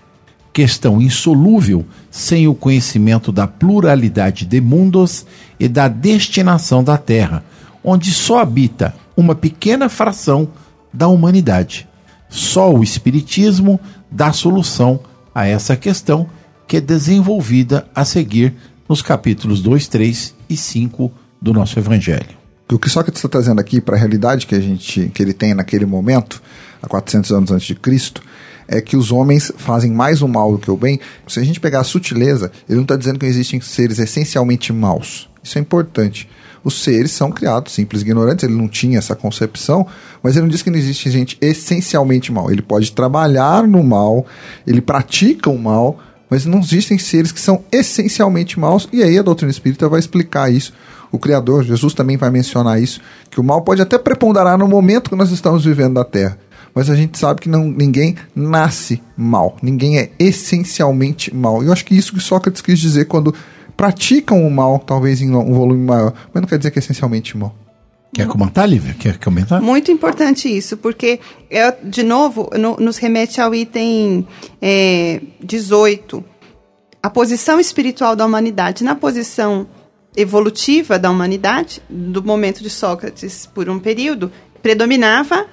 questão 0.52 1.00
insolúvel 1.00 1.84
sem 2.10 2.48
o 2.48 2.54
conhecimento 2.54 3.30
da 3.30 3.46
pluralidade 3.46 4.44
de 4.44 4.60
mundos 4.60 5.26
e 5.60 5.68
da 5.68 5.86
destinação 5.86 6.82
da 6.82 6.96
Terra 6.98 7.44
onde 7.86 8.10
só 8.10 8.40
habita 8.40 8.92
uma 9.16 9.36
pequena 9.36 9.88
fração 9.88 10.48
da 10.92 11.06
humanidade. 11.06 11.88
Só 12.28 12.74
o 12.74 12.82
Espiritismo 12.82 13.78
dá 14.10 14.32
solução 14.32 14.98
a 15.32 15.46
essa 15.46 15.76
questão 15.76 16.28
que 16.66 16.78
é 16.78 16.80
desenvolvida 16.80 17.86
a 17.94 18.04
seguir 18.04 18.54
nos 18.88 19.02
capítulos 19.02 19.62
2, 19.62 19.86
3 19.86 20.34
e 20.50 20.56
5 20.56 21.12
do 21.40 21.52
nosso 21.52 21.78
Evangelho. 21.78 22.36
O 22.72 22.76
que 22.76 22.90
Sócrates 22.90 23.20
está 23.20 23.28
trazendo 23.28 23.60
aqui 23.60 23.80
para 23.80 23.94
a 23.94 23.98
realidade 23.98 24.48
que 24.48 24.56
a 24.56 24.60
gente 24.60 25.08
que 25.14 25.22
ele 25.22 25.32
tem 25.32 25.54
naquele 25.54 25.86
momento, 25.86 26.42
há 26.82 26.88
400 26.88 27.30
anos 27.30 27.50
antes 27.52 27.68
de 27.68 27.76
Cristo, 27.76 28.20
é 28.66 28.80
que 28.80 28.96
os 28.96 29.12
homens 29.12 29.52
fazem 29.56 29.92
mais 29.92 30.22
o 30.22 30.26
mal 30.26 30.50
do 30.50 30.58
que 30.58 30.68
o 30.68 30.76
bem. 30.76 30.98
Se 31.28 31.38
a 31.38 31.44
gente 31.44 31.60
pegar 31.60 31.80
a 31.80 31.84
sutileza, 31.84 32.50
ele 32.68 32.76
não 32.76 32.82
está 32.82 32.96
dizendo 32.96 33.20
que 33.20 33.26
existem 33.26 33.60
seres 33.60 34.00
essencialmente 34.00 34.72
maus. 34.72 35.28
Isso 35.40 35.56
é 35.56 35.60
importante 35.60 36.28
os 36.66 36.82
seres 36.82 37.12
são 37.12 37.30
criados 37.30 37.72
simples 37.72 38.02
ignorantes, 38.02 38.42
ele 38.42 38.56
não 38.56 38.66
tinha 38.66 38.98
essa 38.98 39.14
concepção, 39.14 39.86
mas 40.20 40.34
ele 40.34 40.42
não 40.42 40.48
diz 40.48 40.62
que 40.62 40.70
não 40.70 40.76
existe 40.76 41.08
gente 41.08 41.38
essencialmente 41.40 42.32
mal. 42.32 42.50
Ele 42.50 42.60
pode 42.60 42.90
trabalhar 42.90 43.64
no 43.68 43.84
mal, 43.84 44.26
ele 44.66 44.80
pratica 44.80 45.48
o 45.48 45.56
mal, 45.56 46.00
mas 46.28 46.44
não 46.44 46.58
existem 46.58 46.98
seres 46.98 47.30
que 47.30 47.40
são 47.40 47.62
essencialmente 47.70 48.58
maus, 48.58 48.88
e 48.92 49.00
aí 49.00 49.16
a 49.16 49.22
doutrina 49.22 49.48
espírita 49.48 49.88
vai 49.88 50.00
explicar 50.00 50.52
isso. 50.52 50.72
O 51.12 51.20
Criador, 51.20 51.62
Jesus 51.62 51.94
também 51.94 52.16
vai 52.16 52.30
mencionar 52.30 52.82
isso, 52.82 53.00
que 53.30 53.38
o 53.38 53.44
mal 53.44 53.62
pode 53.62 53.80
até 53.80 53.96
preponderar 53.96 54.58
no 54.58 54.66
momento 54.66 55.08
que 55.08 55.14
nós 55.14 55.30
estamos 55.30 55.64
vivendo 55.64 55.94
na 55.94 56.04
Terra. 56.04 56.36
Mas 56.74 56.90
a 56.90 56.96
gente 56.96 57.16
sabe 57.16 57.42
que 57.42 57.48
não, 57.48 57.64
ninguém 57.64 58.16
nasce 58.34 59.00
mal, 59.16 59.56
ninguém 59.62 59.98
é 59.98 60.10
essencialmente 60.18 61.32
mal. 61.32 61.62
E 61.62 61.66
eu 61.66 61.72
acho 61.72 61.84
que 61.84 61.96
isso 61.96 62.12
que 62.12 62.20
Sócrates 62.20 62.60
quis 62.60 62.80
dizer 62.80 63.04
quando 63.04 63.32
praticam 63.76 64.46
o 64.46 64.50
mal, 64.50 64.78
talvez 64.78 65.20
em 65.20 65.34
um 65.34 65.52
volume 65.52 65.84
maior, 65.84 66.12
mas 66.32 66.40
não 66.40 66.48
quer 66.48 66.58
dizer 66.58 66.70
que 66.70 66.78
é 66.78 66.80
essencialmente 66.80 67.36
mal. 67.36 67.54
Quer 68.14 68.26
comentar, 68.26 68.66
Lívia? 68.66 68.94
Quer 68.94 69.18
comentar? 69.18 69.60
Muito 69.60 69.90
importante 69.90 70.48
isso, 70.48 70.76
porque, 70.78 71.20
é, 71.50 71.70
de 71.70 72.02
novo, 72.02 72.48
no, 72.58 72.76
nos 72.76 72.96
remete 72.96 73.40
ao 73.40 73.54
item 73.54 74.26
é, 74.62 75.20
18. 75.42 76.24
A 77.02 77.10
posição 77.10 77.60
espiritual 77.60 78.16
da 78.16 78.24
humanidade. 78.24 78.82
Na 78.82 78.94
posição 78.94 79.66
evolutiva 80.16 80.98
da 80.98 81.10
humanidade, 81.10 81.82
do 81.90 82.22
momento 82.22 82.62
de 82.62 82.70
Sócrates 82.70 83.44
por 83.44 83.68
um 83.68 83.78
período, 83.78 84.32
predominava 84.62 85.46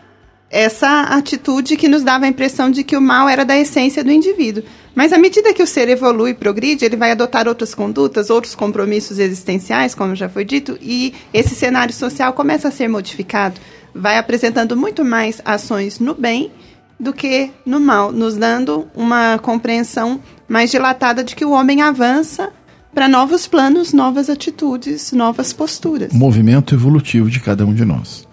essa 0.54 1.01
atitude 1.01 1.76
que 1.76 1.88
nos 1.88 2.04
dava 2.04 2.26
a 2.26 2.28
impressão 2.28 2.70
de 2.70 2.84
que 2.84 2.95
o 2.95 3.01
mal 3.01 3.28
era 3.28 3.43
da 3.43 3.58
essência 3.58 4.04
do 4.04 4.12
indivíduo. 4.12 4.64
Mas 4.93 5.12
à 5.12 5.18
medida 5.18 5.51
que 5.51 5.64
o 5.64 5.68
ser 5.68 5.89
evolui 5.89 6.30
e 6.30 6.36
progride, 6.36 6.86
ele 6.86 6.95
vai 6.95 7.10
adotar 7.10 7.47
outras 7.47 7.74
condutas, 7.74 8.30
outros 8.30 8.54
compromissos 8.54 9.18
existenciais, 9.18 9.95
como 9.95 10.16
já 10.16 10.30
foi 10.30 10.45
dito, 10.45 10.78
e 10.80 11.16
esse 11.34 11.56
cenário 11.56 11.91
social 11.91 12.34
começa 12.34 12.68
a 12.68 12.72
ser 12.72 12.88
modificado. 12.88 13.60
Vai 13.95 14.20
apresentando 14.20 14.78
muito 14.78 15.04
mais 15.04 15.41
ações 15.43 15.99
no 15.99 16.14
bem 16.14 16.51
do 16.99 17.12
que 17.12 17.49
no 17.66 17.80
mal, 17.80 18.12
nos 18.12 18.38
dando 18.38 18.88
uma 18.93 19.39
compreensão 19.39 20.22
mais 20.47 20.70
dilatada 20.70 21.24
de 21.24 21.36
que 21.36 21.43
o 21.43 21.51
homem 21.51 21.82
avança 21.82 22.51
para 22.93 23.08
novos 23.08 23.47
planos, 23.47 23.91
novas 23.91 24.30
atitudes, 24.30 25.14
novas 25.14 25.51
posturas. 25.51 26.14
Movimento 26.14 26.76
evolutivo 26.76 27.28
de 27.28 27.39
cada 27.39 27.66
um 27.66 27.74
de 27.74 27.84
nós. 27.84 28.32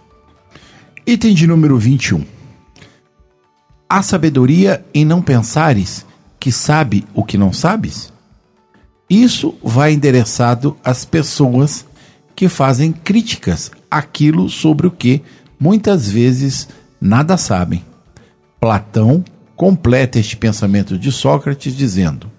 Item 1.07 1.35
de 1.35 1.47
número 1.47 1.79
21. 1.79 2.25
Há 3.89 4.03
sabedoria 4.03 4.85
em 4.93 5.05
não 5.05 5.23
pensares 5.23 6.05
que 6.39 6.53
sabe 6.53 7.07
o 7.15 7.25
que 7.25 7.39
não 7.39 7.53
sabes? 7.53 8.13
Isso 9.09 9.55
vai 9.63 9.93
endereçado 9.93 10.77
às 10.85 11.05
pessoas 11.05 11.87
que 12.37 12.49
fazem 12.49 12.93
críticas 12.93 13.71
àquilo 13.91 14.49
sobre 14.49 14.87
o 14.87 14.91
que 14.91 15.23
muitas 15.59 16.09
vezes 16.09 16.69
nada 17.01 17.37
sabem. 17.37 17.85
Platão 18.61 19.25
completa 19.57 20.19
este 20.19 20.37
pensamento 20.37 20.99
de 20.99 21.11
Sócrates 21.11 21.75
dizendo: 21.75 22.31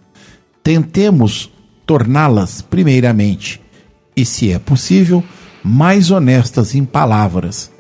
tentemos 0.64 1.51
torná-las, 1.86 2.62
primeiramente, 2.62 3.59
e 4.16 4.24
se 4.24 4.51
é 4.51 4.59
possível, 4.59 5.24
mais 5.64 6.12
honestas 6.12 6.76
em 6.76 6.86
palavras. 6.86 7.72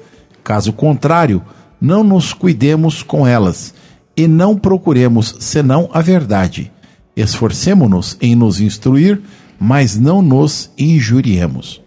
Caso 0.43 0.73
contrário, 0.73 1.41
não 1.79 2.03
nos 2.03 2.33
cuidemos 2.33 3.01
com 3.01 3.25
elas 3.25 3.73
e 4.15 4.27
não 4.27 4.57
procuremos 4.57 5.35
senão 5.39 5.89
a 5.93 6.01
verdade. 6.01 6.71
Esforcemo-nos 7.15 8.17
em 8.21 8.35
nos 8.35 8.59
instruir, 8.59 9.21
mas 9.59 9.97
não 9.97 10.21
nos 10.21 10.71
injuriemos. 10.77 11.81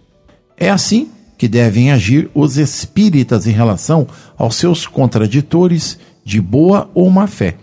É 0.57 0.71
assim 0.71 1.09
que 1.37 1.49
devem 1.49 1.91
agir 1.91 2.31
os 2.35 2.57
espíritas 2.57 3.47
em 3.47 3.51
relação 3.51 4.07
aos 4.37 4.57
seus 4.57 4.87
contraditores 4.87 5.99
de 6.25 6.41
boa 6.41 6.91
ou 6.95 7.11
má 7.11 7.27
fé. 7.27 7.57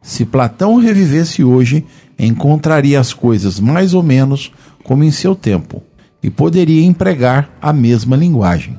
Se 0.00 0.24
Platão 0.24 0.76
revivesse 0.76 1.42
hoje, 1.42 1.84
encontraria 2.18 2.98
as 2.98 3.12
coisas 3.12 3.60
mais 3.60 3.94
ou 3.94 4.02
menos 4.02 4.52
como 4.82 5.04
em 5.04 5.10
seu 5.10 5.34
tempo 5.34 5.82
e 6.22 6.30
poderia 6.30 6.84
empregar 6.84 7.50
a 7.60 7.72
mesma 7.72 8.16
linguagem. 8.16 8.78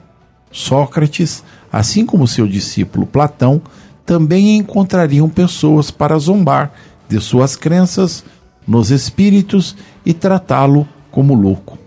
Sócrates, 0.51 1.43
assim 1.71 2.05
como 2.05 2.27
seu 2.27 2.47
discípulo 2.47 3.05
Platão, 3.05 3.61
também 4.05 4.57
encontrariam 4.57 5.29
pessoas 5.29 5.91
para 5.91 6.17
zombar 6.17 6.73
de 7.07 7.19
suas 7.19 7.55
crenças 7.55 8.23
nos 8.67 8.91
espíritos 8.91 9.75
e 10.05 10.13
tratá-lo 10.13 10.87
como 11.11 11.33
louco. 11.33 11.77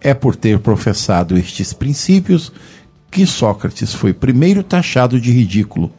É 0.00 0.14
por 0.14 0.36
ter 0.36 0.60
professado 0.60 1.36
estes 1.36 1.72
princípios 1.72 2.52
que 3.10 3.26
Sócrates 3.26 3.94
foi 3.94 4.12
primeiro 4.12 4.62
taxado 4.62 5.20
de 5.20 5.32
ridículo, 5.32 5.90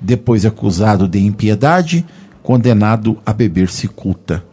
depois 0.00 0.46
acusado 0.46 1.08
de 1.08 1.18
impiedade, 1.18 2.04
condenado 2.42 3.18
a 3.26 3.32
beber 3.32 3.68
cicuta. 3.68 4.44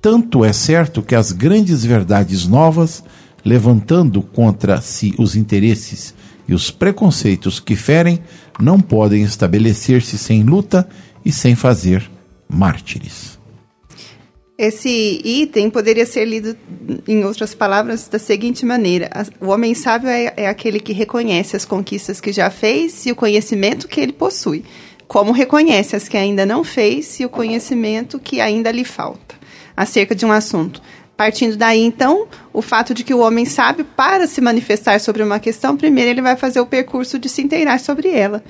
Tanto 0.00 0.44
é 0.44 0.52
certo 0.52 1.02
que 1.02 1.14
as 1.14 1.32
grandes 1.32 1.84
verdades 1.84 2.46
novas, 2.46 3.02
levantando 3.46 4.20
contra 4.20 4.80
si 4.80 5.14
os 5.16 5.36
interesses 5.36 6.12
e 6.48 6.52
os 6.52 6.68
preconceitos 6.68 7.60
que 7.60 7.76
ferem, 7.76 8.18
não 8.58 8.80
podem 8.80 9.22
estabelecer-se 9.22 10.18
sem 10.18 10.42
luta 10.42 10.88
e 11.24 11.30
sem 11.30 11.54
fazer 11.54 12.10
mártires. 12.48 13.38
Esse 14.58 15.20
item 15.22 15.70
poderia 15.70 16.06
ser 16.06 16.24
lido, 16.24 16.56
em 17.06 17.24
outras 17.24 17.54
palavras, 17.54 18.08
da 18.08 18.18
seguinte 18.18 18.64
maneira: 18.66 19.10
o 19.40 19.48
homem 19.48 19.74
sábio 19.74 20.08
é, 20.08 20.32
é, 20.36 20.48
aquele 20.48 20.80
que 20.80 20.92
reconhece 20.92 21.54
as 21.54 21.64
conquistas 21.64 22.20
que 22.20 22.32
já 22.32 22.50
fez 22.50 23.06
e 23.06 23.12
o 23.12 23.16
conhecimento 23.16 23.86
que 23.86 24.00
ele 24.00 24.12
possui, 24.12 24.64
como 25.06 25.30
reconhece 25.30 25.94
as 25.94 26.08
que 26.08 26.16
ainda 26.16 26.44
não 26.44 26.64
fez 26.64 27.20
e 27.20 27.24
o 27.24 27.28
conhecimento 27.28 28.18
que 28.18 28.40
ainda 28.40 28.72
lhe 28.72 28.84
falta, 28.84 29.36
acerca 29.76 30.14
de 30.14 30.24
um 30.24 30.32
assunto. 30.32 30.80
Partindo 31.16 31.56
daí, 31.56 31.80
então, 31.80 32.26
o 32.52 32.60
fato 32.60 32.92
de 32.92 33.02
que 33.02 33.14
o 33.14 33.20
homem 33.20 33.46
sabe, 33.46 33.84
para 33.84 34.26
se 34.26 34.40
manifestar 34.40 35.00
sobre 35.00 35.22
uma 35.22 35.38
questão, 35.38 35.76
primeiro 35.76 36.10
ele 36.10 36.20
vai 36.20 36.36
fazer 36.36 36.60
o 36.60 36.66
percurso 36.66 37.18
de 37.18 37.28
se 37.28 37.40
inteirar 37.40 37.80
sobre 37.80 38.10
ela. 38.10 38.44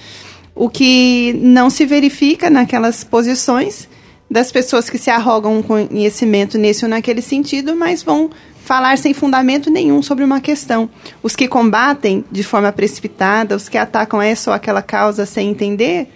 O 0.54 0.68
que 0.68 1.32
não 1.34 1.70
se 1.70 1.86
verifica 1.86 2.50
naquelas 2.50 3.04
posições 3.04 3.88
das 4.28 4.50
pessoas 4.50 4.90
que 4.90 4.98
se 4.98 5.10
arrogam 5.10 5.58
um 5.58 5.62
conhecimento 5.62 6.58
nesse 6.58 6.84
ou 6.84 6.88
naquele 6.88 7.22
sentido, 7.22 7.76
mas 7.76 8.02
vão 8.02 8.30
falar 8.64 8.98
sem 8.98 9.14
fundamento 9.14 9.70
nenhum 9.70 10.02
sobre 10.02 10.24
uma 10.24 10.40
questão. 10.40 10.90
Os 11.22 11.36
que 11.36 11.46
combatem 11.46 12.24
de 12.32 12.42
forma 12.42 12.72
precipitada, 12.72 13.54
os 13.54 13.68
que 13.68 13.78
atacam 13.78 14.20
essa 14.20 14.50
ou 14.50 14.56
aquela 14.56 14.82
causa 14.82 15.24
sem 15.24 15.50
entender 15.50 16.08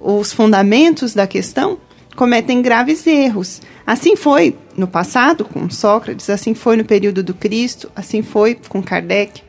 os 0.00 0.32
fundamentos 0.32 1.12
da 1.12 1.26
questão, 1.26 1.76
cometem 2.14 2.62
graves 2.62 3.04
erros. 3.04 3.60
Assim 3.84 4.14
foi 4.14 4.56
no 4.78 4.86
passado 4.86 5.44
com 5.44 5.68
Sócrates, 5.68 6.30
assim 6.30 6.54
foi 6.54 6.76
no 6.76 6.84
período 6.84 7.22
do 7.22 7.34
Cristo, 7.34 7.90
assim 7.96 8.22
foi 8.22 8.54
com 8.68 8.80
Kardec, 8.80 9.42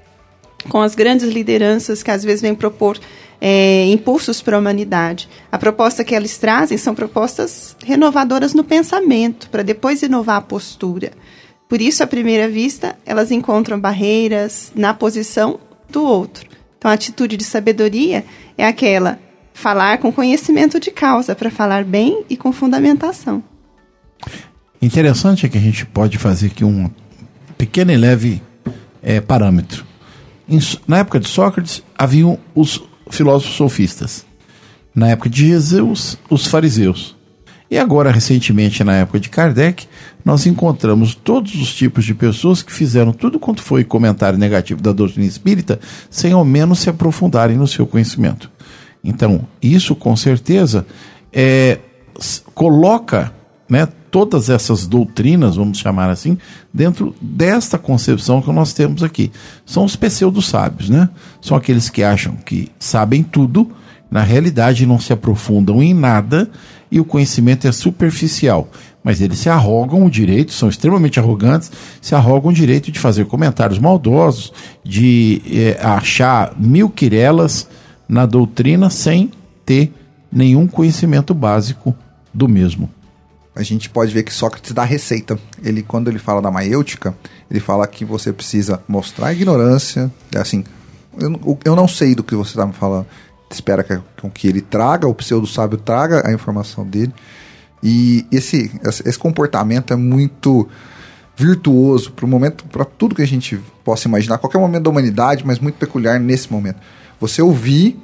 com 0.67 0.81
as 0.81 0.95
grandes 0.95 1.29
lideranças 1.29 2.01
que 2.01 2.09
às 2.11 2.23
vezes 2.23 2.41
vêm 2.41 2.55
propor 2.55 2.99
é, 3.39 3.85
impulsos 3.85 4.41
para 4.41 4.57
a 4.57 4.59
humanidade. 4.59 5.29
A 5.51 5.57
proposta 5.57 6.03
que 6.03 6.15
eles 6.15 6.37
trazem 6.37 6.77
são 6.77 6.95
propostas 6.95 7.75
renovadoras 7.85 8.53
no 8.53 8.63
pensamento, 8.63 9.49
para 9.49 9.63
depois 9.63 10.01
inovar 10.01 10.37
a 10.37 10.41
postura. 10.41 11.11
Por 11.69 11.79
isso, 11.79 12.03
à 12.03 12.07
primeira 12.07 12.49
vista, 12.49 12.97
elas 13.05 13.31
encontram 13.31 13.79
barreiras 13.79 14.71
na 14.75 14.93
posição 14.93 15.59
do 15.87 16.03
outro. 16.03 16.49
Então, 16.77 16.89
a 16.89 16.95
atitude 16.95 17.37
de 17.37 17.43
sabedoria 17.43 18.25
é 18.57 18.65
aquela 18.65 19.19
falar 19.53 19.99
com 19.99 20.11
conhecimento 20.11 20.79
de 20.79 20.89
causa, 20.89 21.35
para 21.35 21.51
falar 21.51 21.83
bem 21.83 22.25
e 22.29 22.35
com 22.35 22.51
fundamentação. 22.51 23.43
Interessante 24.81 25.45
é 25.45 25.49
que 25.49 25.57
a 25.57 25.61
gente 25.61 25.85
pode 25.85 26.17
fazer 26.17 26.47
aqui 26.47 26.63
um 26.63 26.89
pequeno 27.57 27.91
e 27.91 27.97
leve 27.97 28.41
é, 29.01 29.19
parâmetro. 29.19 29.85
Em, 30.47 30.59
na 30.87 30.99
época 30.99 31.19
de 31.19 31.27
Sócrates, 31.27 31.83
haviam 31.97 32.39
os 32.55 32.81
filósofos 33.09 33.55
sofistas. 33.55 34.25
Na 34.95 35.09
época 35.09 35.29
de 35.29 35.47
Jesus, 35.47 36.17
os 36.29 36.47
fariseus. 36.47 37.15
E 37.69 37.77
agora, 37.77 38.11
recentemente, 38.11 38.83
na 38.83 38.95
época 38.95 39.19
de 39.19 39.29
Kardec, 39.29 39.87
nós 40.25 40.47
encontramos 40.47 41.13
todos 41.13 41.53
os 41.55 41.73
tipos 41.73 42.03
de 42.03 42.15
pessoas 42.15 42.63
que 42.63 42.71
fizeram 42.71 43.11
tudo 43.11 43.39
quanto 43.39 43.61
foi 43.61 43.83
comentário 43.83 44.39
negativo 44.39 44.81
da 44.81 44.91
doutrina 44.91 45.27
espírita, 45.27 45.79
sem 46.09 46.31
ao 46.31 46.43
menos 46.43 46.79
se 46.79 46.89
aprofundarem 46.89 47.57
no 47.57 47.67
seu 47.67 47.85
conhecimento. 47.85 48.49
Então, 49.03 49.47
isso 49.61 49.95
com 49.95 50.15
certeza 50.15 50.85
é, 51.31 51.77
coloca 52.55 53.31
né, 53.69 53.87
todas 54.11 54.49
essas 54.49 54.85
doutrinas, 54.85 55.55
vamos 55.55 55.77
chamar 55.77 56.09
assim, 56.09 56.37
dentro 56.73 57.15
desta 57.21 57.77
concepção 57.77 58.41
que 58.41 58.51
nós 58.51 58.73
temos 58.73 59.03
aqui. 59.03 59.31
São 59.65 59.85
os 59.85 59.95
pseudo-sábios, 59.95 60.89
né? 60.89 61.09
São 61.41 61.55
aqueles 61.55 61.89
que 61.89 62.03
acham 62.03 62.35
que 62.35 62.69
sabem 62.79 63.23
tudo, 63.23 63.69
na 64.09 64.23
realidade 64.23 64.85
não 64.85 64.99
se 64.99 65.13
aprofundam 65.13 65.81
em 65.83 65.93
nada 65.93 66.49
e 66.91 66.99
o 66.99 67.05
conhecimento 67.05 67.67
é 67.67 67.71
superficial. 67.71 68.67
Mas 69.03 69.21
eles 69.21 69.39
se 69.39 69.49
arrogam 69.49 70.05
o 70.05 70.09
direito, 70.09 70.51
são 70.51 70.67
extremamente 70.67 71.19
arrogantes, 71.19 71.71
se 72.01 72.15
arrogam 72.15 72.51
o 72.51 72.53
direito 72.53 72.91
de 72.91 72.99
fazer 72.99 73.25
comentários 73.25 73.79
maldosos, 73.79 74.51
de 74.83 75.41
é, 75.49 75.79
achar 75.81 76.53
mil 76.57 76.89
quirelas 76.89 77.67
na 78.07 78.25
doutrina 78.25 78.89
sem 78.89 79.31
ter 79.65 79.93
nenhum 80.31 80.67
conhecimento 80.67 81.33
básico 81.33 81.95
do 82.33 82.47
mesmo. 82.47 82.89
A 83.59 83.63
gente 83.63 83.89
pode 83.89 84.13
ver 84.13 84.23
que 84.23 84.33
Sócrates 84.33 84.71
dá 84.71 84.85
receita. 84.85 85.37
Ele, 85.61 85.83
quando 85.83 86.07
ele 86.07 86.17
fala 86.17 86.41
da 86.41 86.49
maiêutica, 86.49 87.13
ele 87.51 87.59
fala 87.59 87.85
que 87.85 88.05
você 88.05 88.31
precisa 88.31 88.81
mostrar 88.87 89.27
a 89.27 89.33
ignorância. 89.33 90.09
É 90.33 90.39
assim, 90.39 90.63
eu, 91.19 91.59
eu 91.65 91.75
não 91.75 91.85
sei 91.85 92.15
do 92.15 92.23
que 92.23 92.33
você 92.35 92.51
está 92.51 92.65
me 92.65 92.71
falando. 92.71 93.05
Espera 93.51 93.83
que, 93.83 93.99
que 94.33 94.47
ele 94.47 94.61
traga, 94.61 95.09
o 95.09 95.13
pseudo-sábio 95.13 95.77
traga 95.77 96.25
a 96.25 96.31
informação 96.31 96.85
dele. 96.85 97.13
E 97.83 98.25
esse, 98.31 98.71
esse 98.81 99.19
comportamento 99.19 99.91
é 99.91 99.97
muito 99.97 100.65
virtuoso 101.35 102.13
para 102.13 102.25
o 102.25 102.29
momento, 102.29 102.63
para 102.63 102.85
tudo 102.85 103.13
que 103.13 103.21
a 103.21 103.27
gente 103.27 103.59
possa 103.83 104.07
imaginar, 104.07 104.37
qualquer 104.37 104.59
momento 104.59 104.83
da 104.83 104.89
humanidade, 104.89 105.45
mas 105.45 105.59
muito 105.59 105.75
peculiar 105.75 106.17
nesse 106.17 106.49
momento. 106.49 106.77
Você 107.19 107.41
ouvir, 107.41 107.99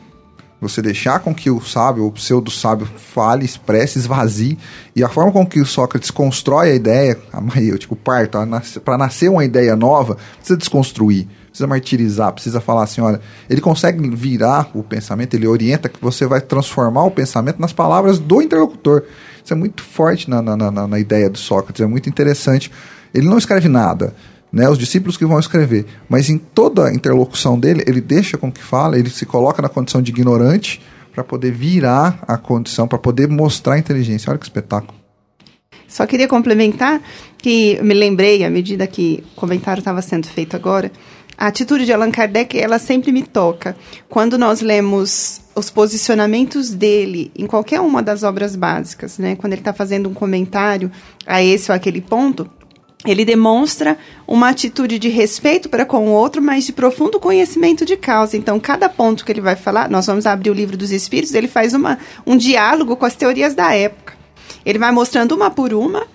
Você 0.67 0.81
deixar 0.81 1.19
com 1.19 1.33
que 1.33 1.49
o 1.49 1.61
sábio, 1.61 2.05
o 2.05 2.11
pseudo-sábio, 2.11 2.87
fale, 2.97 3.45
expresse, 3.45 3.99
esvazie. 3.99 4.57
E 4.95 5.03
a 5.03 5.09
forma 5.09 5.31
com 5.31 5.45
que 5.45 5.59
o 5.59 5.65
Sócrates 5.65 6.09
constrói 6.09 6.71
a 6.71 6.75
ideia, 6.75 7.17
a 7.31 7.61
eu, 7.61 7.77
tipo, 7.77 7.95
parto, 7.95 8.37
para 8.83 8.97
nascer 8.97 9.29
uma 9.29 9.45
ideia 9.45 9.75
nova, 9.75 10.17
precisa 10.37 10.57
desconstruir, 10.57 11.27
precisa 11.47 11.67
martirizar, 11.67 12.33
precisa 12.33 12.59
falar 12.59 12.83
assim: 12.83 13.01
olha, 13.01 13.21
ele 13.49 13.61
consegue 13.61 14.09
virar 14.09 14.69
o 14.73 14.81
pensamento, 14.81 15.35
ele 15.35 15.47
orienta 15.47 15.87
que 15.87 16.01
você 16.01 16.25
vai 16.25 16.41
transformar 16.41 17.03
o 17.03 17.11
pensamento 17.11 17.59
nas 17.59 17.73
palavras 17.73 18.17
do 18.17 18.41
interlocutor. 18.41 19.03
Isso 19.43 19.53
é 19.53 19.55
muito 19.55 19.83
forte 19.83 20.29
na, 20.29 20.41
na, 20.41 20.57
na, 20.57 20.87
na 20.87 20.99
ideia 20.99 21.29
do 21.29 21.37
Sócrates, 21.37 21.81
é 21.81 21.87
muito 21.87 22.09
interessante. 22.09 22.71
Ele 23.13 23.27
não 23.27 23.37
escreve 23.37 23.69
nada 23.69 24.13
né, 24.55 24.69
os 24.69 24.77
discípulos 24.77 25.17
que 25.17 25.25
vão 25.25 25.37
escrever. 25.37 25.85
Mas 26.07 26.29
em 26.29 26.37
toda 26.37 26.87
a 26.87 26.93
interlocução 26.93 27.59
dele, 27.59 27.83
ele 27.85 27.99
deixa 27.99 28.37
com 28.37 28.49
que 28.49 28.63
fala, 28.63 28.97
ele 28.97 29.09
se 29.09 29.25
coloca 29.25 29.61
na 29.61 29.67
condição 29.67 30.01
de 30.01 30.11
ignorante 30.11 30.81
para 31.13 31.25
poder 31.25 31.51
virar 31.51 32.23
a 32.25 32.37
condição, 32.37 32.87
para 32.87 32.97
poder 32.97 33.27
mostrar 33.27 33.73
a 33.73 33.79
inteligência. 33.79 34.29
Olha 34.29 34.39
que 34.39 34.45
espetáculo. 34.45 34.97
Só 35.89 36.05
queria 36.05 36.27
complementar 36.27 37.01
que 37.37 37.77
me 37.83 37.93
lembrei, 37.93 38.45
à 38.45 38.49
medida 38.49 38.87
que 38.87 39.23
o 39.33 39.35
comentário 39.35 39.81
estava 39.81 40.01
sendo 40.01 40.25
feito 40.27 40.55
agora, 40.55 40.89
a 41.37 41.47
atitude 41.47 41.85
de 41.85 41.91
Allan 41.91 42.11
Kardec, 42.11 42.57
ela 42.57 42.79
sempre 42.79 43.11
me 43.11 43.23
toca. 43.23 43.75
Quando 44.07 44.37
nós 44.37 44.61
lemos 44.61 45.41
os 45.53 45.69
posicionamentos 45.69 46.69
dele 46.73 47.29
em 47.35 47.45
qualquer 47.45 47.81
uma 47.81 48.01
das 48.01 48.23
obras 48.23 48.55
básicas, 48.55 49.17
né? 49.17 49.35
Quando 49.35 49.51
ele 49.51 49.61
está 49.61 49.73
fazendo 49.73 50.07
um 50.07 50.13
comentário 50.13 50.89
a 51.25 51.43
esse 51.43 51.71
ou 51.71 51.75
aquele 51.75 51.99
ponto, 51.99 52.49
ele 53.05 53.25
demonstra 53.25 53.97
uma 54.27 54.49
atitude 54.49 54.97
de 54.97 55.09
respeito 55.09 55.69
para 55.69 55.85
com 55.85 56.07
o 56.07 56.11
outro, 56.11 56.41
mas 56.41 56.65
de 56.65 56.73
profundo 56.73 57.19
conhecimento 57.19 57.85
de 57.85 57.95
causa. 57.95 58.35
Então, 58.35 58.59
cada 58.59 58.89
ponto 58.89 59.23
que 59.23 59.31
ele 59.31 59.41
vai 59.41 59.55
falar, 59.55 59.89
nós 59.89 60.05
vamos 60.07 60.25
abrir 60.25 60.49
o 60.49 60.53
livro 60.53 60.75
dos 60.75 60.91
Espíritos, 60.91 61.33
ele 61.33 61.47
faz 61.47 61.73
uma, 61.73 61.99
um 62.25 62.35
diálogo 62.35 62.95
com 62.95 63.05
as 63.05 63.15
teorias 63.15 63.53
da 63.53 63.73
época. 63.73 64.13
Ele 64.65 64.79
vai 64.79 64.91
mostrando 64.91 65.33
uma 65.33 65.51
por 65.51 65.73
uma 65.73 66.07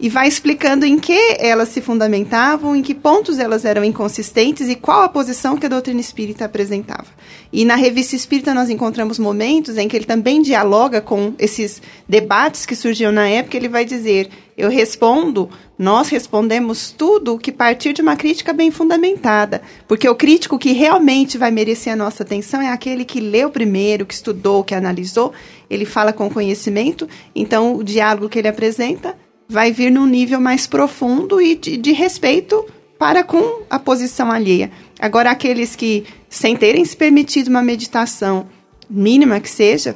e 0.00 0.08
vai 0.08 0.28
explicando 0.28 0.86
em 0.86 0.98
que 0.98 1.36
elas 1.40 1.70
se 1.70 1.80
fundamentavam, 1.80 2.76
em 2.76 2.82
que 2.82 2.94
pontos 2.94 3.38
elas 3.38 3.64
eram 3.64 3.82
inconsistentes 3.82 4.68
e 4.68 4.76
qual 4.76 5.02
a 5.02 5.08
posição 5.08 5.56
que 5.56 5.66
a 5.66 5.68
doutrina 5.68 6.00
espírita 6.00 6.44
apresentava. 6.44 7.06
E 7.52 7.64
na 7.64 7.74
revista 7.74 8.14
espírita 8.14 8.54
nós 8.54 8.70
encontramos 8.70 9.18
momentos 9.18 9.76
em 9.76 9.88
que 9.88 9.96
ele 9.96 10.04
também 10.04 10.40
dialoga 10.40 11.00
com 11.00 11.34
esses 11.38 11.82
debates 12.08 12.64
que 12.64 12.76
surgiam 12.76 13.10
na 13.10 13.28
época. 13.28 13.56
Ele 13.56 13.68
vai 13.68 13.84
dizer: 13.84 14.28
Eu 14.58 14.68
respondo, 14.68 15.48
nós 15.78 16.08
respondemos 16.08 16.90
tudo 16.90 17.38
que 17.38 17.52
partir 17.52 17.92
de 17.92 18.02
uma 18.02 18.16
crítica 18.16 18.52
bem 18.52 18.72
fundamentada. 18.72 19.62
Porque 19.86 20.08
o 20.08 20.16
crítico 20.16 20.58
que 20.58 20.72
realmente 20.72 21.38
vai 21.38 21.52
merecer 21.52 21.92
a 21.92 21.96
nossa 21.96 22.24
atenção 22.24 22.60
é 22.60 22.68
aquele 22.68 23.04
que 23.04 23.20
leu 23.20 23.50
primeiro, 23.50 24.04
que 24.04 24.14
estudou, 24.14 24.64
que 24.64 24.74
analisou. 24.74 25.32
Ele 25.70 25.84
fala 25.84 26.12
com 26.12 26.28
conhecimento. 26.28 27.08
Então, 27.36 27.76
o 27.76 27.84
diálogo 27.84 28.28
que 28.28 28.36
ele 28.36 28.48
apresenta 28.48 29.16
vai 29.48 29.70
vir 29.70 29.92
num 29.92 30.06
nível 30.06 30.40
mais 30.40 30.66
profundo 30.66 31.40
e 31.40 31.54
de, 31.54 31.76
de 31.76 31.92
respeito 31.92 32.66
para 32.98 33.22
com 33.22 33.62
a 33.70 33.78
posição 33.78 34.28
alheia. 34.28 34.72
Agora, 34.98 35.30
aqueles 35.30 35.76
que, 35.76 36.04
sem 36.28 36.56
terem 36.56 36.84
se 36.84 36.96
permitido 36.96 37.46
uma 37.46 37.62
meditação 37.62 38.48
mínima 38.90 39.38
que 39.38 39.48
seja, 39.48 39.94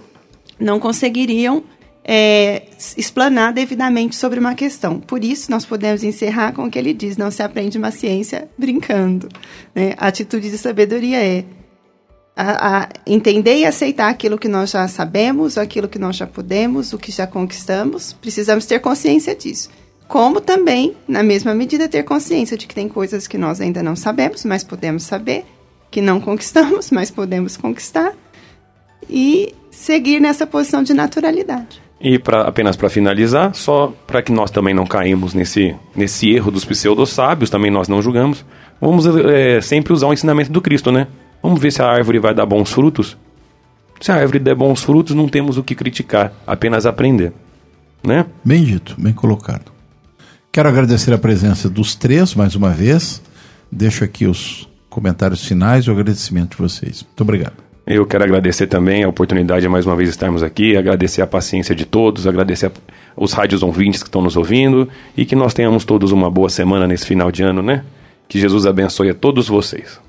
não 0.56 0.78
conseguiriam 0.78 1.64
é, 2.04 2.62
explanar 2.96 3.52
devidamente 3.52 4.16
sobre 4.16 4.40
uma 4.40 4.54
questão. 4.54 4.98
Por 4.98 5.22
isso, 5.22 5.50
nós 5.50 5.64
podemos 5.64 6.02
encerrar 6.02 6.52
com 6.52 6.64
o 6.64 6.70
que 6.70 6.78
ele 6.78 6.92
diz: 6.92 7.16
não 7.16 7.30
se 7.30 7.42
aprende 7.42 7.78
uma 7.78 7.90
ciência 7.90 8.48
brincando. 8.58 9.28
Né? 9.74 9.94
A 9.96 10.08
atitude 10.08 10.50
de 10.50 10.58
sabedoria 10.58 11.22
é 11.22 11.44
a, 12.36 12.82
a 12.82 12.88
entender 13.06 13.58
e 13.58 13.64
aceitar 13.64 14.08
aquilo 14.08 14.38
que 14.38 14.48
nós 14.48 14.70
já 14.70 14.86
sabemos, 14.88 15.56
aquilo 15.56 15.88
que 15.88 15.98
nós 15.98 16.16
já 16.16 16.26
podemos, 16.26 16.92
o 16.92 16.98
que 16.98 17.12
já 17.12 17.26
conquistamos. 17.26 18.12
Precisamos 18.12 18.66
ter 18.66 18.80
consciência 18.80 19.34
disso. 19.34 19.70
Como 20.08 20.40
também, 20.40 20.96
na 21.06 21.22
mesma 21.22 21.54
medida, 21.54 21.88
ter 21.88 22.02
consciência 22.02 22.56
de 22.56 22.66
que 22.66 22.74
tem 22.74 22.88
coisas 22.88 23.26
que 23.26 23.38
nós 23.38 23.60
ainda 23.60 23.82
não 23.82 23.96
sabemos, 23.96 24.44
mas 24.44 24.64
podemos 24.64 25.04
saber, 25.04 25.44
que 25.90 26.00
não 26.02 26.20
conquistamos, 26.20 26.90
mas 26.92 27.10
podemos 27.10 27.56
conquistar, 27.56 28.12
e 29.08 29.54
seguir 29.70 30.20
nessa 30.20 30.46
posição 30.46 30.82
de 30.82 30.94
naturalidade. 30.94 31.81
E 32.04 32.18
pra, 32.18 32.42
apenas 32.42 32.74
para 32.74 32.90
finalizar, 32.90 33.54
só 33.54 33.94
para 34.08 34.20
que 34.20 34.32
nós 34.32 34.50
também 34.50 34.74
não 34.74 34.84
caímos 34.84 35.34
nesse, 35.34 35.76
nesse 35.94 36.28
erro 36.30 36.50
dos 36.50 36.64
pseudo-sábios, 36.64 37.48
também 37.48 37.70
nós 37.70 37.86
não 37.86 38.02
julgamos, 38.02 38.44
vamos 38.80 39.06
é, 39.06 39.60
sempre 39.60 39.92
usar 39.92 40.08
o 40.08 40.12
ensinamento 40.12 40.50
do 40.50 40.60
Cristo, 40.60 40.90
né? 40.90 41.06
Vamos 41.40 41.60
ver 41.60 41.70
se 41.70 41.80
a 41.80 41.86
árvore 41.86 42.18
vai 42.18 42.34
dar 42.34 42.44
bons 42.44 42.72
frutos. 42.72 43.16
Se 44.00 44.10
a 44.10 44.16
árvore 44.16 44.40
der 44.40 44.56
bons 44.56 44.82
frutos, 44.82 45.14
não 45.14 45.28
temos 45.28 45.56
o 45.56 45.62
que 45.62 45.76
criticar, 45.76 46.32
apenas 46.44 46.86
aprender. 46.86 47.32
Né? 48.02 48.26
Bem 48.44 48.64
dito, 48.64 48.96
bem 48.98 49.12
colocado. 49.12 49.70
Quero 50.50 50.68
agradecer 50.68 51.14
a 51.14 51.18
presença 51.18 51.70
dos 51.70 51.94
três 51.94 52.34
mais 52.34 52.56
uma 52.56 52.70
vez. 52.70 53.22
Deixo 53.70 54.02
aqui 54.02 54.26
os 54.26 54.68
comentários 54.90 55.44
finais 55.44 55.84
e 55.84 55.90
o 55.90 55.92
agradecimento 55.92 56.56
de 56.56 56.56
vocês. 56.58 57.04
Muito 57.04 57.20
obrigado. 57.20 57.71
Eu 57.86 58.06
quero 58.06 58.22
agradecer 58.22 58.68
também 58.68 59.02
a 59.02 59.08
oportunidade 59.08 59.62
de 59.62 59.68
mais 59.68 59.84
uma 59.84 59.96
vez 59.96 60.08
estarmos 60.08 60.42
aqui, 60.42 60.76
agradecer 60.76 61.20
a 61.20 61.26
paciência 61.26 61.74
de 61.74 61.84
todos, 61.84 62.28
agradecer 62.28 62.70
os 63.16 63.32
rádios 63.32 63.62
ouvintes 63.62 64.02
que 64.02 64.08
estão 64.08 64.22
nos 64.22 64.36
ouvindo 64.36 64.88
e 65.16 65.24
que 65.26 65.34
nós 65.34 65.52
tenhamos 65.52 65.84
todos 65.84 66.12
uma 66.12 66.30
boa 66.30 66.48
semana 66.48 66.86
nesse 66.86 67.04
final 67.04 67.32
de 67.32 67.42
ano, 67.42 67.60
né? 67.60 67.84
Que 68.28 68.38
Jesus 68.38 68.66
abençoe 68.66 69.10
a 69.10 69.14
todos 69.14 69.48
vocês. 69.48 70.00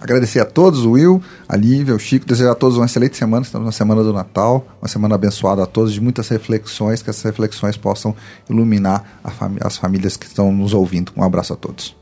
Agradecer 0.00 0.40
a 0.40 0.46
todos, 0.46 0.86
o 0.86 0.92
Will, 0.92 1.22
a 1.46 1.54
Lívia, 1.54 1.94
o 1.94 1.98
Chico, 1.98 2.24
desejar 2.24 2.52
a 2.52 2.54
todos 2.54 2.78
uma 2.78 2.86
excelente 2.86 3.18
semana. 3.18 3.44
Estamos 3.44 3.66
na 3.66 3.72
semana 3.72 4.02
do 4.02 4.14
Natal, 4.14 4.66
uma 4.80 4.88
semana 4.88 5.14
abençoada 5.14 5.62
a 5.62 5.66
todos, 5.66 5.92
de 5.92 6.00
muitas 6.00 6.26
reflexões, 6.28 7.02
que 7.02 7.10
essas 7.10 7.22
reflexões 7.22 7.76
possam 7.76 8.16
iluminar 8.48 9.20
as 9.62 9.76
famílias 9.76 10.16
que 10.16 10.24
estão 10.24 10.50
nos 10.50 10.72
ouvindo. 10.72 11.12
Um 11.14 11.22
abraço 11.22 11.52
a 11.52 11.56
todos. 11.56 11.99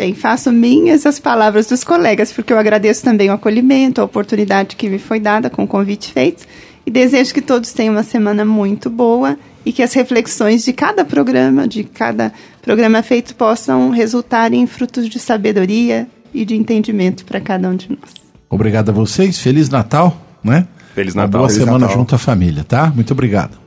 Bem, 0.00 0.14
faço 0.14 0.50
minhas 0.50 1.04
as 1.04 1.18
palavras 1.18 1.66
dos 1.66 1.84
colegas, 1.84 2.32
porque 2.32 2.54
eu 2.54 2.58
agradeço 2.58 3.04
também 3.04 3.28
o 3.28 3.34
acolhimento, 3.34 4.00
a 4.00 4.04
oportunidade 4.04 4.74
que 4.74 4.88
me 4.88 4.98
foi 4.98 5.20
dada 5.20 5.50
com 5.50 5.64
o 5.64 5.66
convite 5.66 6.10
feito. 6.10 6.46
E 6.86 6.90
desejo 6.90 7.34
que 7.34 7.42
todos 7.42 7.74
tenham 7.74 7.92
uma 7.92 8.02
semana 8.02 8.42
muito 8.42 8.88
boa 8.88 9.38
e 9.62 9.74
que 9.74 9.82
as 9.82 9.92
reflexões 9.92 10.64
de 10.64 10.72
cada 10.72 11.04
programa, 11.04 11.68
de 11.68 11.84
cada 11.84 12.32
programa 12.62 13.02
feito, 13.02 13.34
possam 13.34 13.90
resultar 13.90 14.54
em 14.54 14.66
frutos 14.66 15.06
de 15.06 15.18
sabedoria, 15.18 16.08
e 16.32 16.46
de 16.46 16.54
entendimento 16.54 17.26
para 17.26 17.38
cada 17.38 17.68
um 17.68 17.76
de 17.76 17.90
nós. 17.90 18.14
Obrigado 18.48 18.88
a 18.88 18.92
vocês, 18.92 19.38
Feliz 19.38 19.68
Natal, 19.68 20.16
né? 20.42 20.66
Feliz 20.94 21.14
Natal. 21.14 21.28
Uma 21.28 21.38
boa 21.38 21.48
Feliz 21.50 21.64
semana 21.64 21.78
Natal. 21.80 21.96
junto 21.96 22.14
à 22.14 22.18
família, 22.18 22.64
tá? 22.64 22.90
Muito 22.94 23.12
obrigado. 23.12 23.58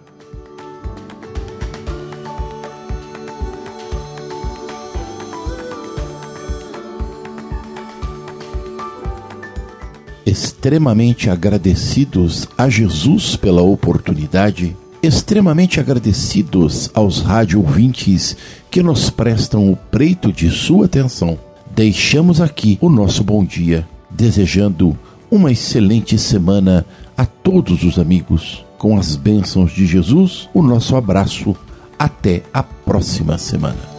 Extremamente 10.26 11.30
agradecidos 11.30 12.47
a 12.57 12.69
Jesus 12.69 13.36
pela 13.36 13.61
oportunidade, 13.61 14.76
extremamente 15.01 15.80
agradecidos 15.80 16.89
aos 16.93 17.21
rádio 17.21 17.59
ouvintes 17.59 18.38
que 18.71 18.82
nos 18.82 19.09
prestam 19.09 19.71
o 19.71 19.76
preito 19.76 20.32
de 20.32 20.49
sua 20.49 20.86
atenção 20.86 21.38
deixamos 21.76 22.39
aqui 22.39 22.78
o 22.82 22.89
nosso 22.89 23.24
bom 23.24 23.43
dia, 23.43 23.88
desejando 24.09 24.97
uma 25.30 25.51
excelente 25.51 26.17
semana 26.17 26.86
a 27.17 27.26
todos 27.26 27.84
os 27.84 27.97
amigos. 27.97 28.63
Com 28.78 28.97
as 28.97 29.15
bênçãos 29.15 29.71
de 29.71 29.86
Jesus, 29.86 30.49
o 30.53 30.61
nosso 30.61 30.95
abraço. 30.95 31.55
Até 31.97 32.43
a 32.53 32.61
próxima 32.61 33.38
semana. 33.38 33.93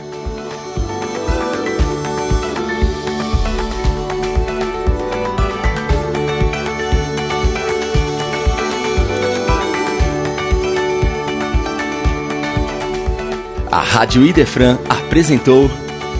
A 13.74 13.80
Rádio 13.80 14.24
Idefran 14.24 14.78
apresentou 14.88 15.68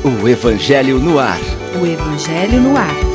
o 0.03 0.29
Evangelho 0.29 0.99
no 0.99 1.21
Ar. 1.21 1.39
O 1.81 1.87
Evangelho 1.87 2.61
no 2.61 2.77
Ar. 2.77 3.14